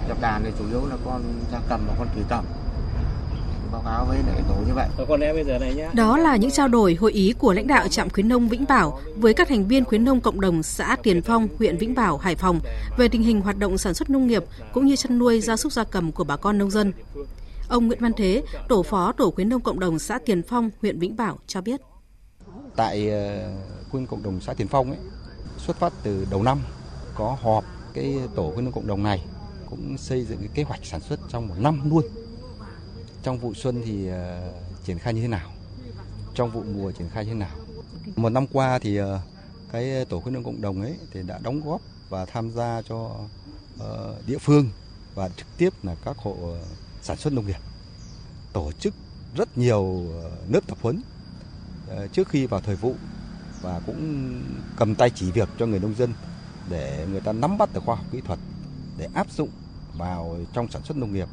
Nhập 0.08 0.20
đàn 0.20 0.44
thì 0.44 0.50
chủ 0.58 0.64
yếu 0.68 0.86
là 0.86 0.96
con 1.04 1.22
gia 1.52 1.60
cầm 1.68 1.80
và 1.86 1.94
con 1.98 2.08
thủy 2.14 2.22
cầm 2.28 2.44
báo 3.74 3.82
cáo 3.84 4.04
với 4.04 4.18
lại 4.26 4.42
tổ 4.48 4.54
như 4.66 4.74
vậy. 4.74 4.88
Còn 5.08 5.20
em 5.20 5.34
bây 5.34 5.44
giờ 5.44 5.58
này 5.58 5.74
nhá. 5.74 5.90
Đó 5.94 6.18
là 6.18 6.36
những 6.36 6.50
trao 6.50 6.68
đổi 6.68 6.94
hội 6.94 7.12
ý 7.12 7.32
của 7.38 7.52
lãnh 7.52 7.66
đạo 7.66 7.88
trạm 7.88 8.10
khuyến 8.10 8.28
nông 8.28 8.48
Vĩnh 8.48 8.64
Bảo 8.68 9.00
với 9.16 9.34
các 9.34 9.48
thành 9.48 9.68
viên 9.68 9.84
khuyến 9.84 10.04
nông 10.04 10.20
cộng 10.20 10.40
đồng 10.40 10.62
xã 10.62 10.96
Tiền 11.02 11.22
Phong, 11.22 11.48
huyện 11.58 11.78
Vĩnh 11.78 11.94
Bảo, 11.94 12.18
Hải 12.18 12.36
Phòng 12.36 12.60
về 12.96 13.08
tình 13.08 13.22
hình 13.22 13.40
hoạt 13.40 13.58
động 13.58 13.78
sản 13.78 13.94
xuất 13.94 14.10
nông 14.10 14.26
nghiệp 14.26 14.44
cũng 14.72 14.86
như 14.86 14.96
chăn 14.96 15.18
nuôi 15.18 15.40
gia 15.40 15.56
súc 15.56 15.72
gia 15.72 15.84
cầm 15.84 16.12
của 16.12 16.24
bà 16.24 16.36
con 16.36 16.58
nông 16.58 16.70
dân. 16.70 16.92
Ông 17.68 17.86
Nguyễn 17.86 18.00
Văn 18.00 18.12
Thế, 18.16 18.42
tổ 18.68 18.82
phó 18.82 19.12
tổ 19.12 19.30
khuyến 19.30 19.48
nông 19.48 19.60
cộng 19.60 19.80
đồng 19.80 19.98
xã 19.98 20.18
Tiền 20.26 20.42
Phong, 20.42 20.70
huyện 20.82 20.98
Vĩnh 20.98 21.16
Bảo 21.16 21.38
cho 21.46 21.60
biết. 21.60 21.80
Tại 22.76 23.10
ờ, 23.10 23.50
khuyến 23.90 24.06
cộng 24.06 24.22
đồng 24.22 24.40
xã 24.40 24.54
Tiền 24.54 24.68
Phong 24.68 24.90
ấy, 24.90 24.98
xuất 25.58 25.76
phát 25.76 25.92
từ 26.02 26.26
đầu 26.30 26.42
năm 26.42 26.58
có 27.14 27.36
họp 27.42 27.64
cái 27.94 28.18
tổ 28.34 28.50
khuyến 28.54 28.64
nông 28.64 28.74
cộng 28.74 28.86
đồng 28.86 29.02
này 29.02 29.24
cũng 29.76 29.98
xây 29.98 30.24
dựng 30.24 30.38
cái 30.38 30.48
kế 30.54 30.62
hoạch 30.62 30.84
sản 30.84 31.00
xuất 31.00 31.20
trong 31.28 31.48
một 31.48 31.54
năm 31.58 31.90
luôn. 31.90 32.04
Trong 33.22 33.38
vụ 33.38 33.54
xuân 33.54 33.82
thì 33.84 34.10
uh, 34.10 34.14
triển 34.84 34.98
khai 34.98 35.14
như 35.14 35.22
thế 35.22 35.28
nào? 35.28 35.50
Trong 36.34 36.50
vụ 36.50 36.62
mùa 36.74 36.92
triển 36.92 37.08
khai 37.08 37.24
như 37.24 37.32
thế 37.32 37.38
nào? 37.38 37.56
Một 38.16 38.28
năm 38.28 38.46
qua 38.46 38.78
thì 38.78 39.00
uh, 39.00 39.06
cái 39.72 40.04
tổ 40.04 40.20
khuyến 40.20 40.34
nông 40.34 40.44
cộng 40.44 40.60
đồng 40.60 40.82
ấy 40.82 40.96
thì 41.12 41.20
đã 41.22 41.38
đóng 41.42 41.60
góp 41.64 41.80
và 42.08 42.26
tham 42.26 42.50
gia 42.50 42.82
cho 42.82 43.16
uh, 43.76 44.26
địa 44.26 44.38
phương 44.38 44.68
và 45.14 45.28
trực 45.28 45.46
tiếp 45.56 45.70
là 45.82 45.94
các 46.04 46.18
hộ 46.18 46.36
sản 47.02 47.16
xuất 47.16 47.32
nông 47.32 47.46
nghiệp. 47.46 47.60
Tổ 48.52 48.72
chức 48.72 48.94
rất 49.36 49.58
nhiều 49.58 50.04
lớp 50.48 50.60
tập 50.66 50.78
huấn 50.82 51.02
trước 52.12 52.28
khi 52.28 52.46
vào 52.46 52.60
thời 52.60 52.76
vụ 52.76 52.94
và 53.62 53.80
cũng 53.86 54.32
cầm 54.76 54.94
tay 54.94 55.10
chỉ 55.10 55.30
việc 55.30 55.48
cho 55.58 55.66
người 55.66 55.80
nông 55.80 55.94
dân 55.94 56.12
để 56.70 57.06
người 57.10 57.20
ta 57.20 57.32
nắm 57.32 57.58
bắt 57.58 57.74
được 57.74 57.82
khoa 57.84 57.96
học 57.96 58.04
kỹ 58.10 58.20
thuật 58.26 58.38
để 58.98 59.08
áp 59.14 59.30
dụng 59.30 59.48
vào 59.98 60.38
trong 60.52 60.68
sản 60.70 60.82
xuất 60.82 60.96
nông 60.96 61.12
nghiệp 61.12 61.28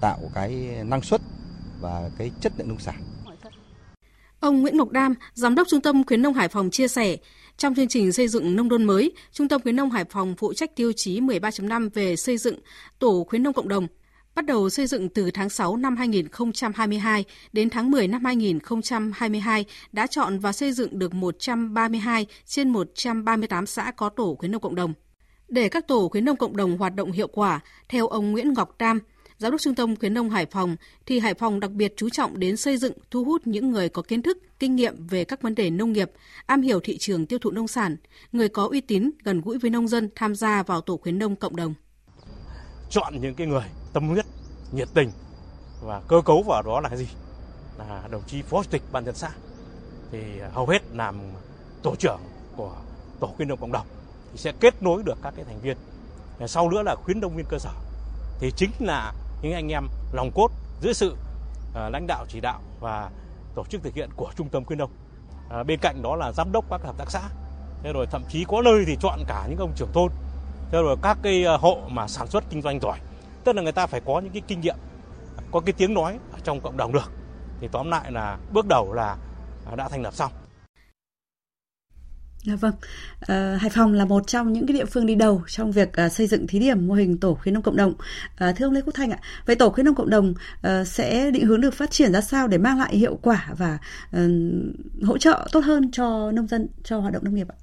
tạo 0.00 0.18
cái 0.34 0.52
năng 0.84 1.02
suất 1.02 1.20
và 1.80 2.10
cái 2.18 2.30
chất 2.40 2.52
lượng 2.58 2.68
nông 2.68 2.78
sản. 2.78 3.02
Ông 4.40 4.62
Nguyễn 4.62 4.76
Ngọc 4.76 4.90
Đam, 4.90 5.14
Giám 5.34 5.54
đốc 5.54 5.68
Trung 5.68 5.80
tâm 5.80 6.04
Khuyến 6.04 6.22
nông 6.22 6.34
Hải 6.34 6.48
Phòng 6.48 6.70
chia 6.70 6.88
sẻ, 6.88 7.16
trong 7.56 7.74
chương 7.74 7.88
trình 7.88 8.12
xây 8.12 8.28
dựng 8.28 8.56
nông 8.56 8.68
thôn 8.68 8.84
mới, 8.84 9.12
Trung 9.32 9.48
tâm 9.48 9.60
Khuyến 9.60 9.76
nông 9.76 9.90
Hải 9.90 10.04
Phòng 10.04 10.34
phụ 10.38 10.52
trách 10.52 10.76
tiêu 10.76 10.92
chí 10.92 11.20
13.5 11.20 11.90
về 11.94 12.16
xây 12.16 12.38
dựng 12.38 12.58
tổ 12.98 13.26
khuyến 13.28 13.42
nông 13.42 13.52
cộng 13.52 13.68
đồng. 13.68 13.86
Bắt 14.34 14.46
đầu 14.46 14.70
xây 14.70 14.86
dựng 14.86 15.08
từ 15.08 15.30
tháng 15.30 15.50
6 15.50 15.76
năm 15.76 15.96
2022 15.96 17.24
đến 17.52 17.70
tháng 17.70 17.90
10 17.90 18.08
năm 18.08 18.24
2022 18.24 19.64
đã 19.92 20.06
chọn 20.06 20.38
và 20.38 20.52
xây 20.52 20.72
dựng 20.72 20.98
được 20.98 21.14
132 21.14 22.26
trên 22.46 22.68
138 22.68 23.66
xã 23.66 23.90
có 23.96 24.08
tổ 24.08 24.36
khuyến 24.38 24.52
nông 24.52 24.62
cộng 24.62 24.74
đồng. 24.74 24.92
Để 25.52 25.68
các 25.68 25.88
tổ 25.88 26.08
khuyến 26.08 26.24
nông 26.24 26.36
cộng 26.36 26.56
đồng 26.56 26.78
hoạt 26.78 26.94
động 26.94 27.12
hiệu 27.12 27.26
quả, 27.26 27.60
theo 27.88 28.08
ông 28.08 28.32
Nguyễn 28.32 28.52
Ngọc 28.52 28.74
Tam, 28.78 29.00
Giám 29.38 29.50
đốc 29.50 29.60
Trung 29.60 29.74
tâm 29.74 29.96
khuyến 29.96 30.14
nông 30.14 30.30
Hải 30.30 30.46
Phòng, 30.46 30.76
thì 31.06 31.18
Hải 31.18 31.34
Phòng 31.34 31.60
đặc 31.60 31.70
biệt 31.70 31.92
chú 31.96 32.08
trọng 32.08 32.38
đến 32.38 32.56
xây 32.56 32.76
dựng, 32.76 32.92
thu 33.10 33.24
hút 33.24 33.46
những 33.46 33.70
người 33.70 33.88
có 33.88 34.02
kiến 34.02 34.22
thức, 34.22 34.38
kinh 34.58 34.76
nghiệm 34.76 35.06
về 35.06 35.24
các 35.24 35.42
vấn 35.42 35.54
đề 35.54 35.70
nông 35.70 35.92
nghiệp, 35.92 36.10
am 36.46 36.62
hiểu 36.62 36.80
thị 36.80 36.98
trường 36.98 37.26
tiêu 37.26 37.38
thụ 37.38 37.50
nông 37.50 37.68
sản, 37.68 37.96
người 38.32 38.48
có 38.48 38.68
uy 38.70 38.80
tín, 38.80 39.10
gần 39.24 39.40
gũi 39.40 39.58
với 39.58 39.70
nông 39.70 39.88
dân 39.88 40.08
tham 40.14 40.34
gia 40.34 40.62
vào 40.62 40.80
tổ 40.80 40.96
khuyến 40.96 41.18
nông 41.18 41.36
cộng 41.36 41.56
đồng. 41.56 41.74
Chọn 42.90 43.14
những 43.20 43.34
cái 43.34 43.46
người 43.46 43.64
tâm 43.92 44.08
huyết, 44.08 44.24
nhiệt 44.72 44.88
tình 44.94 45.10
và 45.82 46.02
cơ 46.08 46.20
cấu 46.24 46.42
vào 46.42 46.62
đó 46.62 46.80
là 46.80 46.88
cái 46.88 46.98
gì? 46.98 47.08
Là 47.78 48.08
đồng 48.10 48.22
chí 48.26 48.42
phó 48.42 48.62
chủ 48.62 48.68
tịch 48.70 48.82
ban 48.92 49.04
dân 49.04 49.14
xã 49.14 49.30
thì 50.12 50.18
hầu 50.52 50.66
hết 50.66 50.82
làm 50.92 51.20
tổ 51.82 51.96
trưởng 51.96 52.20
của 52.56 52.76
tổ 53.20 53.26
khuyến 53.26 53.48
nông 53.48 53.58
cộng 53.58 53.72
đồng 53.72 53.86
thì 54.32 54.38
sẽ 54.38 54.52
kết 54.60 54.82
nối 54.82 55.02
được 55.02 55.18
các 55.22 55.34
cái 55.36 55.44
thành 55.44 55.60
viên. 55.60 55.76
Sau 56.46 56.70
nữa 56.70 56.82
là 56.82 56.94
khuyến 56.94 57.20
đông 57.20 57.36
viên 57.36 57.46
cơ 57.48 57.58
sở 57.58 57.70
thì 58.38 58.50
chính 58.56 58.70
là 58.80 59.12
những 59.42 59.52
anh 59.52 59.68
em 59.68 59.86
lòng 60.12 60.30
cốt 60.34 60.48
dưới 60.80 60.94
sự 60.94 61.16
à, 61.74 61.88
lãnh 61.88 62.06
đạo 62.06 62.24
chỉ 62.28 62.40
đạo 62.40 62.60
và 62.80 63.10
tổ 63.54 63.64
chức 63.64 63.82
thực 63.82 63.94
hiện 63.94 64.10
của 64.16 64.30
trung 64.36 64.48
tâm 64.48 64.64
khuyến 64.64 64.78
đông. 64.78 64.90
À, 65.50 65.62
bên 65.62 65.78
cạnh 65.82 66.02
đó 66.02 66.16
là 66.16 66.32
giám 66.32 66.52
đốc 66.52 66.64
các 66.70 66.80
hợp 66.84 66.98
tác 66.98 67.10
xã. 67.10 67.20
Thế 67.82 67.92
rồi 67.92 68.06
thậm 68.10 68.22
chí 68.28 68.44
có 68.48 68.62
nơi 68.62 68.84
thì 68.86 68.96
chọn 69.00 69.20
cả 69.26 69.46
những 69.48 69.58
ông 69.58 69.72
trưởng 69.76 69.92
thôn. 69.92 70.12
Thế 70.70 70.78
rồi 70.82 70.96
các 71.02 71.18
cái 71.22 71.44
à, 71.46 71.56
hộ 71.56 71.78
mà 71.88 72.08
sản 72.08 72.26
xuất 72.26 72.44
kinh 72.50 72.62
doanh 72.62 72.80
giỏi. 72.80 72.98
Tức 73.44 73.56
là 73.56 73.62
người 73.62 73.72
ta 73.72 73.86
phải 73.86 74.00
có 74.00 74.20
những 74.20 74.32
cái 74.32 74.42
kinh 74.48 74.60
nghiệm, 74.60 74.76
có 75.52 75.60
cái 75.60 75.72
tiếng 75.72 75.94
nói 75.94 76.18
ở 76.32 76.38
trong 76.44 76.60
cộng 76.60 76.76
đồng 76.76 76.92
được. 76.92 77.12
Thì 77.60 77.68
tóm 77.72 77.90
lại 77.90 78.12
là 78.12 78.38
bước 78.52 78.66
đầu 78.66 78.92
là 78.92 79.16
à, 79.70 79.76
đã 79.76 79.88
thành 79.88 80.02
lập 80.02 80.14
xong. 80.14 80.32
À, 82.48 82.56
vâng, 82.56 82.74
à, 83.20 83.58
Hải 83.60 83.70
Phòng 83.70 83.92
là 83.92 84.04
một 84.04 84.26
trong 84.26 84.52
những 84.52 84.66
cái 84.66 84.76
địa 84.76 84.84
phương 84.84 85.06
đi 85.06 85.14
đầu 85.14 85.42
trong 85.46 85.72
việc 85.72 85.92
à, 85.92 86.08
xây 86.08 86.26
dựng 86.26 86.46
thí 86.46 86.58
điểm 86.58 86.86
mô 86.86 86.94
hình 86.94 87.18
tổ 87.18 87.34
khuyến 87.34 87.54
nông 87.54 87.62
cộng 87.62 87.76
đồng. 87.76 87.94
À, 88.36 88.52
thưa 88.56 88.66
ông 88.66 88.74
Lê 88.74 88.80
Quốc 88.80 88.92
Thanh 88.94 89.10
ạ, 89.10 89.18
vậy 89.46 89.56
tổ 89.56 89.70
khuyến 89.70 89.86
nông 89.86 89.94
cộng 89.94 90.10
đồng 90.10 90.34
à, 90.62 90.84
sẽ 90.84 91.30
định 91.30 91.46
hướng 91.46 91.60
được 91.60 91.74
phát 91.74 91.90
triển 91.90 92.12
ra 92.12 92.20
sao 92.20 92.48
để 92.48 92.58
mang 92.58 92.78
lại 92.78 92.96
hiệu 92.96 93.18
quả 93.22 93.48
và 93.58 93.78
à, 94.10 94.26
hỗ 95.02 95.18
trợ 95.18 95.48
tốt 95.52 95.60
hơn 95.64 95.90
cho 95.90 96.32
nông 96.32 96.46
dân 96.46 96.68
cho 96.84 96.98
hoạt 96.98 97.12
động 97.12 97.24
nông 97.24 97.34
nghiệp 97.34 97.48
ạ? 97.48 97.56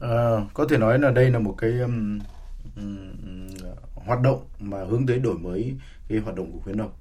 À, 0.00 0.46
có 0.54 0.66
thể 0.70 0.78
nói 0.78 0.98
là 0.98 1.10
đây 1.10 1.30
là 1.30 1.38
một 1.38 1.54
cái 1.58 1.70
um, 1.80 2.18
um, 2.76 3.48
hoạt 3.94 4.20
động 4.20 4.46
mà 4.58 4.78
hướng 4.84 5.06
tới 5.06 5.18
đổi 5.18 5.38
mới 5.38 5.74
cái 6.08 6.18
hoạt 6.18 6.36
động 6.36 6.52
của 6.52 6.58
khuyến 6.64 6.76
nông. 6.76 6.92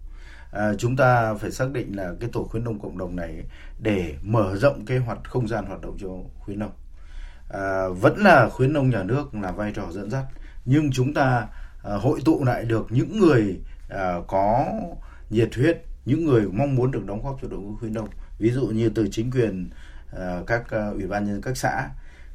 À, 0.51 0.73
chúng 0.77 0.95
ta 0.95 1.34
phải 1.34 1.51
xác 1.51 1.71
định 1.71 1.95
là 1.95 2.13
cái 2.19 2.29
tổ 2.34 2.43
khuyến 2.43 2.63
nông 2.63 2.79
cộng 2.79 2.97
đồng 2.97 3.15
này 3.15 3.43
để 3.79 4.15
mở 4.23 4.55
rộng 4.55 4.86
cái 4.86 4.97
hoạt 4.97 5.19
không 5.23 5.47
gian 5.47 5.65
hoạt 5.65 5.81
động 5.81 5.97
cho 6.01 6.07
khuyến 6.39 6.59
nông 6.59 6.71
à, 7.54 7.88
vẫn 7.88 8.18
là 8.18 8.49
khuyến 8.49 8.74
nông 8.74 8.89
nhà 8.89 9.04
nước 9.04 9.36
là 9.36 9.51
vai 9.51 9.72
trò 9.76 9.91
dẫn 9.91 10.12
dắt. 10.12 10.24
Nhưng 10.66 10.91
chúng 10.91 11.14
ta 11.14 11.47
à, 11.84 11.93
hội 11.93 12.20
tụ 12.26 12.43
lại 12.43 12.64
được 12.66 12.88
những 12.89 13.20
người 13.20 13.60
à, 13.89 14.14
có 14.28 14.66
nhiệt 15.30 15.56
huyết 15.56 15.86
những 16.06 16.26
người 16.26 16.41
mong 16.51 16.76
muốn 16.76 16.91
được 16.91 17.06
đóng 17.06 17.24
góp 17.24 17.38
cho 17.41 17.47
đội 17.47 17.60
ngũ 17.60 17.76
khuyến 17.80 17.93
nông. 17.93 18.10
Ví 18.39 18.51
dụ 18.51 18.68
như 18.68 18.89
từ 18.89 19.08
chính 19.12 19.32
quyền 19.32 19.70
à, 20.18 20.41
các 20.47 20.72
à, 20.72 20.88
ủy 20.88 21.08
ban 21.08 21.26
nhân 21.26 21.41
các 21.41 21.58
xã 21.58 21.89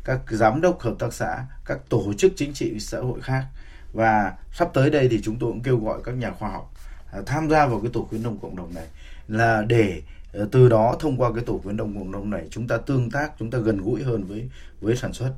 các 0.05 0.21
giám 0.31 0.61
đốc 0.61 0.81
hợp 0.81 0.95
tác 0.99 1.12
xã 1.12 1.45
các 1.64 1.79
tổ 1.89 2.12
chức 2.19 2.33
chính 2.37 2.53
trị 2.53 2.81
xã 2.81 2.99
hội 2.99 3.21
khác. 3.21 3.45
Và 3.93 4.33
sắp 4.53 4.69
tới 4.75 4.91
đây 4.91 5.09
thì 5.09 5.21
chúng 5.23 5.37
tôi 5.39 5.51
cũng 5.51 5.62
kêu 5.62 5.79
gọi 5.79 6.01
các 6.05 6.14
nhà 6.14 6.31
khoa 6.31 6.51
học 6.51 6.73
à, 7.12 7.19
tham 7.27 7.51
gia 7.51 7.66
vào 7.66 7.81
cái 7.81 7.91
tổ 7.93 8.07
khuyến 8.11 8.23
nông 8.23 8.39
cộng 8.39 8.57
đồng 8.57 8.75
này 8.75 8.87
là 9.29 9.62
để 9.62 10.03
Ờ, 10.33 10.49
từ 10.53 10.68
đó 10.68 10.97
thông 11.01 11.16
qua 11.16 11.33
cái 11.35 11.45
tổ 11.45 11.61
khuyến 11.64 11.76
nông 11.76 11.99
cộng 11.99 12.12
đồng 12.12 12.31
này 12.31 12.49
chúng 12.51 12.66
ta 12.68 12.76
tương 12.76 13.11
tác 13.11 13.33
chúng 13.39 13.51
ta 13.51 13.59
gần 13.59 13.79
gũi 13.79 14.03
hơn 14.03 14.24
với 14.24 14.49
với 14.81 14.97
sản 14.97 15.12
xuất. 15.12 15.33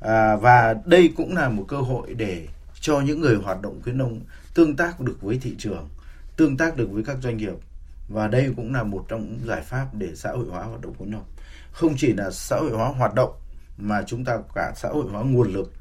À, 0.00 0.36
và 0.36 0.74
đây 0.84 1.12
cũng 1.16 1.34
là 1.34 1.48
một 1.48 1.64
cơ 1.68 1.76
hội 1.76 2.14
để 2.14 2.46
cho 2.80 3.00
những 3.00 3.20
người 3.20 3.36
hoạt 3.36 3.62
động 3.62 3.80
khuyến 3.82 3.98
nông 3.98 4.20
tương 4.54 4.76
tác 4.76 5.00
được 5.00 5.22
với 5.22 5.38
thị 5.42 5.54
trường 5.58 5.88
tương 6.36 6.56
tác 6.56 6.76
được 6.76 6.90
với 6.90 7.04
các 7.04 7.16
doanh 7.22 7.36
nghiệp. 7.36 7.54
Và 8.08 8.28
đây 8.28 8.52
cũng 8.56 8.74
là 8.74 8.82
một 8.82 9.04
trong 9.08 9.20
những 9.20 9.46
giải 9.46 9.60
pháp 9.60 9.86
để 9.92 10.14
xã 10.14 10.30
hội 10.30 10.46
hóa 10.50 10.64
hoạt 10.64 10.80
động 10.80 10.94
khuyến 10.98 11.10
nông 11.10 11.24
không 11.72 11.94
chỉ 11.96 12.12
là 12.12 12.30
xã 12.30 12.56
hội 12.56 12.70
hóa 12.70 12.88
hoạt 12.88 13.14
động 13.14 13.32
mà 13.78 14.02
chúng 14.06 14.24
ta 14.24 14.38
cả 14.54 14.72
xã 14.76 14.88
hội 14.88 15.04
hóa 15.10 15.22
nguồn 15.22 15.52
lực 15.52 15.72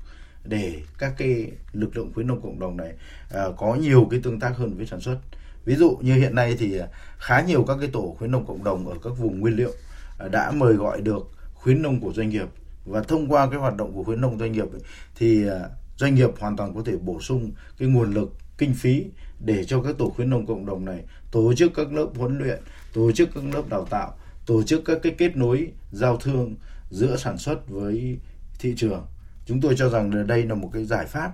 để 0.44 0.82
các 0.98 1.14
cái 1.18 1.52
lực 1.74 1.98
lượng 1.98 2.12
khuyến 2.14 2.28
nông 2.28 2.42
cộng 2.42 2.60
đồng 2.60 2.78
này 2.78 2.94
à, 3.34 3.44
có 3.58 3.76
nhiều 3.76 4.08
cái 4.12 4.20
tương 4.24 4.40
tác 4.40 4.58
hơn 4.58 4.78
với 4.78 4.86
sản 4.86 5.00
xuất 5.02 5.18
ví 5.66 5.76
dụ 5.76 5.98
như 6.02 6.16
hiện 6.16 6.36
nay 6.36 6.56
thì 6.60 6.78
à, 6.78 6.88
khá 7.18 7.42
nhiều 7.42 7.64
các 7.68 7.78
cái 7.80 7.90
tổ 7.94 8.16
khuyến 8.20 8.32
nông 8.32 8.46
cộng 8.46 8.64
đồng 8.64 8.88
ở 8.88 8.96
các 9.04 9.18
vùng 9.18 9.40
nguyên 9.40 9.56
liệu 9.56 9.72
à, 10.20 10.28
đã 10.28 10.52
mời 10.52 10.74
gọi 10.74 11.02
được 11.02 11.32
khuyến 11.54 11.82
nông 11.82 12.00
của 12.00 12.14
doanh 12.14 12.30
nghiệp. 12.30 12.48
Và 12.86 13.04
thông 13.04 13.28
qua 13.28 13.50
cái 13.50 13.60
hoạt 13.60 13.76
động 13.76 13.94
của 13.94 14.04
khuyến 14.04 14.22
nông 14.22 14.40
doanh 14.40 14.52
nghiệp 14.52 14.72
ấy, 14.72 14.82
thì 15.16 15.48
à, 15.48 15.60
doanh 15.98 16.16
nghiệp 16.16 16.30
hoàn 16.40 16.58
toàn 16.58 16.76
có 16.76 16.82
thể 16.86 16.98
bổ 16.98 17.20
sung 17.22 17.52
cái 17.78 17.88
nguồn 17.88 18.14
lực 18.14 18.34
kinh 18.58 18.74
phí 18.74 19.06
để 19.40 19.66
cho 19.66 19.82
các 19.82 19.98
tổ 19.98 20.10
khuyến 20.10 20.30
nông 20.30 20.46
cộng 20.46 20.66
đồng 20.66 20.86
này 20.86 21.04
tổ 21.32 21.54
chức 21.54 21.72
các 21.76 21.94
lớp 21.94 22.08
huấn 22.16 22.38
luyện 22.38 22.60
tổ 22.94 23.12
chức 23.12 23.30
các 23.36 23.44
lớp 23.54 23.70
đào 23.70 23.86
tạo 23.86 24.14
tổ 24.46 24.64
chức 24.64 24.82
các 24.86 24.98
cái 25.04 25.16
kết 25.18 25.38
nối 25.38 25.72
giao 25.92 26.18
thương 26.18 26.56
giữa 26.90 27.18
sản 27.18 27.38
xuất 27.38 27.70
với 27.70 28.18
thị 28.60 28.74
trường. 28.78 29.06
Chúng 29.46 29.62
tôi 29.62 29.76
cho 29.78 29.90
rằng 29.90 30.16
là 30.16 30.24
đây 30.24 30.44
là 30.44 30.56
một 30.56 30.70
cái 30.74 30.86
giải 30.86 31.06
pháp 31.06 31.32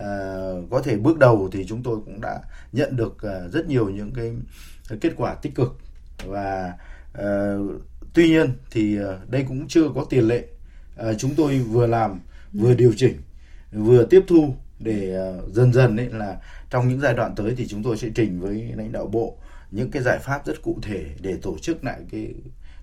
uh, 0.00 0.70
có 0.70 0.82
thể 0.84 0.96
bước 0.96 1.18
đầu 1.18 1.48
thì 1.52 1.64
chúng 1.68 1.82
tôi 1.82 1.98
cũng 2.04 2.20
đã 2.20 2.40
nhận 2.72 2.96
được 2.96 3.12
uh, 3.12 3.52
rất 3.52 3.68
nhiều 3.68 3.90
những 3.90 4.10
cái, 4.12 4.32
kết 5.00 5.12
quả 5.16 5.34
tích 5.34 5.54
cực. 5.54 5.78
Và 6.26 6.72
uh, 7.18 7.82
tuy 8.14 8.28
nhiên 8.28 8.52
thì 8.70 8.98
đây 9.28 9.44
cũng 9.48 9.68
chưa 9.68 9.88
có 9.94 10.04
tiền 10.10 10.28
lệ. 10.28 10.44
Chúng 11.18 11.34
tôi 11.34 11.58
vừa 11.58 11.86
làm 11.86 12.20
vừa 12.52 12.74
điều 12.74 12.92
chỉnh 12.96 13.16
vừa 13.72 14.04
tiếp 14.04 14.24
thu 14.28 14.54
để 14.78 15.32
dần 15.52 15.72
dần 15.72 15.96
đấy 15.96 16.08
là 16.12 16.36
trong 16.70 16.88
những 16.88 17.00
giai 17.00 17.14
đoạn 17.14 17.34
tới 17.34 17.54
thì 17.56 17.66
chúng 17.66 17.82
tôi 17.82 17.96
sẽ 17.96 18.08
trình 18.14 18.40
với 18.40 18.72
lãnh 18.76 18.92
đạo 18.92 19.06
bộ 19.06 19.36
những 19.70 19.90
cái 19.90 20.02
giải 20.02 20.18
pháp 20.18 20.46
rất 20.46 20.62
cụ 20.62 20.78
thể 20.82 21.06
để 21.20 21.36
tổ 21.42 21.58
chức 21.58 21.84
lại 21.84 22.00
cái 22.10 22.34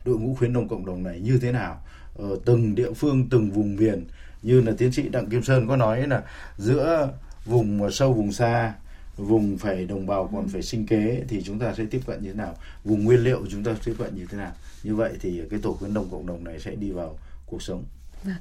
đội 0.05 0.17
ngũ 0.17 0.35
khuyến 0.35 0.53
nông 0.53 0.67
cộng 0.67 0.85
đồng 0.85 1.03
này 1.03 1.19
như 1.19 1.39
thế 1.41 1.51
nào. 1.51 1.83
Ở 2.15 2.39
từng 2.45 2.75
địa 2.75 2.93
phương 2.93 3.29
từng 3.29 3.51
vùng 3.51 3.75
miền 3.75 4.07
như 4.41 4.61
là 4.61 4.71
tiến 4.77 4.91
sĩ 4.91 5.09
đặng 5.09 5.29
kim 5.29 5.43
sơn 5.43 5.67
có 5.67 5.75
nói 5.75 6.07
là 6.07 6.23
giữa 6.57 7.09
vùng 7.45 7.91
sâu 7.91 8.13
vùng 8.13 8.31
xa 8.31 8.73
vùng 9.17 9.57
phải 9.57 9.85
đồng 9.85 10.07
bào 10.07 10.29
còn 10.33 10.47
phải 10.47 10.61
sinh 10.61 10.85
kế 10.85 11.23
thì 11.27 11.43
chúng 11.43 11.59
ta 11.59 11.73
sẽ 11.77 11.85
tiếp 11.91 12.01
cận 12.07 12.23
như 12.23 12.29
thế 12.29 12.37
nào 12.37 12.55
vùng 12.83 13.03
nguyên 13.03 13.19
liệu 13.19 13.45
chúng 13.49 13.63
ta 13.63 13.75
tiếp 13.85 13.95
cận 13.97 14.15
như 14.15 14.25
thế 14.29 14.37
nào 14.37 14.51
như 14.83 14.95
vậy 14.95 15.13
thì 15.21 15.41
cái 15.49 15.59
tổ 15.59 15.73
khuyến 15.73 15.93
nông 15.93 16.09
cộng 16.11 16.27
đồng 16.27 16.43
này 16.43 16.59
sẽ 16.59 16.75
đi 16.75 16.91
vào 16.91 17.17
cuộc 17.45 17.61
sống 17.61 17.83
vâng. 18.23 18.35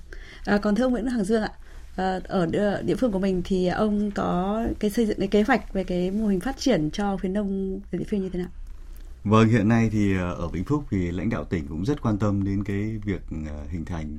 à, 0.44 0.58
còn 0.58 0.74
thưa 0.74 0.84
ông 0.84 0.92
Nguyễn 0.92 1.06
Hằng 1.06 1.24
Dương 1.24 1.42
ạ 1.42 1.52
à, 1.96 2.20
ở 2.24 2.46
địa 2.82 2.94
phương 2.94 3.12
của 3.12 3.18
mình 3.18 3.42
thì 3.44 3.68
ông 3.68 4.10
có 4.10 4.62
cái 4.78 4.90
xây 4.90 5.06
dựng 5.06 5.18
cái 5.18 5.28
kế 5.28 5.42
hoạch 5.42 5.72
về 5.72 5.84
cái 5.84 6.10
mô 6.10 6.26
hình 6.26 6.40
phát 6.40 6.56
triển 6.58 6.90
cho 6.90 7.16
khuyến 7.16 7.32
nông 7.32 7.80
ở 7.92 7.98
địa 7.98 8.04
phương 8.10 8.22
như 8.22 8.28
thế 8.28 8.38
nào 8.38 8.48
Vâng, 9.24 9.48
hiện 9.48 9.68
nay 9.68 9.88
thì 9.92 10.16
ờ, 10.16 10.34
ở 10.34 10.48
Vĩnh 10.48 10.64
Phúc 10.64 10.84
thì 10.90 11.10
lãnh 11.10 11.30
đạo 11.30 11.44
tỉnh 11.44 11.66
cũng 11.66 11.84
rất 11.84 12.02
quan 12.02 12.18
tâm 12.18 12.44
đến 12.44 12.64
cái 12.64 12.98
việc 13.04 13.20
ờ, 13.48 13.64
hình 13.70 13.84
thành 13.84 14.18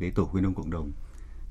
cái 0.00 0.10
tổ 0.10 0.24
khuyến 0.24 0.44
nông 0.44 0.54
cộng 0.54 0.70
đồng. 0.70 0.92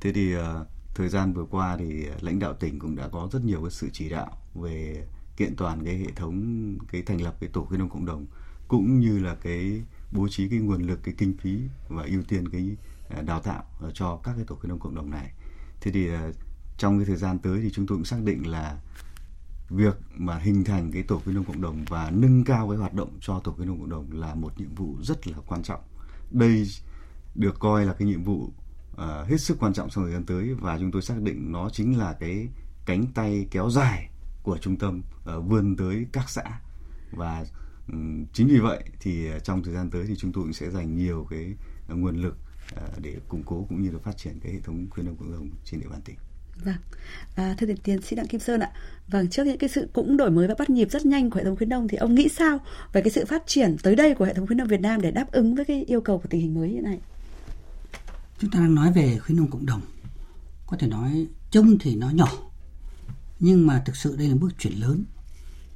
Thế 0.06 0.12
thì 0.12 0.34
ờ, 0.34 0.66
thời 0.96 1.10
gian 1.10 1.34
vừa 1.34 1.46
qua 1.46 1.78
thì 1.78 2.06
lãnh 2.22 2.40
đạo 2.40 2.54
tỉnh 2.54 2.80
cũng 2.80 2.96
đã 2.96 3.08
có 3.08 3.30
rất 3.32 3.46
nhiều 3.46 3.62
cái 3.62 3.72
sự 3.72 3.90
chỉ 3.94 4.10
đạo 4.10 4.32
về 4.56 5.08
kiện 5.38 5.56
toàn 5.56 5.86
cái 5.86 5.98
hệ 5.98 6.12
thống, 6.16 6.78
cái 6.92 7.02
thành 7.02 7.22
lập 7.22 7.36
cái 7.40 7.50
tổ 7.54 7.66
khuyến 7.66 7.80
nông 7.80 7.90
cộng 7.90 8.06
đồng, 8.06 8.26
cũng 8.68 9.00
như 9.00 9.20
là 9.20 9.36
cái 9.36 9.82
bố 10.12 10.28
trí 10.28 10.50
cái 10.50 10.60
nguồn 10.60 10.82
lực, 10.82 11.00
cái 11.04 11.14
kinh 11.18 11.38
phí 11.38 11.60
và 11.90 12.04
ưu 12.04 12.24
tiên 12.24 12.48
cái 12.48 12.76
ờ, 13.10 13.22
đào 13.22 13.42
tạo 13.42 13.64
ờ, 13.80 13.92
cho 13.94 14.20
các 14.24 14.34
cái 14.36 14.46
tổ 14.48 14.56
khuyến 14.56 14.70
nông 14.70 14.80
cộng 14.80 14.96
đồng 14.96 15.10
này. 15.10 15.32
Thế 15.82 15.92
thì 15.92 16.10
trong 16.78 16.98
cái 16.98 17.06
thời 17.06 17.18
gian 17.18 17.40
tới 17.40 17.60
thì 17.62 17.70
chúng 17.74 17.88
tôi 17.88 17.98
cũng 17.98 18.06
xác 18.06 18.22
định 18.24 18.48
là 18.48 18.78
việc 19.70 19.98
mà 20.16 20.38
hình 20.38 20.64
thành 20.64 20.92
cái 20.92 21.04
tổ 21.04 21.20
khuyến 21.20 21.36
nông 21.36 21.46
cộng 21.46 21.62
đồng 21.62 21.86
và 21.90 22.12
nâng 22.12 22.44
cao 22.44 22.70
cái 22.70 22.78
hoạt 22.78 22.94
động 22.94 23.18
cho 23.22 23.40
tổ 23.40 23.52
khuyến 23.52 23.68
nông 23.68 23.80
cộng 23.80 23.90
đồng 23.90 24.12
là 24.12 24.36
một 24.36 24.60
nhiệm 24.60 24.76
vụ 24.76 24.96
rất 25.02 25.28
là 25.28 25.38
quan 25.48 25.64
trọng. 25.64 25.82
Đây 26.32 26.68
được 27.36 27.60
coi 27.60 27.86
là 27.86 27.94
cái 27.94 28.08
nhiệm 28.08 28.24
vụ 28.24 28.52
uh, 28.96 29.30
hết 29.30 29.38
sức 29.38 29.58
quan 29.60 29.74
trọng 29.74 29.90
trong 29.90 30.04
thời 30.04 30.14
gian 30.14 30.26
tới 30.26 30.54
và 30.54 30.78
chúng 30.80 30.92
tôi 30.92 31.02
xác 31.02 31.22
định 31.22 31.52
nó 31.52 31.70
chính 31.70 31.98
là 31.98 32.14
cái 32.20 32.48
cánh 32.86 33.06
tay 33.14 33.48
kéo 33.52 33.70
dài 33.70 34.10
của 34.44 34.58
trung 34.58 34.76
tâm 34.76 35.02
uh, 35.38 35.46
vươn 35.48 35.76
tới 35.76 36.06
các 36.12 36.30
xã 36.30 36.44
và 37.12 37.46
um, 37.88 38.26
chính 38.34 38.48
vì 38.48 38.60
vậy 38.60 38.84
thì 39.00 39.28
ờ, 39.28 39.40
trong 39.40 39.64
thời 39.64 39.74
gian 39.74 39.90
tới 39.90 40.06
thì 40.08 40.16
chúng 40.16 40.32
tôi 40.32 40.44
cũng 40.44 40.54
sẽ 40.54 40.70
dành 40.70 40.96
nhiều 40.96 41.28
cái 41.30 41.54
uh, 41.92 41.98
nguồn 41.98 42.16
lực 42.16 42.38
uh, 42.76 43.02
để 43.02 43.16
củng 43.28 43.44
cố 43.44 43.66
cũng 43.70 43.82
như 43.82 43.92
là 43.92 44.00
phát 44.00 44.18
triển 44.18 44.40
cái 44.44 44.54
hệ 44.54 44.60
thống 44.60 44.88
khuyến 44.90 45.06
nông 45.06 45.16
cộng 45.16 45.32
đồng 45.32 45.50
trên 45.66 45.80
địa 45.80 45.88
bàn 45.90 46.02
tỉnh. 46.06 46.16
Vâng, 46.64 46.76
à, 47.36 47.56
thưa 47.58 47.68
tiến 47.84 48.02
sĩ 48.02 48.16
Đặng 48.16 48.28
Kim 48.28 48.40
Sơn 48.40 48.60
ạ, 48.60 48.72
vâng 49.08 49.30
trước 49.30 49.44
những 49.44 49.58
cái 49.58 49.70
sự 49.70 49.88
cũng 49.94 50.18
đổi 50.18 50.32
mới 50.32 50.48
và 50.48 50.56
bắt 50.60 50.70
nhịp 50.70 50.92
rất 50.92 51.06
nhanh 51.06 51.30
của 51.30 51.40
hệ 51.40 51.46
thống 51.46 51.56
khuyến 51.56 51.70
nông 51.70 51.88
thì 51.88 51.98
ông 51.98 52.16
nghĩ 52.16 52.30
sao 52.30 52.60
về 52.94 53.02
cái 53.02 53.12
sự 53.12 53.26
phát 53.26 53.48
triển 53.48 53.76
tới 53.84 53.96
đây 53.96 54.16
của 54.16 54.26
hệ 54.26 54.34
thống 54.34 54.48
khuyến 54.48 54.58
nông 54.58 54.68
Việt 54.68 54.82
Nam 54.82 55.02
để 55.02 55.12
đáp 55.12 55.32
ứng 55.32 55.56
với 55.56 55.66
cái 55.66 55.84
yêu 55.88 56.02
cầu 56.02 56.18
của 56.18 56.28
tình 56.30 56.42
hình 56.42 56.54
mới 56.54 56.70
hiện 56.70 56.84
nay? 56.84 57.00
Chúng 58.46 58.52
ta 58.52 58.60
đang 58.60 58.76
nói 58.76 58.92
về 58.92 59.20
khuyến 59.20 59.38
nông 59.38 59.52
cộng 59.52 59.66
đồng, 59.66 59.82
có 60.68 60.78
thể 60.80 60.88
nói 60.88 61.28
trông 61.52 61.78
thì 61.80 61.96
nó 61.96 62.10
nhỏ, 62.10 62.32
nhưng 63.40 63.68
mà 63.68 63.84
thực 63.86 63.96
sự 63.96 64.16
đây 64.16 64.28
là 64.28 64.36
bước 64.36 64.50
chuyển 64.60 64.74
lớn. 64.74 65.04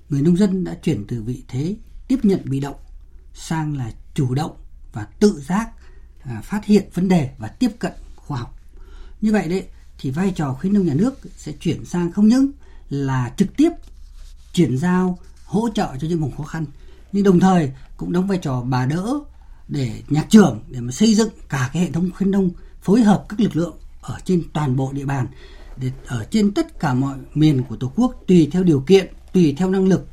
Người 0.10 0.22
nông 0.22 0.38
dân 0.38 0.64
đã 0.64 0.78
chuyển 0.84 1.06
từ 1.08 1.24
vị 1.24 1.44
thế 1.48 1.76
tiếp 2.08 2.20
nhận 2.24 2.42
bị 2.46 2.60
động 2.60 2.76
sang 3.34 3.78
là 3.78 3.92
chủ 4.14 4.36
động 4.36 4.58
và 4.94 5.08
tự 5.20 5.42
giác 5.48 5.70
à, 6.24 6.42
phát 6.42 6.66
hiện 6.66 6.90
vấn 6.94 7.08
đề 7.08 7.30
và 7.38 7.48
tiếp 7.48 7.72
cận 7.80 7.92
khoa 8.16 8.40
học. 8.40 8.60
Như 9.22 9.32
vậy 9.32 9.50
đấy, 9.50 9.68
thì 10.00 10.12
vai 10.12 10.32
trò 10.36 10.54
khuyến 10.54 10.74
nông 10.74 10.86
nhà 10.86 10.94
nước 10.94 11.20
sẽ 11.38 11.52
chuyển 11.52 11.86
sang 11.86 12.12
không 12.12 12.28
những 12.28 12.52
là 12.90 13.34
trực 13.38 13.58
tiếp 13.58 13.70
chuyển 14.54 14.78
giao 14.78 15.20
hỗ 15.46 15.70
trợ 15.76 15.96
cho 16.02 16.08
những 16.08 16.22
vùng 16.22 16.38
khó 16.38 16.44
khăn 16.44 16.66
nhưng 17.12 17.24
đồng 17.24 17.40
thời 17.40 17.72
cũng 17.98 18.12
đóng 18.12 18.28
vai 18.28 18.38
trò 18.38 18.62
bà 18.62 18.86
đỡ 18.86 19.20
để 19.70 20.02
nhạc 20.08 20.30
trưởng 20.30 20.60
để 20.68 20.80
mà 20.80 20.92
xây 20.92 21.16
dựng 21.16 21.30
cả 21.50 21.70
cái 21.74 21.84
hệ 21.84 21.92
thống 21.92 22.10
khuyến 22.12 22.32
nông 22.32 22.50
phối 22.82 23.02
hợp 23.02 23.26
các 23.30 23.40
lực 23.40 23.56
lượng 23.56 23.78
ở 24.02 24.20
trên 24.26 24.44
toàn 24.54 24.76
bộ 24.76 24.92
địa 24.94 25.06
bàn, 25.06 25.28
để 25.78 25.92
ở 26.06 26.26
trên 26.32 26.54
tất 26.54 26.80
cả 26.80 26.94
mọi 26.94 27.18
miền 27.34 27.64
của 27.64 27.76
tổ 27.76 27.92
quốc, 27.96 28.24
tùy 28.28 28.50
theo 28.52 28.64
điều 28.64 28.80
kiện, 28.80 29.14
tùy 29.34 29.56
theo 29.58 29.70
năng 29.70 29.88
lực, 29.88 30.10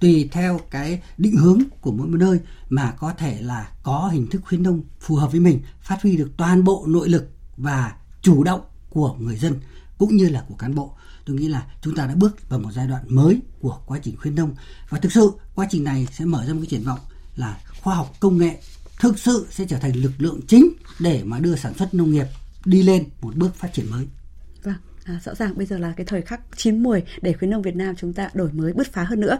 tùy 0.00 0.28
theo 0.32 0.60
cái 0.70 1.02
định 1.18 1.36
hướng 1.36 1.62
của 1.80 1.92
mỗi 1.92 2.06
một 2.08 2.16
nơi 2.16 2.38
mà 2.68 2.90
có 2.90 3.12
thể 3.12 3.38
là 3.40 3.72
có 3.82 4.10
hình 4.12 4.26
thức 4.26 4.42
khuyến 4.44 4.62
nông 4.62 4.82
phù 5.00 5.16
hợp 5.16 5.30
với 5.30 5.40
mình, 5.40 5.60
phát 5.80 6.02
huy 6.02 6.16
được 6.16 6.30
toàn 6.36 6.64
bộ 6.64 6.84
nội 6.88 7.08
lực 7.08 7.30
và 7.56 7.92
chủ 8.22 8.44
động 8.44 8.60
của 8.90 9.16
người 9.18 9.36
dân 9.36 9.60
cũng 9.98 10.16
như 10.16 10.28
là 10.28 10.44
của 10.48 10.54
cán 10.54 10.74
bộ. 10.74 10.92
Tôi 11.24 11.36
nghĩ 11.36 11.48
là 11.48 11.66
chúng 11.82 11.96
ta 11.96 12.06
đã 12.06 12.14
bước 12.14 12.48
vào 12.50 12.60
một 12.60 12.70
giai 12.72 12.86
đoạn 12.86 13.02
mới 13.08 13.40
của 13.60 13.78
quá 13.86 13.98
trình 14.02 14.16
khuyến 14.16 14.34
nông. 14.34 14.54
Và 14.88 14.98
thực 14.98 15.12
sự 15.12 15.32
quá 15.54 15.66
trình 15.70 15.84
này 15.84 16.06
sẽ 16.12 16.24
mở 16.24 16.44
ra 16.46 16.52
một 16.52 16.58
cái 16.60 16.68
triển 16.70 16.84
vọng 16.84 16.98
là 17.36 17.60
khoa 17.82 17.94
học 17.94 18.14
công 18.20 18.38
nghệ 18.38 18.58
thực 19.00 19.18
sự 19.18 19.46
sẽ 19.50 19.64
trở 19.68 19.78
thành 19.78 19.92
lực 19.92 20.12
lượng 20.18 20.40
chính 20.48 20.68
để 20.98 21.22
mà 21.24 21.38
đưa 21.38 21.56
sản 21.56 21.74
xuất 21.74 21.94
nông 21.94 22.10
nghiệp 22.10 22.26
đi 22.64 22.82
lên 22.82 23.04
một 23.20 23.36
bước 23.36 23.54
phát 23.54 23.72
triển 23.72 23.90
mới. 23.90 24.06
À, 25.10 25.20
rõ 25.24 25.34
ràng 25.34 25.52
bây 25.56 25.66
giờ 25.66 25.78
là 25.78 25.92
cái 25.96 26.06
thời 26.06 26.22
khắc 26.22 26.40
chín 26.56 26.82
mùi 26.82 27.02
để 27.22 27.32
khuyến 27.32 27.50
nông 27.50 27.62
Việt 27.62 27.76
Nam 27.76 27.94
chúng 27.96 28.12
ta 28.12 28.30
đổi 28.34 28.50
mới 28.52 28.72
bứt 28.72 28.92
phá 28.92 29.02
hơn 29.02 29.20
nữa. 29.20 29.38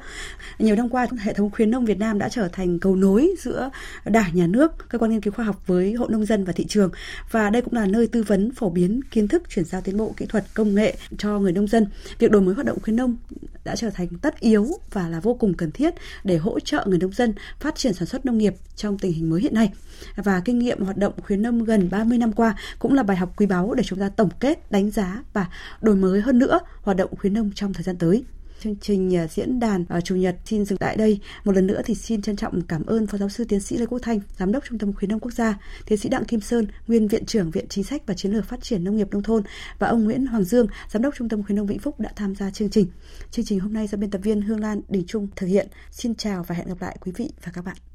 Nhiều 0.58 0.76
năm 0.76 0.88
qua, 0.88 1.06
hệ 1.20 1.32
thống 1.32 1.50
khuyến 1.50 1.70
nông 1.70 1.84
Việt 1.84 1.98
Nam 1.98 2.18
đã 2.18 2.28
trở 2.28 2.48
thành 2.48 2.78
cầu 2.78 2.96
nối 2.96 3.30
giữa 3.38 3.70
đảng, 4.04 4.36
nhà 4.36 4.46
nước, 4.46 4.88
cơ 4.88 4.98
quan 4.98 5.10
nghiên 5.10 5.20
cứu 5.20 5.32
khoa 5.32 5.44
học 5.44 5.66
với 5.66 5.92
hộ 5.92 6.08
nông 6.08 6.26
dân 6.26 6.44
và 6.44 6.52
thị 6.52 6.66
trường. 6.68 6.90
Và 7.30 7.50
đây 7.50 7.62
cũng 7.62 7.74
là 7.74 7.86
nơi 7.86 8.06
tư 8.06 8.22
vấn 8.22 8.52
phổ 8.54 8.70
biến 8.70 9.00
kiến 9.10 9.28
thức 9.28 9.42
chuyển 9.48 9.64
giao 9.64 9.80
tiến 9.80 9.96
bộ 9.96 10.14
kỹ 10.16 10.26
thuật 10.26 10.44
công 10.54 10.74
nghệ 10.74 10.96
cho 11.18 11.38
người 11.38 11.52
nông 11.52 11.66
dân. 11.66 11.86
Việc 12.18 12.30
đổi 12.30 12.42
mới 12.42 12.54
hoạt 12.54 12.66
động 12.66 12.78
khuyến 12.82 12.96
nông 12.96 13.16
đã 13.64 13.76
trở 13.76 13.90
thành 13.90 14.08
tất 14.22 14.40
yếu 14.40 14.66
và 14.92 15.08
là 15.08 15.20
vô 15.20 15.34
cùng 15.34 15.54
cần 15.54 15.70
thiết 15.70 15.94
để 16.24 16.36
hỗ 16.36 16.60
trợ 16.60 16.84
người 16.86 16.98
nông 16.98 17.12
dân 17.12 17.34
phát 17.60 17.74
triển 17.74 17.94
sản 17.94 18.08
xuất 18.08 18.26
nông 18.26 18.38
nghiệp 18.38 18.54
trong 18.76 18.98
tình 18.98 19.12
hình 19.12 19.30
mới 19.30 19.40
hiện 19.40 19.54
nay. 19.54 19.72
Và 20.16 20.42
kinh 20.44 20.58
nghiệm 20.58 20.84
hoạt 20.84 20.96
động 20.96 21.12
khuyến 21.26 21.42
nông 21.42 21.64
gần 21.64 21.88
30 21.90 22.18
năm 22.18 22.32
qua 22.32 22.54
cũng 22.78 22.94
là 22.94 23.02
bài 23.02 23.16
học 23.16 23.32
quý 23.36 23.46
báu 23.46 23.74
để 23.74 23.82
chúng 23.82 23.98
ta 23.98 24.08
tổng 24.08 24.28
kết, 24.40 24.70
đánh 24.70 24.90
giá 24.90 25.22
và 25.32 25.46
đổi 25.80 25.96
mới 25.96 26.20
hơn 26.20 26.38
nữa 26.38 26.60
hoạt 26.82 26.96
động 26.96 27.16
khuyến 27.16 27.34
nông 27.34 27.50
trong 27.54 27.72
thời 27.72 27.82
gian 27.82 27.96
tới 27.96 28.24
chương 28.62 28.76
trình 28.76 29.16
à, 29.16 29.26
diễn 29.26 29.60
đàn 29.60 29.84
à, 29.88 30.00
chủ 30.00 30.16
nhật 30.16 30.36
xin 30.44 30.64
dừng 30.64 30.78
tại 30.78 30.96
đây. 30.96 31.20
Một 31.44 31.52
lần 31.52 31.66
nữa 31.66 31.80
thì 31.84 31.94
xin 31.94 32.22
trân 32.22 32.36
trọng 32.36 32.62
cảm 32.62 32.86
ơn 32.86 33.06
Phó 33.06 33.18
giáo 33.18 33.28
sư 33.28 33.44
tiến 33.44 33.60
sĩ 33.60 33.78
Lê 33.78 33.86
Quốc 33.86 33.98
Thanh, 34.02 34.20
giám 34.38 34.52
đốc 34.52 34.64
Trung 34.68 34.78
tâm 34.78 34.92
khuyến 34.92 35.10
nông 35.10 35.20
quốc 35.20 35.30
gia, 35.30 35.58
tiến 35.86 35.98
sĩ 35.98 36.08
Đặng 36.08 36.24
Kim 36.24 36.40
Sơn, 36.40 36.66
nguyên 36.86 37.08
viện 37.08 37.24
trưởng 37.24 37.50
Viện 37.50 37.68
Chính 37.68 37.84
sách 37.84 38.02
và 38.06 38.14
Chiến 38.14 38.32
lược 38.32 38.44
Phát 38.44 38.62
triển 38.62 38.84
nông 38.84 38.96
nghiệp 38.96 39.08
nông 39.10 39.22
thôn 39.22 39.42
và 39.78 39.88
ông 39.88 40.04
Nguyễn 40.04 40.26
Hoàng 40.26 40.44
Dương, 40.44 40.66
giám 40.88 41.02
đốc 41.02 41.14
Trung 41.14 41.28
tâm 41.28 41.42
khuyến 41.42 41.56
nông 41.56 41.66
Vĩnh 41.66 41.78
Phúc 41.78 42.00
đã 42.00 42.10
tham 42.16 42.34
gia 42.34 42.50
chương 42.50 42.70
trình. 42.70 42.86
Chương 43.30 43.44
trình 43.44 43.60
hôm 43.60 43.72
nay 43.72 43.86
do 43.86 43.98
biên 43.98 44.10
tập 44.10 44.20
viên 44.24 44.42
Hương 44.42 44.60
Lan 44.60 44.80
Đình 44.88 45.04
Trung 45.06 45.28
thực 45.36 45.46
hiện. 45.46 45.68
Xin 45.90 46.14
chào 46.14 46.42
và 46.42 46.54
hẹn 46.54 46.68
gặp 46.68 46.80
lại 46.80 46.96
quý 47.00 47.12
vị 47.16 47.30
và 47.44 47.52
các 47.54 47.64
bạn. 47.64 47.76